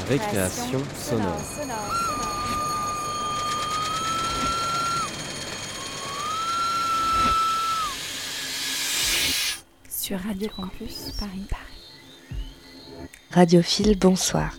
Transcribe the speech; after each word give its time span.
Récréation 0.00 0.80
sonore. 0.96 1.40
Sur 9.88 10.18
Radio 10.18 10.48
Campus 10.56 11.12
Paris. 11.20 11.46
Radiophile, 13.30 13.96
bonsoir. 13.96 14.58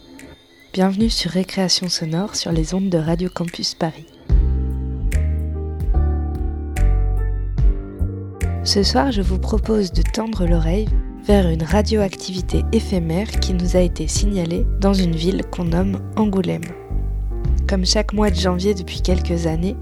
Bienvenue 0.72 1.10
sur 1.10 1.32
Récréation 1.32 1.90
sonore 1.90 2.38
sur 2.38 2.54
les 2.54 2.74
ondes 2.74 2.90
de 2.90 2.98
Radio 2.98 3.30
Campus 3.30 3.76
Paris. 3.76 4.08
Ce 8.64 8.84
soir, 8.84 9.12
je 9.12 9.22
vous 9.22 9.40
propose 9.40 9.92
de 9.92 10.02
tendre 10.02 10.48
l'oreille 10.48 10.88
vers 11.26 11.50
une 11.50 11.64
radioactivité 11.64 12.64
éphémère 12.72 13.28
qui 13.28 13.54
nous 13.54 13.76
a 13.76 13.80
été 13.80 14.08
signalée 14.08 14.66
dans 14.80 14.94
une 14.94 15.16
ville 15.16 15.44
qu'on 15.46 15.66
nomme 15.66 16.00
Angoulême. 16.16 16.62
Comme 17.68 17.84
chaque 17.84 18.14
mois 18.14 18.30
de 18.30 18.36
janvier 18.36 18.76
depuis 18.76 19.02
quelques 19.02 19.48
années, 19.48 19.76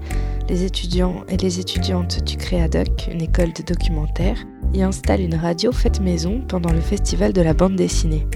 les 0.48 0.64
étudiants 0.64 1.22
et 1.28 1.36
les 1.36 1.60
étudiantes 1.60 2.24
du 2.24 2.38
Créadoc, 2.38 3.08
une 3.12 3.20
école 3.20 3.52
de 3.52 3.62
documentaire, 3.62 4.38
y 4.72 4.82
installent 4.82 5.20
une 5.20 5.34
radio 5.34 5.70
faite 5.70 6.00
maison 6.00 6.40
pendant 6.48 6.72
le 6.72 6.80
festival 6.80 7.34
de 7.34 7.42
la 7.42 7.52
bande 7.52 7.76
dessinée. 7.76 8.26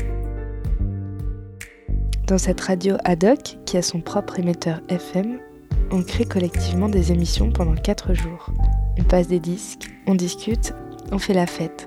Dans 2.27 2.39
cette 2.39 2.61
radio 2.61 2.97
ad 3.05 3.25
hoc, 3.25 3.57
qui 3.65 3.79
a 3.79 3.83
son 3.83 4.03
propre 4.03 4.39
émetteur 4.39 4.83
FM, 4.91 5.39
on 5.91 6.03
crée 6.03 6.27
collectivement 6.27 6.91
des 6.91 7.11
émissions 7.11 7.51
pendant 7.51 7.75
4 7.75 8.13
jours. 8.13 8.51
On 9.01 9.05
passe 9.05 9.29
des 9.29 9.41
disques, 9.41 9.89
on 10.07 10.15
discute, 10.15 10.75
on 11.11 11.19
fait 11.19 11.33
la 11.33 11.47
fête. 11.47 11.87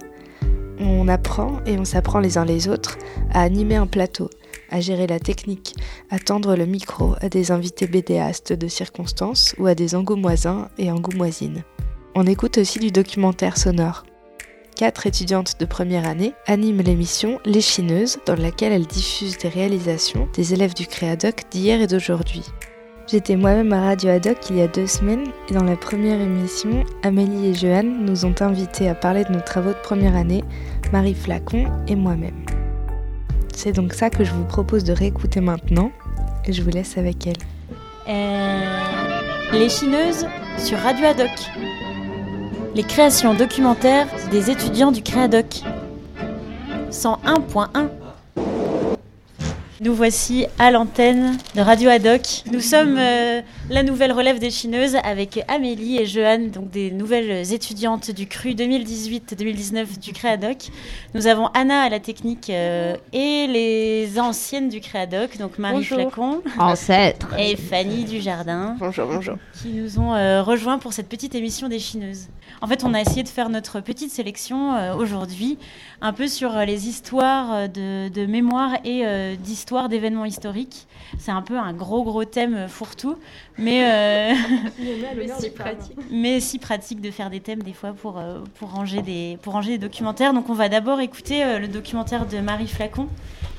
On 0.84 1.08
apprend 1.08 1.60
et 1.68 1.78
on 1.78 1.86
s'apprend 1.86 2.20
les 2.20 2.40
uns 2.40 2.46
les 2.46 2.68
autres 2.68 2.98
à 3.32 3.42
animer 3.42 3.76
un 3.76 3.86
plateau, 3.86 4.32
à 4.72 4.82
gérer 4.82 5.06
la 5.06 5.20
technique, 5.20 5.76
à 6.10 6.18
tendre 6.18 6.56
le 6.56 6.66
micro 6.66 7.14
à 7.22 7.30
des 7.30 7.52
invités 7.52 7.86
bédéastes 7.86 8.54
de 8.54 8.68
circonstances 8.68 9.54
ou 9.60 9.68
à 9.68 9.76
des 9.76 9.94
angoumoisins 9.94 10.70
et 10.80 10.92
angoumoisines. 10.92 11.64
On 12.16 12.26
écoute 12.26 12.58
aussi 12.58 12.80
du 12.80 12.92
documentaire 12.92 13.58
sonore. 13.58 14.06
Quatre 14.76 15.06
étudiantes 15.06 15.60
de 15.60 15.66
première 15.66 16.08
année 16.08 16.34
animent 16.48 16.82
l'émission 16.82 17.40
Les 17.46 17.62
Chineuses, 17.62 18.18
dans 18.26 18.36
laquelle 18.36 18.74
elles 18.74 18.88
diffusent 18.88 19.38
des 19.38 19.50
réalisations 19.50 20.28
des 20.34 20.56
élèves 20.56 20.74
du 20.74 20.88
Créadoc 20.88 21.44
d'hier 21.52 21.80
et 21.80 21.88
d'aujourd'hui. 21.88 22.44
J'étais 23.12 23.36
moi-même 23.36 23.74
à 23.74 23.82
Radio 23.82 24.10
Haddock 24.12 24.38
il 24.50 24.56
y 24.56 24.62
a 24.62 24.70
deux 24.70 24.88
semaines 24.88 25.26
et 25.50 25.54
dans 25.54 25.66
la 25.66 25.76
première 25.76 26.22
émission, 26.22 26.86
Amélie 27.04 27.48
et 27.48 27.54
Joanne 27.54 28.06
nous 28.06 28.24
ont 28.24 28.36
invités 28.40 28.88
à 28.88 28.96
parler 28.96 29.26
de 29.26 29.34
nos 29.34 29.42
travaux 29.42 29.72
de 29.72 29.82
première 29.84 30.16
année, 30.16 30.46
Marie 30.94 31.14
Flacon 31.14 31.66
et 31.90 31.96
moi-même. 31.98 32.46
C'est 33.54 33.74
donc 33.74 33.92
ça 33.92 34.10
que 34.10 34.24
je 34.24 34.32
vous 34.32 34.46
propose 34.46 34.86
de 34.86 34.94
réécouter 34.94 35.42
maintenant 35.42 35.92
et 36.46 36.54
je 36.54 36.64
vous 36.64 36.70
laisse 36.70 36.98
avec 36.98 37.28
elle. 37.28 37.36
Euh, 38.08 38.62
les 39.52 39.68
Chineuses 39.68 40.26
sur 40.58 40.78
Radio 40.78 41.08
Haddock. 41.08 41.38
Les 42.76 42.84
créations 42.84 43.34
documentaires 43.34 44.08
des 44.32 44.50
étudiants 44.50 44.94
du 44.94 45.04
Créadoc. 45.04 45.64
101.1 46.92 47.90
nous 49.82 49.96
voici 49.96 50.46
à 50.60 50.70
l'antenne 50.70 51.38
de 51.56 51.62
Radio 51.62 51.90
Haddock. 51.90 52.44
Nous 52.52 52.60
sommes 52.60 52.98
euh, 53.00 53.42
la 53.72 53.82
nouvelle 53.82 54.12
relève 54.12 54.38
des 54.38 54.52
Chineuses 54.52 54.96
avec 55.04 55.44
Amélie 55.48 55.98
et 55.98 56.06
Joanne, 56.06 56.52
donc 56.52 56.70
des 56.70 56.92
nouvelles 56.92 57.52
étudiantes 57.52 58.12
du 58.12 58.28
CRU 58.28 58.52
2018-2019 58.52 60.00
du 60.00 60.14
Créadoc. 60.14 60.68
Nous 61.16 61.26
avons 61.26 61.48
Anna 61.56 61.82
à 61.82 61.90
la 61.90 62.00
technique 62.00 62.52
euh, 62.52 62.96
et 63.12 63.48
les 63.48 64.20
anciennes 64.20 64.70
du 64.70 64.82
Créadoc, 64.82 65.40
donc 65.40 65.58
Marie 65.58 65.84
Flacon 65.84 66.44
Ancêtre. 66.60 67.30
et 67.40 67.56
Fanny 67.56 68.04
Dujardin. 68.04 68.76
Bonjour, 68.78 69.08
bonjour. 69.08 69.38
Qui 69.64 69.70
nous 69.70 69.98
ont 69.98 70.14
euh, 70.14 70.44
rejoints 70.44 70.78
pour 70.78 70.94
cette 70.94 71.10
petite 71.10 71.34
émission 71.34 71.70
des 71.70 71.80
Chineuses. 71.80 72.28
En 72.62 72.68
fait, 72.68 72.84
on 72.84 72.94
a 72.94 73.02
essayé 73.02 73.24
de 73.24 73.30
faire 73.30 73.50
notre 73.50 73.80
petite 73.80 74.12
sélection 74.12 74.96
aujourd'hui, 74.96 75.58
un 76.02 76.14
peu 76.14 76.28
sur 76.28 76.56
les 76.60 76.88
histoires 76.88 77.68
de, 77.70 78.10
de 78.10 78.26
mémoire 78.28 78.74
et 78.84 79.04
d'histoire 79.38 79.71
d'événements 79.90 80.26
historiques. 80.26 80.88
C'est 81.18 81.32
un 81.32 81.42
peu 81.42 81.58
un 81.58 81.74
gros 81.74 82.04
gros 82.04 82.26
thème 82.26 82.68
fourre-tout, 82.68 83.18
mais, 83.58 83.84
euh, 83.84 84.36
mais, 84.80 85.28
si 85.40 85.50
pratique. 85.50 85.98
mais 86.12 86.40
si 86.40 86.60
pratique 86.60 87.02
de 87.02 87.12
faire 87.12 87.30
des 87.30 87.40
thèmes 87.40 87.64
des 87.64 87.74
fois 87.74 87.94
pour, 87.94 88.18
euh, 88.18 88.40
pour, 88.60 88.72
ranger, 88.72 89.02
des, 89.02 89.38
pour 89.42 89.54
ranger 89.54 89.72
des 89.72 89.78
documentaires. 89.78 90.34
Donc 90.34 90.50
on 90.50 90.54
va 90.54 90.70
d'abord 90.70 91.00
écouter 91.00 91.44
euh, 91.44 91.60
le 91.60 91.68
documentaire 91.68 92.26
de 92.26 92.40
Marie 92.40 92.68
Flacon 92.68 93.08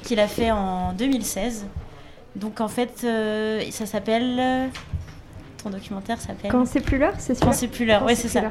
qu'il 0.03 0.21
a 0.21 0.29
fait 0.29 0.51
en 0.51 0.93
2016. 0.93 1.67
Donc 2.37 2.61
en 2.61 2.69
fait, 2.69 3.07
ça 3.71 3.87
s'appelle 3.87 4.71
ton 5.63 5.71
documentaire 5.71 6.21
s'appelle 6.21 6.51
Quand 6.51 6.67
c'est 6.67 6.81
plus 6.81 6.99
l'heure, 6.99 7.15
c'est 7.19 7.35
sûr. 7.35 7.47
Quand 7.47 7.53
c'est 7.53 7.69
plus 7.69 7.85
l'heure, 7.85 8.05
ouais, 8.05 8.15
c'est 8.15 8.29
ça. 8.29 8.43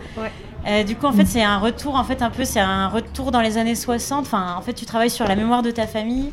Euh, 0.67 0.83
du 0.83 0.95
coup, 0.95 1.07
en 1.07 1.11
fait, 1.11 1.25
c'est 1.25 1.43
un 1.43 1.57
retour, 1.57 1.95
en 1.95 2.03
fait, 2.03 2.21
un 2.21 2.29
peu, 2.29 2.45
c'est 2.45 2.59
un 2.59 2.87
retour 2.87 3.31
dans 3.31 3.41
les 3.41 3.57
années 3.57 3.75
60. 3.75 4.21
Enfin, 4.21 4.55
en 4.57 4.61
fait, 4.61 4.73
tu 4.73 4.85
travailles 4.85 5.09
sur 5.09 5.27
la 5.27 5.35
mémoire 5.35 5.61
de 5.61 5.71
ta 5.71 5.87
famille. 5.87 6.31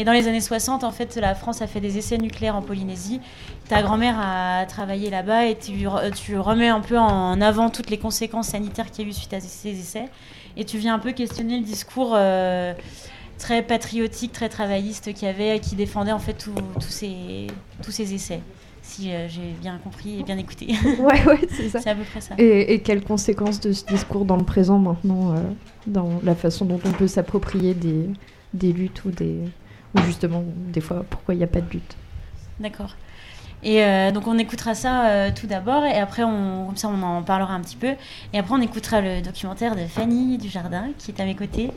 Et 0.00 0.04
dans 0.04 0.12
les 0.12 0.28
années 0.28 0.40
60, 0.40 0.82
en 0.82 0.92
fait, 0.92 1.16
la 1.16 1.34
France 1.34 1.60
a 1.60 1.66
fait 1.66 1.78
des 1.78 1.98
essais 1.98 2.16
nucléaires 2.16 2.56
en 2.56 2.62
Polynésie. 2.62 3.20
Ta 3.68 3.82
grand-mère 3.82 4.16
a 4.18 4.64
travaillé 4.64 5.10
là-bas 5.10 5.44
et 5.44 5.58
tu, 5.58 5.86
tu, 6.16 6.38
remets 6.38 6.68
un 6.68 6.80
peu 6.80 6.96
en 6.96 7.38
avant 7.42 7.68
toutes 7.68 7.90
les 7.90 7.98
conséquences 7.98 8.48
sanitaires 8.48 8.90
qu'il 8.90 9.04
y 9.04 9.08
a 9.08 9.10
eu 9.10 9.12
suite 9.12 9.34
à 9.34 9.40
ces 9.40 9.78
essais. 9.78 10.06
Et 10.56 10.64
tu 10.64 10.78
viens 10.78 10.94
un 10.94 10.98
peu 10.98 11.12
questionner 11.12 11.58
le 11.58 11.64
discours 11.64 12.14
euh, 12.14 12.72
très 13.36 13.60
patriotique, 13.60 14.32
très 14.32 14.48
travailliste 14.48 15.12
qu'il 15.12 15.28
y 15.28 15.30
avait, 15.30 15.60
qui 15.60 15.76
défendait 15.76 16.12
en 16.12 16.18
fait 16.18 16.32
tous 16.32 16.54
ces, 16.88 17.48
tous 17.82 17.90
ces 17.90 18.14
essais 18.14 18.40
si 18.82 19.12
euh, 19.12 19.28
j'ai 19.28 19.54
bien 19.60 19.76
compris 19.84 20.20
et 20.20 20.22
bien 20.22 20.38
écouté. 20.38 20.68
ouais, 20.98 21.26
ouais, 21.26 21.40
c'est 21.50 21.68
ça. 21.68 21.78
c'est 21.82 21.90
à 21.90 21.94
peu 21.94 22.04
près 22.04 22.22
ça. 22.22 22.36
Et, 22.38 22.80
quelles 22.80 23.04
conséquences 23.04 23.60
de 23.60 23.72
ce 23.72 23.84
discours 23.84 24.24
dans 24.24 24.38
le 24.38 24.44
présent 24.44 24.78
maintenant, 24.78 25.34
euh, 25.34 25.42
dans 25.86 26.08
la 26.22 26.34
façon 26.34 26.64
dont 26.64 26.80
on 26.86 26.92
peut 26.92 27.06
s'approprier 27.06 27.74
des, 27.74 28.08
des 28.54 28.72
luttes 28.72 29.04
ou 29.04 29.10
des 29.10 29.40
ou 29.94 30.00
justement 30.02 30.42
des 30.46 30.80
fois 30.80 31.04
pourquoi 31.08 31.34
il 31.34 31.38
n'y 31.38 31.44
a 31.44 31.48
pas 31.48 31.60
de 31.60 31.70
lutte. 31.70 31.96
D'accord. 32.58 32.96
Et 33.62 33.84
euh, 33.84 34.10
donc 34.10 34.26
on 34.26 34.38
écoutera 34.38 34.74
ça 34.74 35.30
tout 35.32 35.46
d'abord 35.46 35.84
et 35.84 35.98
après 35.98 36.24
on, 36.24 36.66
comme 36.66 36.78
ça 36.78 36.88
on 36.88 37.02
en 37.02 37.22
parlera 37.22 37.52
un 37.52 37.60
petit 37.60 37.76
peu 37.76 37.94
et 38.32 38.38
après 38.38 38.54
on 38.54 38.62
écoutera 38.62 39.02
le 39.02 39.20
documentaire 39.20 39.76
de 39.76 39.84
Fanny 39.86 40.38
Dujardin 40.38 40.88
qui 40.96 41.10
est 41.10 41.20
à 41.20 41.26
mes 41.26 41.34
côtés 41.34 41.70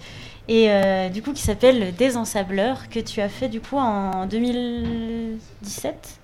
et 0.48 0.70
du 1.14 1.22
coup 1.22 1.34
qui 1.34 1.42
s'appelle 1.42 1.82
Le 1.82 1.92
Désensableur 1.92 2.88
que 2.88 3.02
tu 3.02 3.20
as 3.20 3.28
fait 3.28 3.50
du 3.50 3.60
coup 3.60 3.76
en 3.78 4.28
2017 4.28 6.22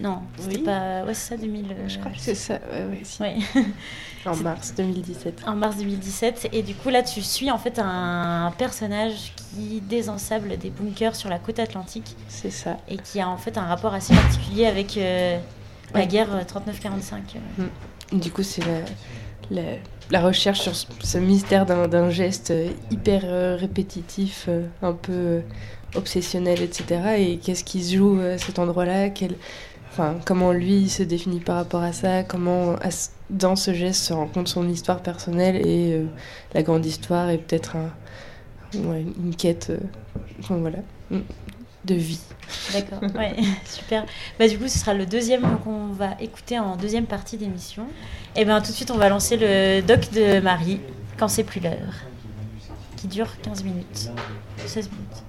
non, 0.00 0.22
c'était 0.38 0.58
pas. 0.58 1.04
Ouais, 1.04 1.14
c'est 1.14 1.30
ça, 1.30 1.36
2000. 1.36 1.76
Je 1.88 1.98
crois 1.98 2.10
que 2.12 2.18
c'est 2.18 2.34
ça, 2.34 2.60
ouais, 2.72 3.02
ouais, 3.20 3.36
en 4.26 4.36
mars 4.36 4.74
2017. 4.76 5.42
En 5.46 5.56
mars 5.56 5.76
2017. 5.76 6.48
Et 6.52 6.62
du 6.62 6.74
coup, 6.74 6.88
là, 6.90 7.02
tu 7.02 7.22
suis 7.22 7.50
en 7.50 7.58
fait 7.58 7.78
un 7.78 8.52
personnage 8.56 9.32
qui 9.36 9.80
désensable 9.80 10.56
des 10.58 10.70
bunkers 10.70 11.16
sur 11.16 11.28
la 11.28 11.38
côte 11.38 11.58
atlantique. 11.58 12.16
C'est 12.28 12.50
ça. 12.50 12.78
Et 12.88 12.96
qui 12.96 13.20
a 13.20 13.28
en 13.28 13.36
fait 13.36 13.58
un 13.58 13.64
rapport 13.64 13.94
assez 13.94 14.14
particulier 14.14 14.66
avec 14.66 14.96
euh, 14.96 15.38
la 15.94 16.06
guerre 16.06 16.44
39-45. 16.44 16.56
Euh. 17.58 17.64
Mm. 18.12 18.18
Du 18.18 18.30
coup, 18.30 18.42
c'est 18.42 18.62
la, 19.50 19.62
la, 20.10 20.20
recherche 20.20 20.60
sur 20.60 20.74
ce 20.74 21.18
mystère 21.18 21.66
d'un 21.66 22.10
geste 22.10 22.52
hyper 22.90 23.58
répétitif, 23.58 24.48
un 24.82 24.92
peu 24.92 25.42
obsessionnel, 25.96 26.62
etc. 26.62 27.00
Et 27.18 27.38
qu'est-ce 27.38 27.64
qui 27.64 27.82
se 27.82 27.96
joue 27.96 28.20
à 28.20 28.38
cet 28.38 28.58
endroit-là? 28.58 29.10
Quel... 29.10 29.34
Comment 30.24 30.52
lui 30.52 30.88
se 30.88 31.02
définit 31.02 31.40
par 31.40 31.56
rapport 31.56 31.82
à 31.82 31.92
ça 31.92 32.22
Comment 32.22 32.76
dans 33.30 33.56
ce 33.56 33.72
geste 33.72 34.04
se 34.04 34.12
rencontre 34.12 34.50
son 34.50 34.68
histoire 34.68 35.00
personnelle 35.00 35.56
et 35.66 35.94
euh, 35.94 36.06
la 36.52 36.62
grande 36.62 36.84
histoire 36.84 37.30
et 37.30 37.38
peut-être 37.38 37.76
un, 37.76 37.90
une 38.74 39.34
quête 39.36 39.70
euh, 39.70 39.78
voilà, 40.48 40.78
mm, 41.10 41.20
de 41.84 41.94
vie. 41.94 42.20
D'accord, 42.72 43.02
ouais, 43.16 43.34
super. 43.64 44.04
Bah, 44.38 44.48
du 44.48 44.58
coup, 44.58 44.68
ce 44.68 44.78
sera 44.78 44.94
le 44.94 45.06
deuxième 45.06 45.58
qu'on 45.58 45.88
va 45.88 46.16
écouter 46.20 46.58
en 46.58 46.76
deuxième 46.76 47.06
partie 47.06 47.36
d'émission. 47.36 47.86
Et 48.36 48.44
bien 48.44 48.60
tout 48.60 48.70
de 48.70 48.76
suite, 48.76 48.90
on 48.90 48.98
va 48.98 49.08
lancer 49.08 49.36
le 49.36 49.80
doc 49.80 50.10
de 50.12 50.40
Marie, 50.40 50.80
quand 51.18 51.28
c'est 51.28 51.44
plus 51.44 51.60
l'heure, 51.60 52.04
qui 52.96 53.06
dure 53.08 53.28
15 53.42 53.64
minutes, 53.64 54.10
16 54.66 54.90
minutes. 54.90 55.23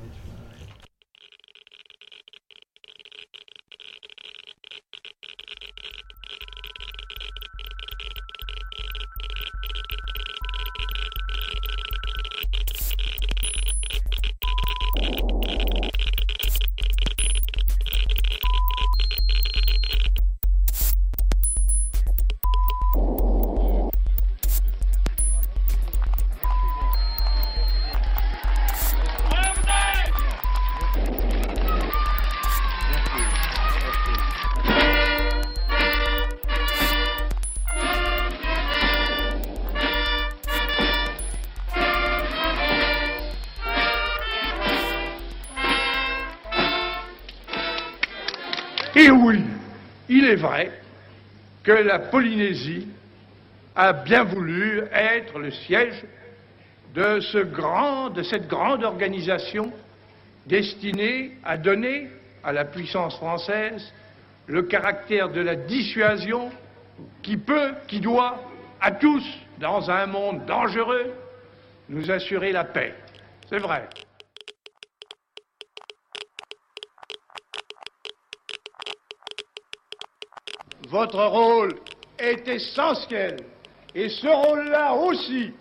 Il 50.36 50.40
est 50.40 50.42
vrai 50.42 50.72
que 51.64 51.72
la 51.72 52.00
Polynésie 52.00 52.88
a 53.74 53.94
bien 53.94 54.24
voulu 54.24 54.84
être 54.92 55.40
le 55.40 55.50
siège 55.52 56.04
de 56.94 57.20
cette 57.22 58.48
grande 58.48 58.84
organisation 58.84 59.72
destinée 60.46 61.38
à 61.44 61.58
donner 61.58 62.10
à 62.44 62.52
la 62.52 62.66
puissance 62.66 63.16
française 63.16 63.94
le 64.48 64.64
caractère 64.64 65.30
de 65.30 65.42
la 65.42 65.56
dissuasion 65.56 66.52
qui 67.24 67.38
peut, 67.38 67.74
qui 67.88 68.00
doit, 68.02 68.44
à 68.82 68.92
tous, 68.92 69.26
dans 69.60 69.90
un 69.90 70.06
monde 70.06 70.46
dangereux, 70.46 71.14
nous 71.90 72.12
assurer 72.12 72.52
la 72.52 72.66
paix. 72.66 72.94
C'est 73.50 73.60
vrai. 73.60 73.88
Votre 80.90 81.24
rôle 81.24 81.80
est 82.20 82.48
essentiel 82.48 83.38
et 83.94 84.10
ce 84.10 84.28
rôle-là 84.28 84.94
aussi, 84.94 85.54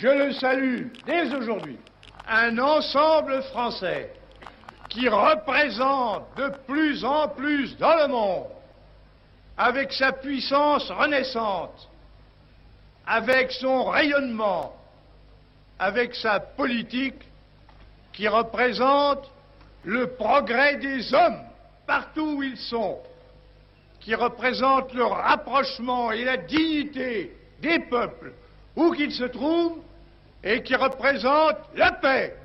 je 0.00 0.08
le 0.08 0.32
salue 0.32 0.86
dès 1.06 1.34
aujourd'hui. 1.34 1.78
Un 2.26 2.58
ensemble 2.58 3.42
français 3.44 4.12
qui 4.88 5.08
représente 5.08 6.24
de 6.36 6.50
plus 6.66 7.04
en 7.04 7.28
plus 7.28 7.76
dans 7.76 7.96
le 7.96 8.08
monde, 8.08 8.46
avec 9.56 9.92
sa 9.92 10.12
puissance 10.12 10.90
renaissante, 10.90 11.88
avec 13.06 13.52
son 13.52 13.84
rayonnement, 13.84 14.74
avec 15.78 16.14
sa 16.14 16.40
politique 16.40 17.22
qui 18.12 18.26
représente 18.28 19.30
le 19.84 20.08
progrès 20.14 20.76
des 20.76 21.12
hommes 21.12 21.40
partout 21.86 22.36
où 22.38 22.42
ils 22.42 22.56
sont, 22.56 22.98
qui 24.04 24.14
représente 24.14 24.92
le 24.92 25.04
rapprochement 25.04 26.12
et 26.12 26.24
la 26.24 26.36
dignité 26.36 27.34
des 27.62 27.78
peuples 27.78 28.32
où 28.76 28.92
qu'ils 28.92 29.12
se 29.12 29.24
trouvent 29.24 29.78
et 30.42 30.62
qui 30.62 30.74
représente 30.74 31.56
la 31.74 31.92
paix. 31.92 32.36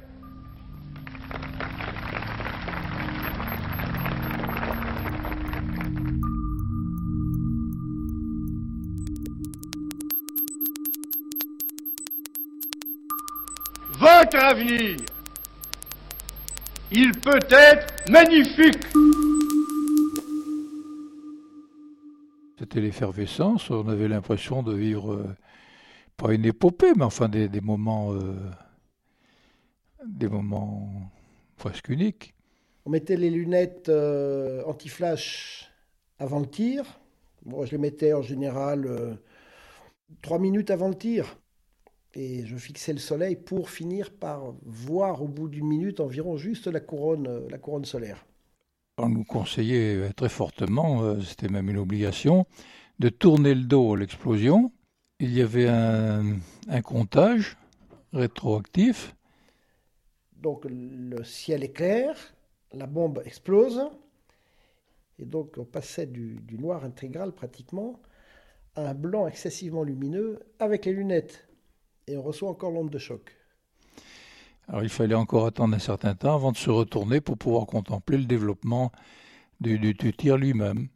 Votre 14.00 14.38
avenir, 14.38 14.96
il 16.90 17.12
peut 17.20 17.40
être 17.50 18.10
magnifique. 18.10 18.86
C'était 22.60 22.82
l'effervescence, 22.82 23.70
on 23.70 23.88
avait 23.88 24.10
l'impression 24.10 24.64
de 24.64 24.74
vivre, 24.74 25.14
euh, 25.14 25.38
pas 26.18 26.34
une 26.34 26.44
épopée, 26.44 26.92
mais 26.94 27.06
enfin 27.06 27.30
des, 27.30 27.48
moments, 27.62 28.12
euh, 28.12 28.34
des 30.06 30.28
moments 30.28 30.92
presque 31.56 31.88
uniques. 31.88 32.34
On 32.86 32.90
mettait 32.90 33.16
les 33.16 33.30
lunettes 33.30 33.88
euh, 33.88 34.62
anti-flash 34.66 35.72
avant 36.18 36.42
le 36.42 36.48
tir. 36.48 37.00
Moi, 37.46 37.66
je 37.66 37.72
les 37.72 37.78
mettais 37.78 38.12
en 38.12 38.22
général 38.22 39.18
trois 40.22 40.38
minutes 40.38 40.70
avant 40.70 40.90
le 40.90 40.96
tir. 40.96 41.38
Et 42.14 42.46
je 42.46 42.58
fixais 42.58 42.92
le 42.92 43.00
soleil 43.00 43.38
pour 43.38 43.70
finir 43.70 44.12
par 44.12 44.54
voir 44.64 45.22
au 45.22 45.30
bout 45.30 45.48
d'une 45.48 45.68
minute 45.68 46.02
environ 46.02 46.36
juste 46.36 46.68
la 46.68 46.82
couronne, 46.82 47.48
la 47.48 47.58
couronne 47.58 47.86
solaire 47.86 48.26
on 49.00 49.10
nous 49.10 49.24
conseillait 49.24 50.12
très 50.14 50.30
fortement, 50.30 51.04
euh, 51.04 51.22
c'était 51.22 51.48
même 51.48 51.70
une 51.70 51.78
obligation, 51.78 52.46
de 53.00 53.10
tourner 53.10 53.56
le 53.56 53.64
dos 53.64 53.94
à 53.94 53.98
l'explosion. 53.98 54.72
Il 55.20 55.34
y 55.34 55.42
avait 55.42 55.68
un, 55.68 56.40
comptage 56.84 57.58
rétroactif. 58.14 59.16
Donc 60.38 60.66
le 60.70 61.24
ciel 61.24 61.64
est 61.64 61.74
clair, 61.74 62.16
la 62.72 62.88
bombe 62.88 63.22
explose, 63.26 63.82
et 65.18 65.26
donc 65.26 65.56
on 65.58 65.66
passait 65.66 66.06
du, 66.06 66.36
du 66.36 66.58
noir 66.58 66.86
intégral 66.86 67.34
pratiquement 67.34 68.00
à 68.76 68.90
un 68.90 68.94
blanc 68.94 69.28
excessivement 69.28 69.84
lumineux 69.84 70.40
avec 70.60 70.86
les 70.86 70.94
lunettes. 70.94 71.48
Et 72.08 72.16
on 72.16 72.22
reçoit 72.22 72.50
encore 72.50 72.72
l'onde 72.72 72.90
de 72.90 72.98
choc. 72.98 73.39
Alors 74.70 74.84
il 74.84 74.90
fallait 74.90 75.16
encore 75.16 75.48
attendre 75.48 75.76
un 75.76 75.80
certain 75.80 76.14
temps 76.14 76.36
avant 76.36 76.52
de 76.52 76.58
se 76.58 76.70
retourner 76.70 77.22
pour 77.22 77.40
pouvoir 77.40 77.66
contempler 77.66 78.18
le 78.18 78.26
développement 78.26 78.92
du, 79.60 79.96
tir 80.16 80.38
lui-même. 80.38 80.90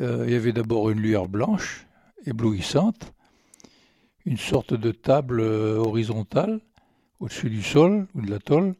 Euh, 0.00 0.24
il 0.28 0.32
y 0.32 0.36
avait 0.36 0.52
d'abord 0.52 0.90
une 0.90 1.00
lueur 1.00 1.28
blanche, 1.28 1.88
éblouissante, 2.24 3.12
une 4.26 4.36
sorte 4.36 4.74
de 4.74 4.92
table 4.92 5.40
euh, 5.40 5.76
horizontale 5.76 6.60
au-dessus 7.18 7.50
du 7.50 7.62
sol 7.62 8.06
ou 8.14 8.20
de 8.20 8.30
la 8.30 8.38
tôle, 8.38 8.74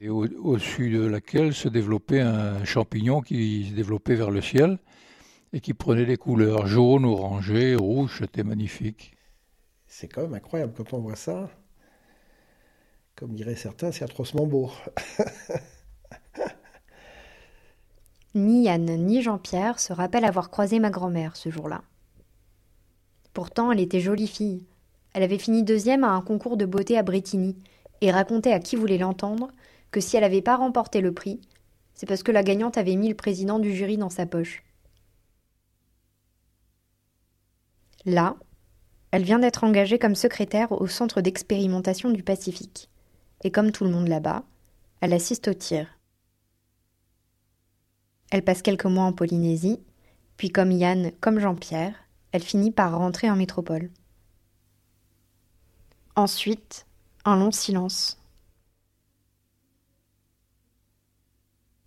et 0.00 0.08
au-dessus 0.08 0.90
de 0.90 1.04
laquelle 1.04 1.52
se 1.52 1.68
développait 1.68 2.20
un 2.20 2.64
champignon 2.64 3.20
qui 3.20 3.70
se 3.70 3.74
développait 3.74 4.14
vers 4.14 4.30
le 4.30 4.42
ciel 4.42 4.78
et 5.52 5.60
qui 5.60 5.74
prenait 5.74 6.06
des 6.06 6.16
couleurs 6.16 6.68
jaune, 6.68 7.04
orangé, 7.04 7.74
rouge, 7.74 8.18
c'était 8.20 8.44
magnifique. 8.44 9.16
C'est 9.86 10.06
quand 10.06 10.22
même 10.22 10.34
incroyable 10.34 10.72
quand 10.76 10.92
on 10.92 11.00
voit 11.00 11.16
ça. 11.16 11.50
Comme 13.20 13.34
diraient 13.34 13.54
certains, 13.54 13.92
c'est 13.92 14.02
atrocement 14.02 14.46
beau. 14.46 14.70
ni 18.34 18.62
Yann 18.62 18.86
ni 18.86 19.20
Jean-Pierre 19.20 19.78
se 19.78 19.92
rappellent 19.92 20.24
avoir 20.24 20.48
croisé 20.48 20.78
ma 20.78 20.88
grand-mère 20.88 21.36
ce 21.36 21.50
jour-là. 21.50 21.82
Pourtant, 23.34 23.72
elle 23.72 23.80
était 23.80 24.00
jolie 24.00 24.26
fille. 24.26 24.64
Elle 25.12 25.22
avait 25.22 25.36
fini 25.36 25.62
deuxième 25.62 26.02
à 26.02 26.12
un 26.12 26.22
concours 26.22 26.56
de 26.56 26.64
beauté 26.64 26.96
à 26.96 27.02
Bretigny 27.02 27.58
et 28.00 28.10
racontait 28.10 28.54
à 28.54 28.58
qui 28.58 28.74
voulait 28.74 28.96
l'entendre 28.96 29.50
que 29.90 30.00
si 30.00 30.16
elle 30.16 30.22
n'avait 30.22 30.40
pas 30.40 30.56
remporté 30.56 31.02
le 31.02 31.12
prix, 31.12 31.42
c'est 31.92 32.06
parce 32.06 32.22
que 32.22 32.32
la 32.32 32.42
gagnante 32.42 32.78
avait 32.78 32.96
mis 32.96 33.10
le 33.10 33.14
président 33.14 33.58
du 33.58 33.76
jury 33.76 33.98
dans 33.98 34.08
sa 34.08 34.24
poche. 34.24 34.64
Là, 38.06 38.36
elle 39.10 39.24
vient 39.24 39.40
d'être 39.40 39.62
engagée 39.62 39.98
comme 39.98 40.14
secrétaire 40.14 40.72
au 40.72 40.86
Centre 40.86 41.20
d'expérimentation 41.20 42.08
du 42.08 42.22
Pacifique 42.22 42.88
et 43.42 43.50
comme 43.50 43.72
tout 43.72 43.84
le 43.84 43.90
monde 43.90 44.08
là-bas, 44.08 44.44
elle 45.00 45.12
assiste 45.12 45.48
au 45.48 45.54
tir. 45.54 45.86
Elle 48.30 48.44
passe 48.44 48.62
quelques 48.62 48.86
mois 48.86 49.04
en 49.04 49.12
Polynésie, 49.12 49.80
puis 50.36 50.50
comme 50.50 50.72
Yann, 50.72 51.12
comme 51.20 51.40
Jean-Pierre, 51.40 51.94
elle 52.32 52.42
finit 52.42 52.70
par 52.70 52.96
rentrer 52.96 53.30
en 53.30 53.36
métropole. 53.36 53.90
Ensuite, 56.16 56.86
un 57.24 57.36
long 57.36 57.50
silence. 57.50 58.18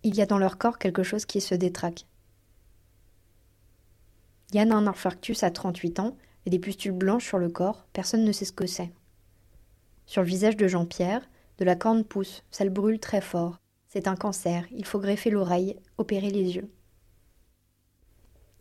Il 0.02 0.14
y 0.14 0.22
a 0.22 0.26
dans 0.26 0.38
leur 0.38 0.58
corps 0.58 0.78
quelque 0.78 1.02
chose 1.02 1.24
qui 1.24 1.40
se 1.40 1.54
détraque. 1.54 2.06
Yann 4.52 4.70
a 4.70 4.76
un 4.76 4.86
infarctus 4.86 5.42
à 5.42 5.50
38 5.50 6.00
ans 6.00 6.16
et 6.46 6.50
des 6.50 6.58
pustules 6.58 6.92
blanches 6.92 7.26
sur 7.26 7.38
le 7.38 7.48
corps, 7.48 7.86
personne 7.92 8.24
ne 8.24 8.32
sait 8.32 8.44
ce 8.44 8.52
que 8.52 8.66
c'est. 8.66 8.92
Sur 10.06 10.22
le 10.22 10.28
visage 10.28 10.56
de 10.56 10.68
Jean-Pierre, 10.68 11.26
de 11.58 11.64
la 11.64 11.76
corne 11.76 12.04
pousse, 12.04 12.42
ça 12.50 12.64
le 12.64 12.70
brûle 12.70 12.98
très 12.98 13.20
fort. 13.20 13.60
C'est 13.88 14.08
un 14.08 14.16
cancer, 14.16 14.66
il 14.72 14.84
faut 14.84 14.98
greffer 14.98 15.30
l'oreille, 15.30 15.76
opérer 15.98 16.30
les 16.30 16.56
yeux. 16.56 16.70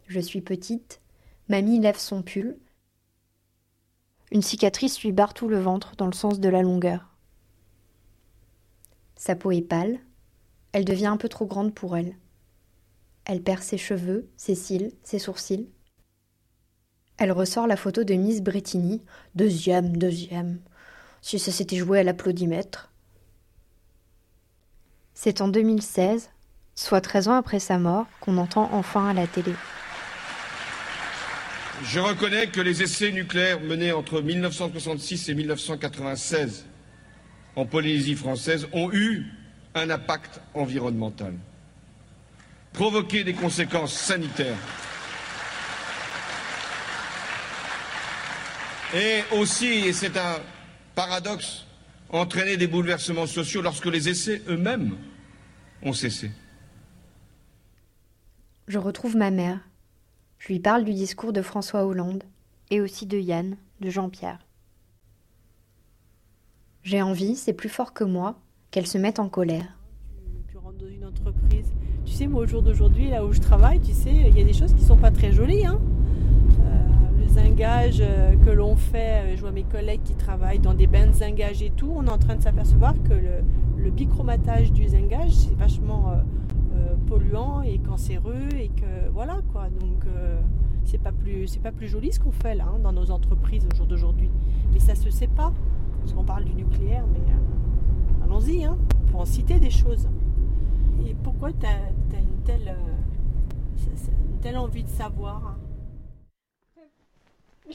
Je 0.07 0.19
suis 0.19 0.41
petite, 0.41 1.01
mamie 1.47 1.79
lève 1.79 1.97
son 1.97 2.21
pull. 2.21 2.59
Une 4.31 4.41
cicatrice 4.41 5.01
lui 5.01 5.12
barre 5.12 5.33
tout 5.33 5.47
le 5.47 5.59
ventre 5.59 5.95
dans 5.95 6.07
le 6.07 6.13
sens 6.13 6.39
de 6.39 6.50
la 6.50 6.62
longueur. 6.62 7.15
Sa 9.15 9.35
peau 9.35 9.51
est 9.51 9.62
pâle, 9.62 10.00
elle 10.71 10.85
devient 10.85 11.07
un 11.07 11.17
peu 11.17 11.29
trop 11.29 11.45
grande 11.45 11.73
pour 11.73 11.95
elle. 11.95 12.17
Elle 13.25 13.41
perd 13.41 13.63
ses 13.63 13.77
cheveux, 13.77 14.29
ses 14.35 14.55
cils, 14.55 14.91
ses 15.03 15.19
sourcils. 15.19 15.69
Elle 17.17 17.31
ressort 17.31 17.67
la 17.67 17.77
photo 17.77 18.03
de 18.03 18.15
Miss 18.15 18.41
Bretigny, 18.41 19.03
deuxième, 19.35 19.95
deuxième, 19.95 20.59
si 21.23 21.39
ça 21.39 21.51
s'était 21.53 21.77
joué 21.77 22.01
à 22.01 22.03
l'applaudimètre. 22.03 22.91
C'est 25.13 25.39
en 25.39 25.47
2016, 25.47 26.29
soit 26.75 27.01
13 27.01 27.29
ans 27.29 27.35
après 27.35 27.59
sa 27.59 27.79
mort, 27.79 28.05
qu'on 28.19 28.37
entend 28.37 28.69
enfin 28.73 29.07
à 29.07 29.13
la 29.13 29.25
télé. 29.25 29.53
Je 31.85 31.99
reconnais 31.99 32.47
que 32.47 32.59
les 32.59 32.83
essais 32.83 33.11
nucléaires 33.11 33.61
menés 33.61 33.93
entre 33.93 34.21
1966 34.21 35.29
et 35.29 35.33
1996 35.33 36.65
en 37.55 37.65
Polynésie 37.65 38.15
française 38.15 38.67
ont 38.73 38.91
eu 38.91 39.25
un 39.75 39.89
impact 39.89 40.41
environnemental, 40.53 41.33
provoqué 42.73 43.23
des 43.23 43.33
conséquences 43.33 43.93
sanitaires 43.93 44.57
et 48.93 49.23
aussi, 49.31 49.67
et 49.67 49.93
c'est 49.93 50.17
un 50.17 50.35
paradoxe, 50.95 51.65
entraîner 52.09 52.57
des 52.57 52.67
bouleversements 52.67 53.27
sociaux 53.27 53.62
lorsque 53.62 53.85
les 53.85 54.09
essais 54.09 54.41
eux-mêmes 54.47 54.95
ont 55.81 55.93
cessé. 55.93 56.31
Je 58.67 58.77
retrouve 58.77 59.17
ma 59.17 59.31
mère. 59.31 59.59
Je 60.39 60.47
lui 60.47 60.59
parle 60.59 60.83
du 60.83 60.93
discours 60.93 61.33
de 61.33 61.41
François 61.41 61.85
Hollande 61.85 62.23
et 62.69 62.81
aussi 62.81 63.05
de 63.05 63.17
Yann, 63.17 63.57
de 63.81 63.89
Jean-Pierre. 63.89 64.39
J'ai 66.83 67.01
envie, 67.01 67.35
c'est 67.35 67.53
plus 67.53 67.69
fort 67.69 67.93
que 67.93 68.03
moi, 68.03 68.39
qu'elle 68.71 68.88
se 68.88 68.97
mette 68.97 69.19
en 69.19 69.29
colère. 69.29 69.77
Tu, 70.50 70.57
rentres 70.57 70.77
dans 70.77 70.88
une 70.88 71.05
entreprise. 71.05 71.71
Tu 72.05 72.12
sais, 72.12 72.27
moi, 72.27 72.43
au 72.43 72.47
jour 72.47 72.62
d'aujourd'hui, 72.62 73.09
là 73.09 73.25
où 73.25 73.31
je 73.31 73.39
travaille, 73.39 73.79
tu 73.79 73.93
sais, 73.93 74.13
il 74.13 74.38
y 74.38 74.41
a 74.41 74.43
des 74.43 74.53
choses 74.53 74.73
qui 74.73 74.83
sont 74.83 74.97
pas 74.97 75.12
très 75.12 75.31
jolies. 75.31 75.65
Hein 75.65 75.79
euh, 77.37 77.41
le 77.41 77.47
zingage 77.47 78.01
euh, 78.01 78.35
que 78.45 78.49
l'on 78.49 78.75
fait, 78.75 79.21
euh, 79.23 79.35
je 79.35 79.41
vois 79.41 79.51
mes 79.51 79.63
collègues 79.63 80.03
qui 80.03 80.15
travaillent 80.15 80.59
dans 80.59 80.73
des 80.73 80.89
zingage 81.13 81.61
et 81.61 81.71
tout, 81.71 81.91
on 81.95 82.05
est 82.05 82.11
en 82.11 82.17
train 82.17 82.35
de 82.35 82.41
s'apercevoir 82.41 82.93
que 83.03 83.13
le, 83.13 83.43
le 83.77 83.89
bichromatage 83.91 84.71
du 84.71 84.87
zingage, 84.87 85.31
c'est 85.31 85.55
vachement 85.55 86.13
polluant 87.07 87.61
et 87.61 87.77
cancéreux 87.79 88.49
et 88.57 88.69
que 88.69 89.09
voilà 89.13 89.39
quoi. 89.51 89.69
Donc 89.79 90.05
c'est 90.85 90.97
pas 90.97 91.11
plus 91.11 91.47
c'est 91.47 91.61
pas 91.61 91.71
plus 91.71 91.87
joli 91.87 92.11
ce 92.11 92.19
qu'on 92.19 92.31
fait 92.31 92.55
là 92.55 92.65
hein, 92.67 92.79
dans 92.79 92.93
nos 92.93 93.11
entreprises 93.11 93.67
au 93.71 93.75
jour 93.75 93.85
d'aujourd'hui. 93.85 94.29
Mais 94.71 94.79
ça 94.79 94.95
se 94.95 95.09
sait 95.09 95.27
pas 95.27 95.53
parce 96.03 96.13
qu'on 96.13 96.25
parle 96.25 96.43
du 96.43 96.53
nucléaire, 96.53 97.05
mais 97.13 97.19
euh, 97.19 98.25
allons-y, 98.25 98.65
hein, 98.65 98.77
pour 99.09 99.21
en 99.21 99.25
citer 99.25 99.57
des 99.57 99.69
choses. 99.69 100.09
Et 101.07 101.15
pourquoi 101.23 101.53
tu 101.53 101.65
as, 101.65 102.19
une, 102.19 102.41
telle, 102.43 102.67
euh, 102.67 103.95
telle 104.41 104.57
envie 104.57 104.83
de 104.83 104.89
savoir 104.89 105.47
hein? 105.47 105.72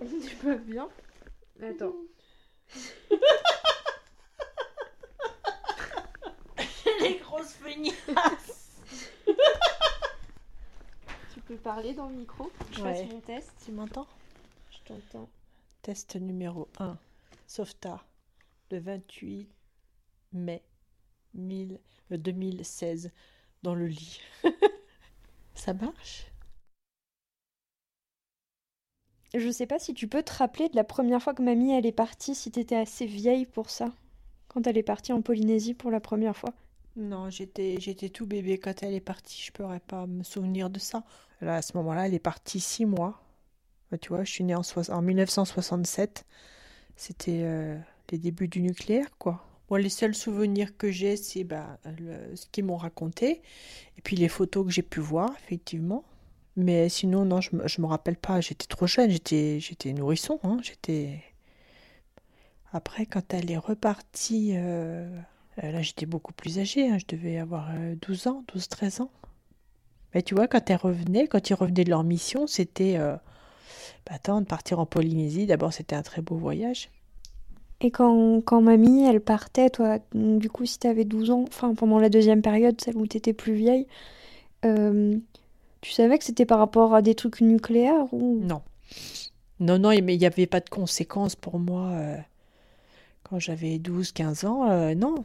Tu 0.00 0.36
peux 0.36 0.56
bien 0.56 0.88
Attends. 1.62 1.94
Les 7.00 7.16
grosses 7.16 7.52
feignasses 7.54 8.80
Tu 11.32 11.40
peux 11.40 11.56
parler 11.56 11.94
dans 11.94 12.08
le 12.08 12.14
micro 12.14 12.50
Je 12.72 12.80
fasse 12.80 13.04
mon 13.10 13.20
test. 13.20 13.52
Tu 13.64 13.72
m'entends 13.72 14.06
Test 15.82 16.16
numéro 16.16 16.68
1. 16.78 16.98
Softa, 17.46 18.04
le 18.70 18.78
28 18.78 19.48
mai 20.32 20.62
2016, 22.10 23.06
euh, 23.06 23.10
dans 23.62 23.74
le 23.74 23.86
lit. 23.86 24.20
Ça 25.54 25.74
marche? 25.74 26.26
Je 29.34 29.50
sais 29.50 29.66
pas 29.66 29.78
si 29.78 29.94
tu 29.94 30.08
peux 30.08 30.22
te 30.22 30.32
rappeler 30.32 30.68
de 30.68 30.76
la 30.76 30.82
première 30.84 31.22
fois 31.22 31.34
que 31.34 31.42
mamie 31.42 31.72
elle 31.72 31.86
est 31.86 31.92
partie, 31.92 32.34
si 32.34 32.50
t'étais 32.50 32.76
assez 32.76 33.06
vieille 33.06 33.46
pour 33.46 33.70
ça. 33.70 33.92
Quand 34.48 34.66
elle 34.66 34.76
est 34.78 34.82
partie 34.82 35.12
en 35.12 35.22
Polynésie 35.22 35.74
pour 35.74 35.90
la 35.92 36.00
première 36.00 36.36
fois. 36.36 36.52
Non, 36.96 37.30
j'étais 37.30 37.76
j'étais 37.80 38.08
tout 38.08 38.26
bébé 38.26 38.58
quand 38.58 38.82
elle 38.82 38.94
est 38.94 39.00
partie, 39.00 39.40
je 39.42 39.52
pourrais 39.52 39.80
pas 39.80 40.06
me 40.06 40.24
souvenir 40.24 40.70
de 40.70 40.80
ça. 40.80 41.04
Là, 41.40 41.56
à 41.56 41.62
ce 41.62 41.76
moment-là, 41.76 42.06
elle 42.06 42.14
est 42.14 42.18
partie 42.18 42.60
six 42.60 42.84
mois. 42.84 43.22
Bah, 43.90 43.98
tu 43.98 44.08
vois, 44.10 44.24
je 44.24 44.30
suis 44.32 44.44
née 44.44 44.54
en, 44.54 44.62
en 44.88 45.02
1967. 45.02 46.26
C'était 46.96 47.42
euh, 47.44 47.78
les 48.10 48.18
débuts 48.18 48.48
du 48.48 48.62
nucléaire, 48.62 49.16
quoi. 49.18 49.44
Moi, 49.70 49.78
les 49.78 49.88
seuls 49.88 50.16
souvenirs 50.16 50.76
que 50.76 50.90
j'ai, 50.90 51.16
c'est 51.16 51.44
bah, 51.44 51.78
ce 52.34 52.44
qu'ils 52.50 52.64
m'ont 52.64 52.76
raconté. 52.76 53.40
Et 53.96 54.02
puis 54.02 54.16
les 54.16 54.28
photos 54.28 54.66
que 54.66 54.72
j'ai 54.72 54.82
pu 54.82 54.98
voir, 55.00 55.30
effectivement. 55.44 56.04
Mais 56.56 56.88
sinon, 56.88 57.24
non, 57.24 57.40
je 57.40 57.54
ne 57.54 57.82
me 57.82 57.86
rappelle 57.86 58.16
pas. 58.16 58.40
J'étais 58.40 58.66
trop 58.66 58.88
jeune. 58.88 59.10
J'étais, 59.10 59.60
j'étais 59.60 59.92
nourrisson. 59.92 60.40
Hein. 60.42 60.58
J'étais... 60.62 61.22
Après, 62.72 63.06
quand 63.06 63.32
elle 63.32 63.50
est 63.50 63.56
repartie, 63.56 64.52
euh, 64.54 65.08
euh, 65.62 65.72
là, 65.72 65.82
j'étais 65.82 66.06
beaucoup 66.06 66.32
plus 66.32 66.58
âgée. 66.58 66.88
Hein. 66.90 66.98
Je 66.98 67.06
devais 67.06 67.38
avoir 67.38 67.70
12 68.02 68.26
ans, 68.26 68.44
12-13 68.52 69.02
ans. 69.02 69.10
Mais 70.14 70.22
tu 70.22 70.34
vois, 70.34 70.48
quand 70.48 70.68
elle 70.68 70.76
revenait, 70.76 71.28
quand 71.28 71.48
ils 71.48 71.54
revenaient 71.54 71.84
de 71.84 71.90
leur 71.90 72.02
mission, 72.02 72.48
c'était 72.48 72.98
bah, 74.06 74.16
attends, 74.16 74.40
de 74.40 74.46
partir 74.46 74.80
en 74.80 74.86
Polynésie, 74.86 75.46
d'abord 75.46 75.72
c'était 75.72 75.94
un 75.94 76.02
très 76.02 76.22
beau 76.22 76.36
voyage. 76.36 76.90
Et 77.82 77.90
quand, 77.90 78.42
quand 78.42 78.60
mamie, 78.60 79.04
elle 79.04 79.20
partait, 79.20 79.70
toi, 79.70 79.98
du 80.14 80.50
coup, 80.50 80.66
si 80.66 80.78
t'avais 80.78 81.04
12 81.04 81.30
ans, 81.30 81.44
enfin 81.48 81.74
pendant 81.74 81.98
la 81.98 82.10
deuxième 82.10 82.42
période, 82.42 82.78
celle 82.80 82.96
où 82.96 83.06
t'étais 83.06 83.32
plus 83.32 83.54
vieille, 83.54 83.86
euh, 84.66 85.16
tu 85.80 85.92
savais 85.92 86.18
que 86.18 86.24
c'était 86.24 86.44
par 86.44 86.58
rapport 86.58 86.94
à 86.94 87.00
des 87.00 87.14
trucs 87.14 87.40
nucléaires 87.40 88.12
ou? 88.12 88.38
Non. 88.42 88.60
Non, 89.60 89.78
non, 89.78 89.90
mais 90.02 90.14
il 90.14 90.18
n'y 90.18 90.26
avait 90.26 90.46
pas 90.46 90.60
de 90.60 90.68
conséquences 90.68 91.36
pour 91.36 91.58
moi 91.58 91.88
euh, 91.88 92.16
quand 93.22 93.38
j'avais 93.38 93.78
12-15 93.78 94.46
ans, 94.46 94.70
euh, 94.70 94.94
non. 94.94 95.24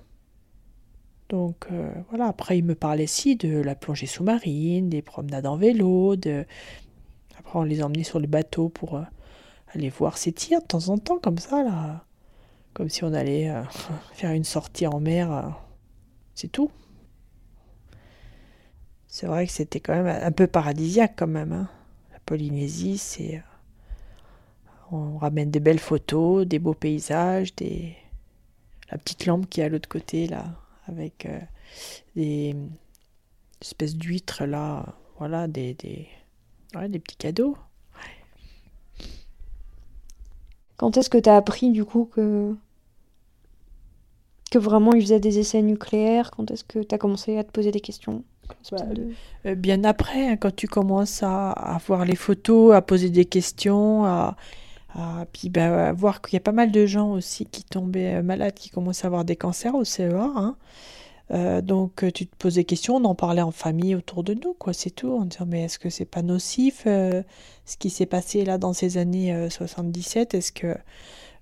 Donc 1.28 1.68
voilà, 2.10 2.28
après 2.28 2.60
il 2.60 2.64
me 2.64 2.76
parlait 2.76 3.08
si 3.08 3.36
de 3.36 3.58
la 3.58 3.74
plongée 3.74 4.06
sous-marine, 4.06 4.90
des 4.90 5.02
promenades 5.02 5.48
en 5.48 5.58
vélo, 5.58 6.16
de, 6.16 6.46
on 7.56 7.64
les 7.64 7.82
emmenait 7.82 8.04
sur 8.04 8.20
le 8.20 8.28
bateau 8.28 8.70
pour 8.70 9.02
aller 9.74 9.90
voir 9.90 10.20
ces 10.20 10.32
tirs 10.32 10.62
de 10.62 10.68
temps 10.68 10.90
en 10.90 11.00
temps, 11.00 11.18
comme 11.18 11.40
ça, 11.40 11.64
là. 11.64 12.06
Comme 12.76 12.90
si 12.90 13.04
on 13.04 13.14
allait 13.14 13.50
euh, 13.50 13.64
faire 14.14 14.32
une 14.32 14.44
sortie 14.44 14.86
en 14.86 15.00
mer. 15.00 15.32
Euh. 15.32 15.50
c'est 16.36 16.52
tout. 16.52 16.70
C'est 19.08 19.26
vrai 19.26 19.48
que 19.48 19.52
c'était 19.52 19.80
quand 19.80 19.96
même 19.96 20.08
un 20.08 20.32
peu 20.32 20.46
paradisiaque, 20.46 21.16
quand 21.16 21.26
même. 21.26 21.54
Hein. 21.54 21.68
La 22.14 22.20
Polynésie, 22.20 23.00
c'est. 23.00 23.44
On 24.92 25.18
ramène 25.18 25.50
des 25.50 25.60
belles 25.60 25.80
photos, 25.80 26.46
des 26.46 26.60
beaux 26.60 26.76
paysages, 26.76 27.56
des. 27.56 27.96
La 28.92 29.00
petite 29.00 29.26
lampe 29.26 29.50
qui 29.50 29.62
est 29.62 29.64
à 29.64 29.70
l'autre 29.70 29.90
côté, 29.90 30.28
là, 30.28 30.46
avec 30.88 31.28
des 32.16 32.56
espèces 33.60 33.96
d'huîtres, 33.96 34.46
là. 34.46 34.86
Voilà, 35.18 35.48
des, 35.48 35.74
des 35.74 36.08
Ouais, 36.76 36.90
des 36.90 37.00
petits 37.00 37.16
cadeaux. 37.16 37.58
Quand 40.76 40.98
est-ce 40.98 41.10
que 41.10 41.18
tu 41.18 41.30
as 41.30 41.38
appris 41.38 41.72
du 41.72 41.86
coup 41.86 42.04
que 42.06 42.54
que 44.56 44.60
vraiment 44.60 44.94
ils 44.94 45.02
faisaient 45.02 45.20
des 45.20 45.40
essais 45.40 45.62
nucléaires? 45.62 46.32
Quand 46.32 46.50
est-ce 46.50 46.64
que 46.64 46.80
tu 46.80 46.96
as 46.96 46.98
commencé 46.98 47.38
à 47.38 47.44
te 47.44 47.52
poser 47.52 47.72
des 47.72 47.82
questions? 47.82 48.24
Bah, 48.72 48.78
euh, 49.46 49.56
Bien 49.56 49.84
après, 49.84 50.30
hein, 50.30 50.38
quand 50.38 50.56
tu 50.56 50.68
commences 50.68 51.24
à, 51.24 51.78
voir 51.86 52.06
les 52.06 52.16
photos, 52.16 52.74
à 52.74 52.82
poser 52.82 53.10
des 53.10 53.26
questions, 53.26 54.06
à, 54.06 54.38
puis 55.34 55.50
bah, 55.50 55.92
voir 55.92 56.22
qu'il 56.22 56.36
y 56.36 56.38
a 56.38 56.42
pas 56.42 56.54
mal 56.54 56.72
de 56.72 56.86
gens 56.86 57.12
aussi 57.12 57.46
qui 57.46 57.66
tombaient 57.66 58.16
euh, 58.16 58.24
malades, 58.24 58.54
qui 58.54 58.70
commencent 58.70 59.04
à 59.04 59.08
avoir 59.08 59.26
des 59.26 59.36
cancers 59.36 59.76
au 59.76 59.84
CEA. 59.84 60.32
Hein. 60.36 60.56
Euh, 61.32 61.62
donc 61.62 62.06
tu 62.14 62.28
te 62.28 62.36
posais 62.38 62.62
des 62.62 62.66
questions, 62.66 62.96
on 62.96 63.04
en 63.04 63.16
parlait 63.16 63.42
en 63.42 63.52
famille 63.52 63.94
autour 63.96 64.24
de 64.24 64.36
nous, 64.36 64.54
quoi, 64.54 64.72
c'est 64.72 64.92
tout, 64.92 65.12
en 65.12 65.26
disant 65.26 65.46
mais 65.48 65.64
est-ce 65.64 65.80
que 65.80 65.90
c'est 65.90 66.06
pas 66.06 66.22
nocif 66.22 66.84
euh, 66.86 67.24
ce 67.66 67.76
qui 67.78 67.90
s'est 67.90 68.06
passé 68.06 68.46
là 68.46 68.58
dans 68.58 68.74
ces 68.74 68.98
années 68.98 69.50
77 69.50 70.36
Est-ce 70.36 70.52
que 70.52 70.76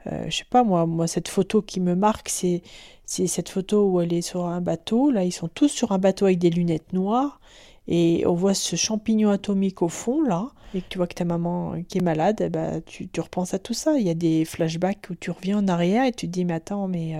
je 0.05 0.35
sais 0.35 0.45
pas 0.49 0.63
moi, 0.63 0.85
moi 0.85 1.07
cette 1.07 1.27
photo 1.27 1.61
qui 1.61 1.79
me 1.79 1.95
marque, 1.95 2.29
c'est 2.29 2.61
c'est 3.05 3.27
cette 3.27 3.49
photo 3.49 3.89
où 3.89 4.01
elle 4.01 4.13
est 4.13 4.21
sur 4.21 4.45
un 4.45 4.61
bateau. 4.61 5.11
Là, 5.11 5.23
ils 5.23 5.31
sont 5.31 5.47
tous 5.47 5.67
sur 5.69 5.91
un 5.91 5.99
bateau 5.99 6.25
avec 6.25 6.39
des 6.39 6.49
lunettes 6.49 6.93
noires 6.93 7.39
et 7.87 8.25
on 8.25 8.33
voit 8.33 8.53
ce 8.53 8.75
champignon 8.75 9.29
atomique 9.29 9.81
au 9.81 9.89
fond 9.89 10.21
là. 10.21 10.49
Et 10.73 10.81
que 10.81 10.87
tu 10.89 10.97
vois 10.97 11.07
que 11.07 11.13
ta 11.13 11.25
maman 11.25 11.83
qui 11.87 11.99
est 11.99 12.01
malade, 12.01 12.49
bah, 12.51 12.81
tu, 12.81 13.07
tu 13.07 13.21
repenses 13.21 13.53
à 13.53 13.59
tout 13.59 13.73
ça. 13.73 13.97
Il 13.99 14.07
y 14.07 14.09
a 14.09 14.15
des 14.15 14.45
flashbacks 14.45 15.07
où 15.11 15.15
tu 15.15 15.31
reviens 15.31 15.59
en 15.59 15.67
arrière 15.67 16.05
et 16.05 16.11
tu 16.11 16.27
te 16.27 16.31
dis 16.31 16.45
mais 16.45 16.53
attends 16.53 16.87
mais 16.87 17.15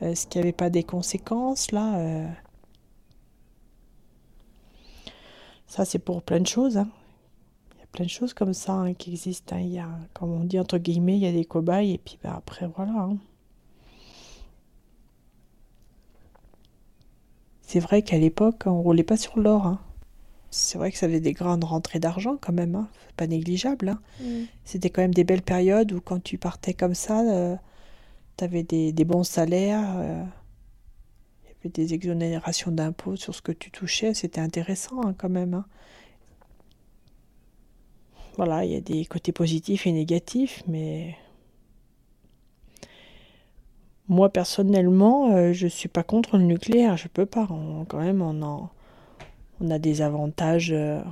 est-ce 0.00 0.26
qu'il 0.26 0.40
n'y 0.40 0.46
avait 0.48 0.52
pas 0.52 0.70
des 0.70 0.82
conséquences 0.82 1.72
là 1.72 1.98
euh? 1.98 2.28
Ça, 5.66 5.84
c'est 5.84 5.98
pour 5.98 6.22
plein 6.22 6.40
de 6.40 6.46
choses. 6.46 6.76
Hein. 6.78 6.88
Il 7.74 7.80
y 7.80 7.82
a 7.82 7.86
plein 7.86 8.04
de 8.04 8.10
choses 8.10 8.34
comme 8.34 8.54
ça 8.54 8.72
hein, 8.72 8.94
qui 8.94 9.10
existent. 9.12 9.56
Hein. 9.56 9.60
Il 9.60 9.72
y 9.72 9.78
a, 9.78 9.88
comme 10.14 10.32
on 10.32 10.44
dit 10.44 10.58
entre 10.58 10.78
guillemets, 10.78 11.16
il 11.16 11.22
y 11.22 11.26
a 11.26 11.32
des 11.32 11.44
cobayes 11.44 11.92
et 11.94 11.98
puis 11.98 12.18
ben, 12.22 12.32
après, 12.36 12.66
voilà. 12.76 13.10
C'est 17.66 17.80
vrai 17.80 18.02
qu'à 18.02 18.16
l'époque, 18.16 18.62
on 18.66 18.80
roulait 18.80 19.02
pas 19.02 19.16
sur 19.16 19.38
l'or. 19.38 19.78
C'est 20.50 20.78
vrai 20.78 20.92
que 20.92 20.98
ça 20.98 21.06
avait 21.06 21.20
des 21.20 21.32
grandes 21.32 21.64
rentrées 21.64 21.98
d'argent 21.98 22.38
quand 22.40 22.52
même, 22.52 22.86
pas 23.16 23.26
négligeable. 23.26 23.96
Mm. 24.20 24.44
C'était 24.64 24.88
quand 24.88 25.02
même 25.02 25.12
des 25.12 25.24
belles 25.24 25.42
périodes 25.42 25.90
où 25.92 26.00
quand 26.00 26.22
tu 26.22 26.38
partais 26.38 26.74
comme 26.74 26.94
ça, 26.94 27.20
euh, 27.22 27.56
tu 28.36 28.44
avais 28.44 28.62
des, 28.62 28.92
bons 29.04 29.24
salaires, 29.24 29.96
euh, 29.96 30.22
il 31.42 31.48
y 31.48 31.54
avait 31.60 31.70
des 31.70 31.92
exonérations 31.92 32.70
d'impôts 32.70 33.16
sur 33.16 33.34
ce 33.34 33.42
que 33.42 33.52
tu 33.52 33.72
touchais, 33.72 34.14
c'était 34.14 34.40
intéressant 34.40 35.04
hein, 35.04 35.14
quand 35.18 35.28
même. 35.28 35.54
Hein. 35.54 35.66
Voilà, 38.36 38.64
il 38.64 38.70
y 38.70 38.76
a 38.76 38.80
des 38.80 39.04
côtés 39.06 39.32
positifs 39.32 39.88
et 39.88 39.92
négatifs, 39.92 40.62
mais 40.68 41.16
moi 44.08 44.28
personnellement, 44.30 45.34
euh, 45.34 45.52
je 45.52 45.66
suis 45.66 45.88
pas 45.88 46.02
contre 46.02 46.36
le 46.38 46.44
nucléaire, 46.44 46.96
je 46.96 47.08
peux 47.08 47.26
pas. 47.26 47.46
quand 47.88 47.98
même, 47.98 48.22
on, 48.22 48.68
on 49.60 49.70
a 49.70 49.78
des 49.78 50.02
avantages. 50.02 50.72
Euh, 50.72 51.02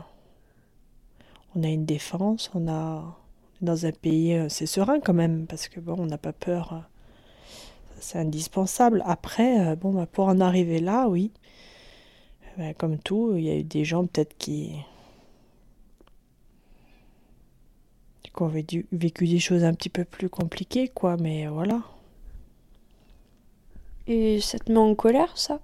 on 1.56 1.62
a 1.62 1.68
une 1.68 1.84
défense, 1.84 2.50
on 2.54 2.68
a 2.68 3.16
dans 3.60 3.86
un 3.86 3.92
pays, 3.92 4.36
c'est 4.48 4.66
serein 4.66 5.00
quand 5.00 5.14
même, 5.14 5.46
parce 5.46 5.68
que 5.68 5.80
bon, 5.80 5.96
on 5.98 6.06
n'a 6.06 6.18
pas 6.18 6.32
peur 6.32 6.84
c'est 8.00 8.18
indispensable. 8.18 9.02
Après, 9.06 9.76
bon, 9.76 9.92
bah, 9.92 10.06
pour 10.06 10.26
en 10.26 10.40
arriver 10.40 10.80
là, 10.80 11.08
oui. 11.08 11.32
Bah, 12.58 12.74
comme 12.74 12.98
tout, 12.98 13.34
il 13.36 13.44
y 13.44 13.50
a 13.50 13.56
eu 13.56 13.64
des 13.64 13.84
gens 13.84 14.06
peut-être 14.06 14.36
qui, 14.38 14.76
qui 18.22 18.42
ont 18.42 18.48
vécu 18.48 19.26
des 19.26 19.38
choses 19.38 19.64
un 19.64 19.74
petit 19.74 19.88
peu 19.88 20.04
plus 20.04 20.28
compliquées, 20.28 20.88
quoi, 20.88 21.16
mais 21.16 21.46
voilà. 21.46 21.82
Et 24.06 24.40
ça 24.40 24.58
te 24.58 24.70
met 24.70 24.78
en 24.78 24.94
colère, 24.94 25.36
ça? 25.36 25.60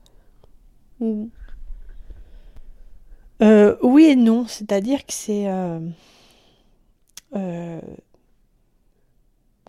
Euh, 3.43 3.77
Oui 3.83 4.05
et 4.05 4.17
non, 4.17 4.47
c'est-à-dire 4.47 5.05
que 5.05 5.13
c'est... 5.13 5.49
Euh, 5.49 5.81
euh, 7.37 7.81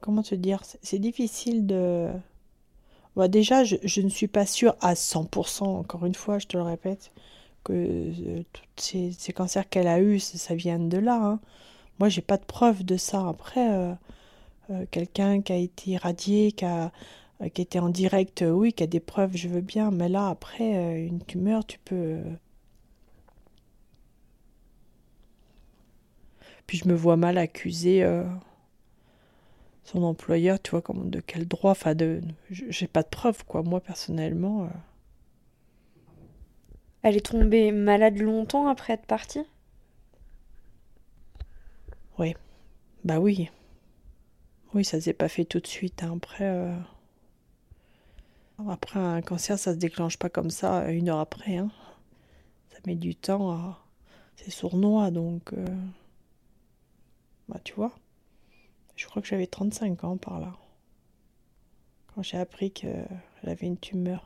comment 0.01 0.23
te 0.23 0.35
dire? 0.35 0.61
C'est 0.81 0.99
difficile 0.99 1.65
de... 1.67 2.07
Bah, 3.17 3.27
déjà, 3.27 3.65
je, 3.65 4.01
ne 4.01 4.09
suis 4.09 4.27
pas 4.27 4.45
sûre 4.45 4.75
à 4.79 4.93
100%, 4.93 5.63
encore 5.63 6.05
une 6.05 6.15
fois, 6.15 6.39
je 6.39 6.47
te 6.47 6.55
le 6.55 6.63
répète, 6.63 7.11
que 7.65 8.41
tous 8.53 8.63
ces, 8.77 9.33
cancers 9.33 9.67
qu'elle 9.67 9.87
a 9.87 9.99
eus, 9.99 10.19
ça, 10.19 10.55
vient 10.55 10.79
de 10.79 10.97
là. 10.97 11.19
Hein. 11.21 11.39
Moi, 11.99 12.07
j'ai 12.07 12.21
pas 12.21 12.37
de 12.37 12.45
preuve 12.45 12.85
de 12.85 12.95
ça. 12.95 13.27
Après, 13.27 13.67
quelqu'un 14.91 15.41
qui 15.41 15.51
a 15.51 15.57
été 15.57 15.91
irradié, 15.91 16.53
qui 16.53 16.63
a 16.63 16.93
qui 17.49 17.61
était 17.61 17.79
en 17.79 17.89
direct, 17.89 18.41
euh, 18.43 18.51
oui, 18.51 18.73
qui 18.73 18.83
a 18.83 18.87
des 18.87 18.99
preuves, 18.99 19.35
je 19.35 19.47
veux 19.47 19.61
bien, 19.61 19.91
mais 19.91 20.09
là, 20.09 20.27
après, 20.27 20.77
euh, 20.77 21.07
une 21.07 21.23
tumeur, 21.23 21.65
tu 21.65 21.79
peux... 21.79 22.21
Puis 26.67 26.77
je 26.77 26.87
me 26.87 26.93
vois 26.93 27.17
mal 27.17 27.37
accuser 27.37 28.07
son 29.83 30.03
employeur, 30.03 30.61
tu 30.61 30.71
vois, 30.71 30.81
comme 30.81 31.09
de 31.09 31.19
quel 31.19 31.47
droit, 31.47 31.71
enfin, 31.71 31.95
de... 31.95 32.21
j'ai 32.49 32.87
pas 32.87 33.03
de 33.03 33.09
preuves, 33.09 33.43
quoi, 33.45 33.61
moi, 33.61 33.81
personnellement. 33.81 34.69
Elle 37.01 37.17
est 37.17 37.25
tombée 37.25 37.71
malade 37.71 38.19
longtemps 38.19 38.67
après 38.67 38.93
être 38.93 39.05
partie? 39.05 39.43
Oui. 42.19 42.35
Bah 43.03 43.19
oui. 43.19 43.49
Oui, 44.73 44.85
ça 44.85 45.01
s'est 45.01 45.13
pas 45.13 45.27
fait 45.27 45.45
tout 45.45 45.59
de 45.59 45.67
suite. 45.67 46.03
Hein. 46.03 46.13
Après, 46.15 46.45
après, 48.69 48.99
un 48.99 49.21
cancer, 49.21 49.57
ça 49.57 49.73
se 49.73 49.77
déclenche 49.77 50.17
pas 50.17 50.29
comme 50.29 50.49
ça 50.49 50.89
une 50.91 51.09
heure 51.09 51.19
après. 51.19 51.57
Hein. 51.57 51.71
Ça 52.69 52.79
met 52.85 52.95
du 52.95 53.15
temps 53.15 53.51
à... 53.51 53.85
C'est 54.35 54.51
sournois, 54.51 55.11
donc... 55.11 55.53
Euh, 55.53 55.65
bah, 57.47 57.59
tu 57.63 57.73
vois. 57.73 57.93
Je 58.95 59.05
crois 59.07 59.21
que 59.21 59.27
j'avais 59.27 59.47
35 59.47 60.03
ans 60.03 60.17
par 60.17 60.39
là. 60.39 60.53
Quand 62.13 62.23
j'ai 62.23 62.37
appris 62.37 62.71
qu'elle 62.71 63.07
avait 63.43 63.67
une 63.67 63.77
tumeur. 63.77 64.25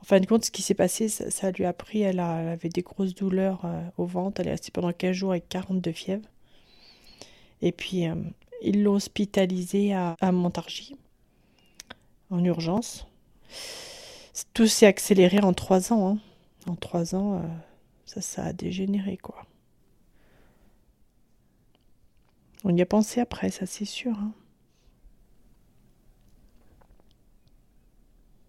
En 0.00 0.04
fin 0.04 0.20
de 0.20 0.26
compte, 0.26 0.44
ce 0.44 0.50
qui 0.50 0.62
s'est 0.62 0.74
passé, 0.74 1.08
ça, 1.08 1.50
lui 1.52 1.64
a 1.64 1.72
pris, 1.72 2.02
elle, 2.02 2.20
avait 2.20 2.68
des 2.68 2.82
grosses 2.82 3.14
douleurs 3.14 3.64
euh, 3.64 3.82
au 3.96 4.04
ventre, 4.04 4.40
elle 4.40 4.48
est 4.48 4.52
restée 4.52 4.72
pendant 4.72 4.92
15 4.92 5.12
jours 5.12 5.30
avec 5.30 5.48
42 5.48 5.92
fièvres. 5.92 6.28
Et 7.60 7.70
puis, 7.70 8.08
euh, 8.08 8.16
ils 8.62 8.82
l'ont 8.82 8.94
hospitalisée 8.94 9.94
à 9.94 10.16
Montargis 10.32 10.96
en 12.32 12.42
urgence. 12.44 13.06
Tout 14.54 14.66
s'est 14.66 14.86
accéléré 14.86 15.40
en 15.40 15.52
trois 15.52 15.92
ans. 15.92 16.08
Hein. 16.08 16.18
En 16.66 16.74
trois 16.74 17.14
ans, 17.14 17.36
euh, 17.36 17.42
ça, 18.06 18.20
ça 18.20 18.44
a 18.44 18.52
dégénéré, 18.52 19.16
quoi. 19.18 19.46
On 22.64 22.74
y 22.76 22.82
a 22.82 22.86
pensé 22.86 23.20
après, 23.20 23.50
ça 23.50 23.66
c'est 23.66 23.84
sûr. 23.84 24.16
Hein. 24.18 24.32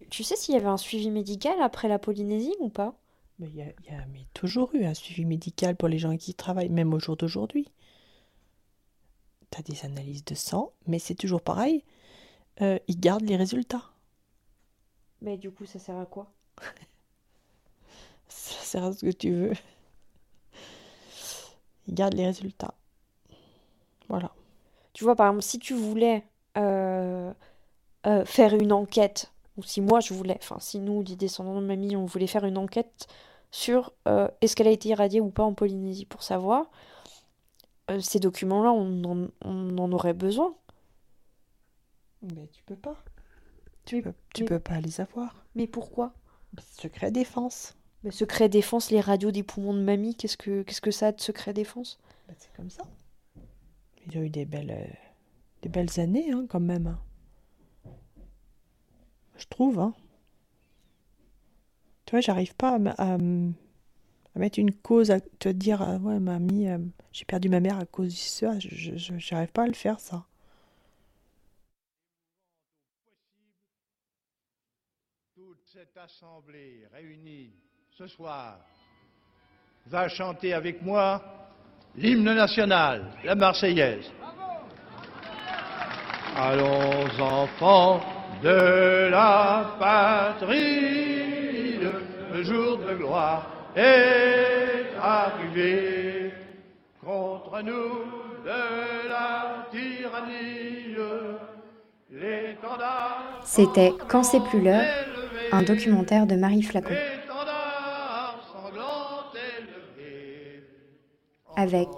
Tu 0.08 0.22
sais 0.22 0.36
s'il 0.36 0.54
y 0.54 0.56
avait 0.56 0.66
un 0.66 0.76
suivi 0.76 1.10
médical 1.10 1.60
après 1.60 1.88
la 1.88 1.98
Polynésie 1.98 2.54
ou 2.60 2.68
pas? 2.68 2.94
Il 3.40 3.52
y, 3.52 3.62
a, 3.62 3.66
toujours 4.32 4.72
eu 4.74 4.84
un 4.84 4.94
suivi 4.94 5.24
médical 5.24 5.74
pour 5.74 5.88
les 5.88 5.98
gens 5.98 6.16
qui 6.16 6.34
travaillent, 6.34 6.68
même 6.68 6.94
au 6.94 7.00
jour 7.00 7.16
d'aujourd'hui. 7.16 7.68
Tu 9.50 9.58
as 9.58 9.62
des 9.62 9.84
analyses 9.84 10.24
de 10.24 10.36
sang, 10.36 10.72
mais 10.86 11.00
c'est 11.00 11.16
toujours 11.16 11.40
pareil. 11.40 11.82
Euh, 12.60 12.78
ils 12.86 12.98
gardent 12.98 13.24
les 13.24 13.36
résultats. 13.36 13.82
Mais 15.20 15.36
du 15.36 15.50
coup, 15.50 15.66
ça 15.66 15.78
sert 15.78 15.96
à 15.96 16.06
quoi? 16.06 16.30
Ça 18.28 18.60
sert 18.62 18.84
à 18.84 18.92
ce 18.92 19.04
que 19.04 19.12
tu 19.12 19.32
veux. 19.32 19.52
Ils 21.88 21.94
gardent 21.94 22.14
les 22.14 22.26
résultats. 22.26 22.74
Voilà. 24.08 24.30
Tu 24.92 25.04
vois, 25.04 25.16
par 25.16 25.28
exemple, 25.28 25.42
si 25.42 25.58
tu 25.58 25.74
voulais 25.74 26.24
euh, 26.56 27.32
euh, 28.06 28.24
faire 28.24 28.54
une 28.54 28.72
enquête, 28.72 29.32
ou 29.56 29.62
si 29.62 29.80
moi 29.80 30.00
je 30.00 30.14
voulais, 30.14 30.38
enfin, 30.40 30.58
si 30.60 30.78
nous, 30.78 31.02
les 31.02 31.16
descendants 31.16 31.60
de 31.60 31.66
mamie, 31.66 31.96
on 31.96 32.06
voulait 32.06 32.26
faire 32.26 32.44
une 32.44 32.58
enquête 32.58 33.06
sur 33.50 33.92
est-ce 34.40 34.56
qu'elle 34.56 34.66
a 34.66 34.72
été 34.72 34.88
irradiée 34.88 35.20
ou 35.20 35.30
pas 35.30 35.44
en 35.44 35.54
Polynésie 35.54 36.06
pour 36.06 36.24
savoir, 36.24 36.66
ces 38.00 38.18
documents-là, 38.18 38.72
on, 38.72 39.30
on 39.44 39.78
en 39.78 39.92
aurait 39.92 40.12
besoin. 40.12 40.54
Mais 42.34 42.48
tu 42.48 42.62
peux 42.64 42.76
pas. 42.76 42.96
Tu, 43.84 44.02
peux, 44.02 44.14
tu 44.34 44.44
peux 44.44 44.58
pas 44.58 44.80
les 44.80 45.00
avoir. 45.00 45.44
Mais 45.54 45.66
pourquoi? 45.66 46.14
Secret 46.80 47.10
défense. 47.10 47.76
Mais 48.02 48.10
secret 48.10 48.48
défense, 48.48 48.90
les 48.90 49.00
radios 49.00 49.30
des 49.30 49.42
poumons 49.42 49.74
de 49.74 49.80
mamie, 49.80 50.14
qu'est-ce 50.14 50.36
que, 50.36 50.62
qu'est-ce 50.62 50.80
que 50.80 50.90
ça 50.90 51.08
a 51.08 51.12
de 51.12 51.20
secret 51.20 51.52
défense? 51.52 51.98
Bah, 52.28 52.34
C'est 52.38 52.52
comme 52.54 52.70
ça. 52.70 52.84
Ils 54.06 54.18
ont 54.18 54.22
eu 54.22 54.30
des 54.30 54.44
belles, 54.44 54.70
euh, 54.70 54.92
des 55.62 55.68
belles 55.68 55.98
années, 55.98 56.30
hein, 56.30 56.46
quand 56.48 56.60
même. 56.60 56.86
Hein. 56.86 57.00
Je 59.36 59.46
trouve, 59.46 59.78
hein. 59.78 59.94
Tu 62.04 62.10
vois, 62.10 62.20
j'arrive 62.20 62.54
pas 62.54 62.78
à, 62.98 63.18
mettre 64.36 64.58
une 64.58 64.72
cause, 64.72 65.10
à 65.10 65.20
te 65.20 65.48
dire, 65.48 65.80
ah 65.80 65.96
ouais, 65.96 66.20
mamie, 66.20 66.68
euh, 66.68 66.78
j'ai 67.12 67.24
perdu 67.24 67.48
ma 67.48 67.60
mère 67.60 67.78
à 67.78 67.86
cause 67.86 68.08
de 68.08 68.18
ça. 68.18 68.58
Je, 68.58 68.92
j'arrive 69.16 69.52
pas 69.52 69.62
à 69.64 69.66
le 69.66 69.72
faire, 69.72 69.98
ça. 70.00 70.26
Cette 75.72 75.96
assemblée 75.96 76.86
réunie 76.92 77.50
ce 77.90 78.06
soir 78.06 78.58
va 79.86 80.08
chanter 80.08 80.54
avec 80.54 80.82
moi 80.82 81.22
l'hymne 81.96 82.34
national, 82.34 83.12
la 83.24 83.34
Marseillaise. 83.34 84.10
Allons 86.36 87.20
enfants 87.20 88.00
de 88.42 89.08
la 89.10 89.76
patrie, 89.78 91.78
le 91.78 92.42
jour 92.42 92.78
de 92.78 92.94
gloire 92.94 93.46
est 93.76 94.96
arrivé 95.00 96.32
contre 97.04 97.62
nous 97.62 98.04
de 98.44 99.08
la 99.08 99.66
tyrannie. 99.70 100.74
C'était 103.44 103.92
Quand 104.08 104.22
c'est 104.22 104.40
plus 104.40 104.62
l'heure 104.62 105.13
un 105.54 105.62
documentaire 105.62 106.26
de 106.26 106.34
Marie 106.34 106.62
Flacon. 106.62 106.94
Avec 111.56 111.88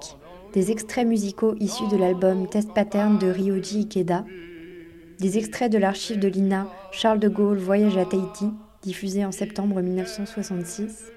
des 0.52 0.70
extraits 0.70 1.06
musicaux 1.06 1.54
issus 1.58 1.88
de 1.88 1.96
l'album 1.96 2.48
Test 2.48 2.74
Pattern 2.74 3.18
de 3.18 3.28
Ryoji 3.28 3.80
Ikeda, 3.80 4.26
des 5.18 5.38
extraits 5.38 5.72
de 5.72 5.78
l'archive 5.78 6.18
de 6.18 6.28
l'INA 6.28 6.68
Charles 6.92 7.18
de 7.18 7.30
Gaulle 7.30 7.56
Voyage 7.56 7.96
à 7.96 8.04
Tahiti, 8.04 8.50
diffusé 8.82 9.24
en 9.24 9.32
septembre 9.32 9.80
1966, 9.80 11.12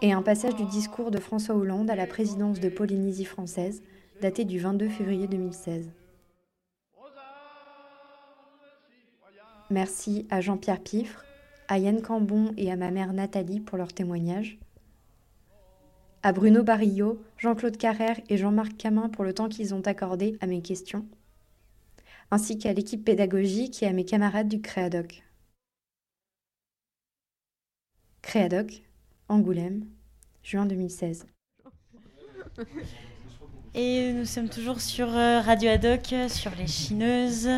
et 0.00 0.12
un 0.12 0.22
passage 0.22 0.56
du 0.56 0.64
discours 0.64 1.10
de 1.10 1.18
François 1.18 1.54
Hollande 1.54 1.90
à 1.90 1.96
la 1.96 2.06
présidence 2.06 2.60
de 2.60 2.70
Polynésie 2.70 3.26
française, 3.26 3.82
daté 4.22 4.46
du 4.46 4.58
22 4.58 4.88
février 4.88 5.26
2016. 5.26 5.90
Merci 9.68 10.26
à 10.30 10.40
Jean-Pierre 10.40 10.80
Piffre, 10.80 11.24
à 11.68 11.78
Yann 11.78 12.02
Cambon 12.02 12.52
et 12.56 12.70
à 12.70 12.76
ma 12.76 12.90
mère 12.90 13.12
Nathalie 13.12 13.60
pour 13.60 13.78
leur 13.78 13.92
témoignage, 13.92 14.58
à 16.22 16.32
Bruno 16.32 16.62
Barillot, 16.62 17.20
Jean-Claude 17.38 17.76
Carrère 17.76 18.20
et 18.28 18.36
Jean-Marc 18.36 18.76
Camin 18.76 19.08
pour 19.08 19.24
le 19.24 19.34
temps 19.34 19.48
qu'ils 19.48 19.74
ont 19.74 19.80
accordé 19.80 20.36
à 20.40 20.46
mes 20.46 20.62
questions, 20.62 21.04
ainsi 22.30 22.58
qu'à 22.58 22.72
l'équipe 22.72 23.04
pédagogique 23.04 23.82
et 23.82 23.86
à 23.86 23.92
mes 23.92 24.04
camarades 24.04 24.48
du 24.48 24.60
Créadoc. 24.60 25.22
Créadoc, 28.22 28.82
Angoulême, 29.28 29.84
juin 30.42 30.64
2016. 30.66 31.26
Et 33.74 34.12
nous 34.12 34.26
sommes 34.26 34.48
toujours 34.48 34.80
sur 34.80 35.08
euh, 35.08 35.40
Radio 35.40 35.70
Adoc, 35.70 36.14
sur 36.28 36.52
les 36.56 36.66
chineuses. 36.66 37.48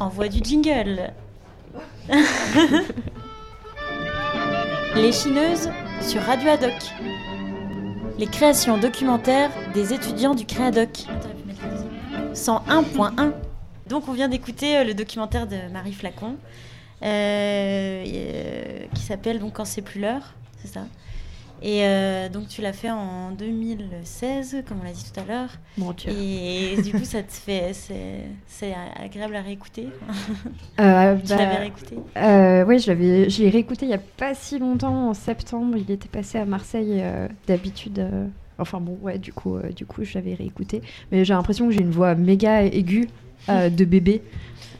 Envoie 0.00 0.28
du 0.28 0.38
jingle. 0.38 1.12
Les 4.94 5.12
Chineuses 5.12 5.70
sur 6.00 6.22
Radio 6.22 6.50
Adoc. 6.50 6.72
Les 8.18 8.26
créations 8.26 8.78
documentaires 8.78 9.50
des 9.74 9.92
étudiants 9.92 10.34
du 10.34 10.44
Créadoc. 10.44 11.06
101.1 12.34 13.32
Donc 13.88 14.08
on 14.08 14.12
vient 14.12 14.28
d'écouter 14.28 14.84
le 14.84 14.94
documentaire 14.94 15.46
de 15.46 15.56
Marie 15.72 15.92
Flacon 15.92 16.36
qui 17.00 19.02
s'appelle 19.02 19.38
donc 19.38 19.54
Quand 19.54 19.64
c'est 19.64 19.82
plus 19.82 20.00
l'heure, 20.00 20.34
c'est 20.62 20.68
ça? 20.68 20.86
Et 21.62 21.80
euh, 21.82 22.28
donc 22.28 22.48
tu 22.48 22.62
l'as 22.62 22.72
fait 22.72 22.90
en 22.90 23.32
2016, 23.32 24.62
comme 24.66 24.78
on 24.80 24.84
l'a 24.84 24.92
dit 24.92 25.04
tout 25.12 25.20
à 25.20 25.24
l'heure. 25.24 25.50
Mon 25.76 25.92
Dieu. 25.92 26.12
Et 26.12 26.80
du 26.82 26.92
coup, 26.92 27.04
ça 27.04 27.22
te 27.22 27.32
fait, 27.32 27.72
c'est 28.46 28.74
agréable 28.96 29.36
à 29.36 29.42
réécouter. 29.42 29.88
Euh, 30.80 31.16
tu 31.24 31.30
l'avais 31.30 31.46
bah, 31.46 31.60
réécouté 31.60 31.98
euh, 32.16 32.64
Oui, 32.64 32.78
je 32.78 32.86
l'avais, 32.88 33.28
je 33.30 33.42
l'ai 33.42 33.50
réécouté 33.50 33.86
il 33.86 33.90
y 33.90 33.94
a 33.94 33.98
pas 33.98 34.34
si 34.34 34.58
longtemps, 34.58 35.10
en 35.10 35.14
septembre. 35.14 35.76
Il 35.76 35.90
était 35.90 36.08
passé 36.08 36.38
à 36.38 36.44
Marseille 36.44 37.02
d'habitude. 37.46 38.06
Enfin 38.60 38.80
bon, 38.80 38.98
ouais, 39.02 39.18
du 39.18 39.32
coup, 39.32 39.58
du 39.74 39.86
coup, 39.86 40.04
je 40.04 40.14
l'avais 40.14 40.34
réécouté. 40.34 40.82
Mais 41.10 41.24
j'ai 41.24 41.34
l'impression 41.34 41.66
que 41.66 41.72
j'ai 41.72 41.80
une 41.80 41.90
voix 41.90 42.14
méga 42.14 42.62
aiguë 42.62 43.08
de 43.48 43.84
bébé. 43.84 44.22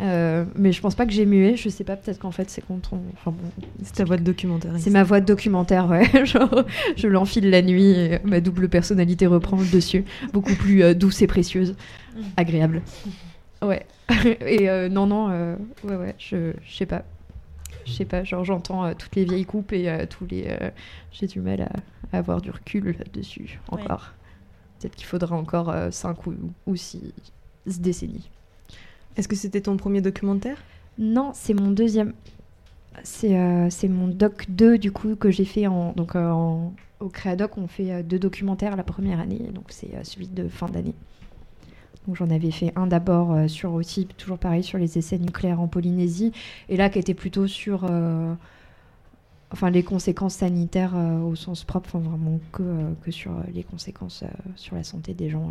Euh, 0.01 0.44
mais 0.55 0.71
je 0.71 0.81
pense 0.81 0.94
pas 0.94 1.07
que 1.07 1.12
j'ai 1.12 1.27
mué. 1.27 1.57
Je 1.57 1.68
sais 1.68 1.85
pas, 1.85 1.97
peut-être 1.97 2.18
qu'en 2.18 2.31
fait 2.31 2.49
c'est 2.51 2.64
contre. 2.64 2.94
Enfin 3.14 3.33
bon, 3.33 3.51
c'est 3.83 3.94
ta 3.94 4.05
voix 4.05 4.16
de 4.16 4.23
documentaire. 4.23 4.73
C'est 4.79 4.90
ma 4.90 5.03
voix 5.03 5.21
de 5.21 5.27
documentaire, 5.27 5.88
ouais. 5.88 6.09
Genre, 6.25 6.64
je 6.97 7.09
l'enfile 7.09 7.51
la 7.51 7.62
nuit 7.62 7.90
et 7.90 8.18
ma 8.25 8.40
double 8.40 8.68
personnalité 8.68 9.27
reprend 9.27 9.57
le 9.59 9.66
dessus. 9.66 10.05
Beaucoup 10.33 10.55
plus 10.55 10.83
euh, 10.83 10.94
douce 10.94 11.21
et 11.23 11.27
précieuse. 11.27 11.75
Agréable. 12.37 12.83
Ouais. 13.62 13.87
et 14.40 14.71
euh, 14.71 14.88
non, 14.88 15.07
non, 15.07 15.57
ouais, 15.85 15.97
ouais, 15.97 16.14
je, 16.18 16.53
je 16.62 16.77
sais 16.77 16.87
pas. 16.87 17.05
Je 17.85 17.92
sais 17.92 18.05
pas, 18.05 18.23
genre 18.23 18.44
j'entends 18.44 18.92
toutes 18.94 19.16
les 19.16 19.25
vieilles 19.25 19.47
coupes 19.47 19.73
et 19.73 20.07
tous 20.11 20.27
les. 20.27 20.47
j'ai 21.11 21.27
du 21.27 21.40
mal 21.40 21.62
à, 21.62 22.16
avoir 22.16 22.42
du 22.42 22.51
recul 22.51 22.94
là-dessus 22.99 23.59
encore. 23.68 24.12
Peut-être 24.79 24.94
qu'il 24.94 25.07
faudra 25.07 25.35
encore 25.35 25.75
5 25.90 26.27
ou, 26.27 26.35
ou 26.66 26.77
6 26.77 27.01
décennies. 27.66 28.29
Est-ce 29.18 29.26
que 29.26 29.35
c'était 29.35 29.61
ton 29.61 29.76
premier 29.76 30.00
documentaire? 30.00 30.62
Non, 30.96 31.33
c'est 31.35 31.52
mon 31.52 31.72
deuxième. 31.72 32.12
C'est 33.02 33.37
euh, 33.37 33.68
mon 33.88 34.07
doc 34.07 34.46
2 34.48 34.78
du 34.78 34.92
coup 34.92 35.16
que 35.16 35.31
j'ai 35.33 35.44
fait 35.44 35.66
en, 35.66 35.92
donc, 35.92 36.14
euh, 36.14 36.33
au 37.00 37.09
Créadoc. 37.09 37.59
On 37.59 37.66
fait 37.66 37.92
euh, 37.92 38.02
deux 38.04 38.20
documentaires 38.20 38.76
la 38.76 38.85
première 38.85 39.18
année, 39.18 39.50
donc 39.52 39.66
c'est 39.70 39.90
celui 40.04 40.28
de 40.28 40.48
fin 40.48 40.68
d'année. 40.68 40.94
J'en 42.12 42.31
avais 42.31 42.52
fait 42.52 42.72
un 42.76 42.87
d'abord 42.87 43.50
sur 43.50 43.74
aussi, 43.74 44.07
toujours 44.07 44.38
pareil, 44.38 44.62
sur 44.62 44.78
les 44.78 44.96
essais 44.96 45.18
nucléaires 45.18 45.61
en 45.61 45.68
Polynésie, 45.68 46.33
et 46.70 46.78
là 46.78 46.88
qui 46.88 46.98
était 46.98 47.12
plutôt 47.12 47.46
sur 47.46 47.85
enfin 49.50 49.68
les 49.68 49.83
conséquences 49.83 50.37
sanitaires 50.37 50.94
au 50.96 51.35
sens 51.35 51.64
propre, 51.64 51.96
enfin 51.96 52.09
vraiment 52.09 52.40
que, 52.50 52.62
que 53.02 53.11
sur 53.11 53.33
les 53.52 53.62
conséquences 53.62 54.24
sur 54.57 54.74
la 54.74 54.85
santé 54.85 55.12
des 55.12 55.28
gens 55.28 55.50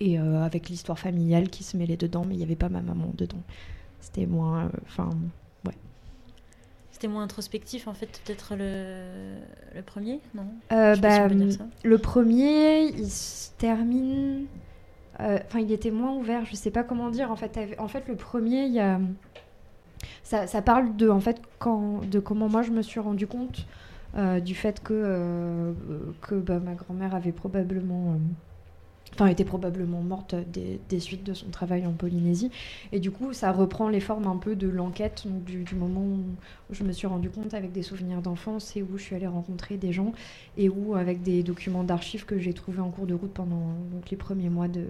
et 0.00 0.18
euh, 0.18 0.42
avec 0.42 0.68
l'histoire 0.68 0.98
familiale 0.98 1.48
qui 1.48 1.64
se 1.64 1.76
mêlait 1.76 1.96
dedans, 1.96 2.24
mais 2.26 2.34
il 2.34 2.38
n'y 2.38 2.42
avait 2.42 2.56
pas 2.56 2.68
ma 2.68 2.80
maman 2.80 3.12
dedans. 3.14 3.42
C'était 4.00 4.26
moins. 4.26 4.64
Euh, 4.64 4.68
enfin, 4.86 5.10
ouais. 5.66 5.74
C'était 6.90 7.08
moins 7.08 7.22
introspectif, 7.22 7.86
en 7.86 7.94
fait, 7.94 8.20
peut-être 8.24 8.56
le, 8.56 9.36
le 9.74 9.82
premier, 9.82 10.20
non? 10.34 10.46
Euh, 10.72 10.96
bah, 10.96 11.28
Le 11.28 11.98
premier, 11.98 12.86
il 12.86 13.10
se 13.10 13.50
termine. 13.58 14.46
Enfin, 15.18 15.60
il 15.60 15.70
était 15.70 15.92
moins 15.92 16.12
ouvert, 16.12 16.44
je 16.44 16.56
sais 16.56 16.72
pas 16.72 16.82
comment 16.82 17.08
dire. 17.08 17.30
En 17.30 17.36
fait, 17.36 17.56
en 17.78 17.86
fait 17.86 18.08
le 18.08 18.16
premier, 18.16 18.64
il 18.64 18.72
y 18.72 18.80
a. 18.80 19.00
Ça, 20.24 20.46
ça, 20.48 20.60
parle 20.60 20.96
de, 20.96 21.08
en 21.08 21.20
fait, 21.20 21.40
quand, 21.60 22.00
de 22.10 22.18
comment 22.18 22.48
moi 22.48 22.62
je 22.62 22.72
me 22.72 22.82
suis 22.82 22.98
rendu 23.00 23.26
compte 23.26 23.66
du 24.42 24.54
fait 24.54 24.82
que, 24.82 25.72
que 26.20 26.34
bah, 26.34 26.58
ma 26.58 26.74
grand-mère 26.74 27.14
avait 27.14 27.32
probablement 27.32 28.16
enfin 29.14 29.26
était 29.26 29.44
probablement 29.44 30.00
morte 30.00 30.34
des, 30.34 31.00
suites 31.00 31.24
de 31.24 31.34
son 31.34 31.48
travail 31.48 31.86
en 31.86 31.92
Polynésie. 31.92 32.50
Et 32.92 33.00
du 33.00 33.10
coup, 33.10 33.32
ça 33.32 33.52
reprend 33.52 33.88
les 33.88 34.00
formes 34.00 34.26
un 34.26 34.36
peu 34.36 34.56
de 34.56 34.68
l'enquête, 34.68 35.24
du, 35.46 35.74
moment 35.74 36.00
où 36.00 36.24
je 36.70 36.84
me 36.84 36.92
suis 36.92 37.06
rendu 37.06 37.30
compte 37.30 37.54
avec 37.54 37.72
des 37.72 37.82
souvenirs 37.82 38.22
d'enfance 38.22 38.76
et 38.76 38.82
où 38.82 38.96
je 38.96 39.02
suis 39.02 39.16
allée 39.16 39.26
rencontrer 39.26 39.76
des 39.76 39.92
gens 39.92 40.12
et 40.56 40.68
où 40.68 40.94
avec 40.94 41.22
des 41.22 41.42
documents 41.42 41.84
d'archives 41.84 42.24
que 42.24 42.38
j'ai 42.38 42.52
trouvés 42.52 42.80
en 42.80 42.90
cours 42.90 43.06
de 43.06 43.14
route 43.14 43.32
pendant 43.32 43.74
les 44.10 44.16
premiers 44.16 44.50
mois 44.50 44.68
de, 44.68 44.84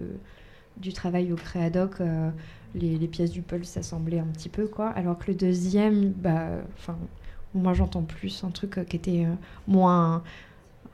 du 0.77 0.93
travail 0.93 1.31
au 1.31 1.35
Créadoc, 1.35 2.01
euh, 2.01 2.29
les, 2.73 3.07
pièces 3.07 3.31
du 3.31 3.41
puzzle 3.41 3.65
s'assemblaient 3.65 4.19
un 4.19 4.27
petit 4.27 4.49
peu, 4.49 4.67
quoi. 4.67 4.89
Alors 4.89 5.17
que 5.17 5.27
le 5.27 5.35
deuxième, 5.35 6.11
bah, 6.11 6.49
enfin, 6.77 6.97
moi 7.53 7.73
j'entends 7.73 8.03
plus 8.03 8.43
un 8.43 8.49
truc 8.49 8.85
qui 8.87 8.95
était 8.95 9.25
euh, 9.25 9.33
moins... 9.67 10.23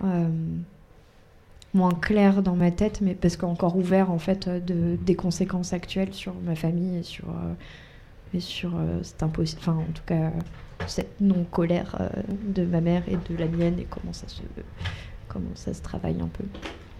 Euh, 0.04 0.30
moins 1.74 1.92
clair 1.92 2.42
dans 2.42 2.56
ma 2.56 2.72
tête, 2.72 3.02
mais 3.02 3.14
parce 3.14 3.38
qu'encore 3.38 3.78
ouvert 3.78 4.12
en 4.12 4.20
fait 4.20 4.48
euh, 4.48 4.60
de, 4.60 4.98
des 5.04 5.16
conséquences 5.16 5.74
actuelles 5.74 6.14
sur 6.14 6.34
ma 6.46 6.56
famille 6.56 6.98
et 6.98 7.04
sur, 7.04 7.30
euh, 7.30 7.54
et 8.34 8.40
sur 8.40 8.76
euh, 8.76 9.00
cette 9.04 9.24
impossible, 9.24 9.62
enfin 9.62 9.78
en 9.78 9.92
tout 9.94 10.04
cas 10.06 10.32
cette 10.88 11.22
non 11.22 11.46
colère 11.52 12.10
de 12.44 12.66
ma 12.66 12.82
mère 12.82 13.04
et 13.08 13.16
de 13.16 13.38
la 13.38 13.46
mienne 13.46 13.78
et 13.78 13.86
comment 13.88 14.14
ça 14.14 14.28
se 14.28 14.42
comment 15.28 15.52
ça 15.54 15.76
se 15.76 15.82
travaille 15.84 16.20
un 16.20 16.28
peu. 16.28 16.44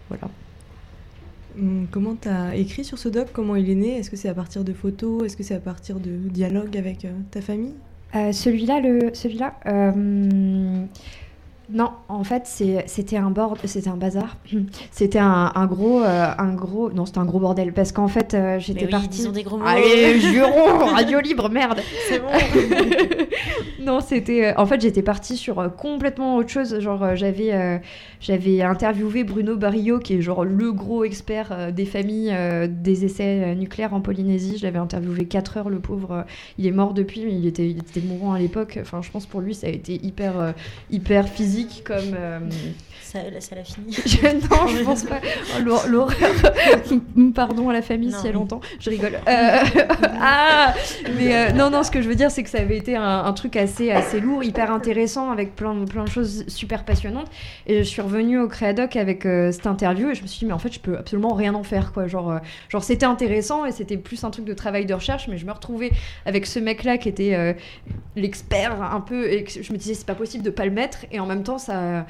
Voilà. 0.08 0.30
Hum, 1.58 1.88
comment 1.90 2.16
tu 2.16 2.30
as 2.30 2.56
écrit 2.56 2.86
sur 2.86 3.00
ce 3.00 3.10
doc? 3.10 3.30
Comment 3.34 3.56
il 3.56 3.72
est 3.72 3.76
né? 3.76 3.98
Est-ce 3.98 4.12
que 4.12 4.16
c'est 4.16 4.30
à 4.30 4.36
partir 4.36 4.64
de 4.64 4.72
photos? 4.72 5.26
Est-ce 5.26 5.36
que 5.36 5.42
c'est 5.42 5.56
à 5.56 5.60
partir 5.60 6.00
de 6.00 6.12
dialogues 6.12 6.78
avec 6.78 7.08
ta 7.32 7.42
famille? 7.42 7.74
Celui-là, 8.14 8.82
le 8.82 9.10
celui-là. 9.16 9.56
Non, 11.74 11.92
en 12.10 12.24
fait, 12.24 12.44
c'était 12.86 13.18
un 13.18 13.30
bord, 13.30 13.56
c'était 13.64 13.90
un 13.90 13.96
bazar. 13.96 14.36
C'était 14.92 15.20
un, 15.20 15.66
gros, 15.68 16.02
euh, 16.02 16.28
un 16.38 16.54
gros, 16.54 16.92
non, 16.92 17.06
c'était 17.06 17.20
un 17.20 17.26
gros 17.26 17.40
bordel 17.40 17.74
parce 17.74 17.92
qu'en 17.92 18.08
fait, 18.08 18.34
euh, 18.34 18.60
j'étais 18.60 18.86
oui, 18.86 18.92
partie. 18.92 19.28
des 19.30 19.44
gros 19.44 19.58
mots. 19.58 19.66
Allez, 19.66 20.20
juron, 20.20 20.86
radio 20.86 21.20
libre, 21.20 21.50
merde. 21.50 21.80
C'est 22.08 22.20
bon. 22.20 22.28
non, 23.84 24.00
c'était, 24.02 24.48
euh, 24.48 24.54
en 24.58 24.66
fait, 24.66 24.82
j'étais 24.82 25.02
partie 25.02 25.38
sur 25.38 25.74
complètement 25.76 26.36
autre 26.36 26.50
chose. 26.50 26.80
Genre, 26.80 27.16
j'avais, 27.16 27.82
j'avais 28.20 28.62
interviewé 28.62 29.24
Bruno 29.24 29.56
Barrio, 29.56 30.00
qui 30.00 30.16
est 30.16 30.22
genre 30.22 30.44
le 30.44 30.72
gros 30.72 31.04
expert 31.04 31.72
des 31.74 31.86
familles 31.86 32.36
des 32.70 33.06
essais 33.06 33.56
nucléaires 33.56 33.94
en 33.94 34.02
Polynésie. 34.02 34.58
Je 34.58 34.64
l'avais 34.64 34.80
interviewé 34.80 35.26
4 35.26 35.58
heures, 35.58 35.70
le 35.70 35.80
pauvre. 35.80 36.26
il 36.58 36.68
est 36.68 36.72
mort 36.72 36.94
depuis, 36.94 37.24
mais 37.26 37.34
il 37.34 37.48
était, 37.48 37.70
il 37.70 37.80
était 37.80 38.02
mourant 38.02 38.34
à 38.34 38.40
l'époque. 38.40 38.78
Enfin, 38.82 39.02
je 39.02 39.10
pense 39.10 39.26
pour 39.26 39.42
lui, 39.42 39.56
ça 39.56 39.68
a 39.68 39.70
été 39.70 39.94
hyper, 40.06 40.54
hyper 40.90 41.28
physique 41.30 41.61
comme. 41.84 42.50
Euh, 43.16 43.32
ça, 43.40 43.42
ça 43.42 43.56
l'a 43.56 43.64
fini. 43.64 43.88
non, 44.50 44.68
je 44.78 44.84
pense 44.84 45.04
pas. 45.04 45.20
Oh, 45.60 45.88
l'horreur. 45.88 46.16
Pardon 47.36 47.70
à 47.70 47.74
la 47.74 47.82
famille 47.82 48.12
si 48.12 48.28
elle 48.28 48.38
entend. 48.38 48.62
Je 48.80 48.90
rigole. 48.90 49.16
Euh, 49.28 49.58
ah 50.22 50.74
Mais 51.18 51.36
euh, 51.36 51.52
non, 51.52 51.70
non, 51.70 51.84
ce 51.84 51.92
que 51.92 52.02
je 52.02 52.08
veux 52.08 52.16
dire, 52.16 52.32
c'est 52.32 52.44
que 52.44 52.50
ça 52.50 52.60
avait 52.60 52.78
été 52.78 52.96
un, 52.96 53.32
truc 53.34 53.56
assez, 53.56 53.92
assez 53.92 54.20
lourd, 54.20 54.44
hyper 54.44 54.72
intéressant, 54.72 55.32
avec 55.32 55.56
plein, 55.56 55.86
plein 55.86 56.04
de 56.04 56.10
choses 56.10 56.46
super 56.48 56.86
passionnantes. 56.86 57.28
Et 57.68 57.80
je 57.80 57.84
suis 57.84 58.02
revenue 58.02 58.40
au 58.40 58.48
Créadoc 58.48 58.96
avec 58.96 59.24
cette 59.24 59.68
interview 59.68 60.10
et 60.10 60.16
je 60.16 60.22
me 60.22 60.28
suis 60.28 60.40
dit, 60.40 60.46
mais 60.46 60.54
en 60.54 60.60
fait, 60.60 60.74
je 60.74 60.80
peux 60.80 60.98
absolument 60.98 61.34
rien 61.34 61.54
en 61.56 61.64
faire, 61.64 61.94
quoi. 61.94 62.08
Genre, 62.08 62.40
genre 62.70 62.84
c'était 62.84 63.06
intéressant 63.06 63.66
et 63.66 63.72
c'était 63.72 63.98
plus 63.98 64.24
un 64.24 64.32
truc 64.32 64.46
de 64.46 64.54
travail 64.54 64.86
de 64.86 64.94
recherche, 64.94 65.28
mais 65.28 65.38
je 65.38 65.46
me 65.46 65.52
retrouvais 65.52 65.92
avec 66.26 66.46
ce 66.46 66.60
mec-là 66.60 66.98
qui 66.98 67.10
était 67.10 67.56
l'expert 68.16 68.82
un 68.82 69.02
peu 69.02 69.28
et 69.28 69.46
je 69.48 69.74
me 69.74 69.78
disais, 69.78 69.94
c'est 69.94 70.06
pas 70.06 70.16
possible 70.16 70.44
de 70.44 70.50
pas 70.50 70.66
le 70.66 70.72
mettre. 70.72 71.00
Et 71.12 71.20
en 71.20 71.26
même 71.26 71.44
temps, 71.44 71.58
ça 71.58 72.06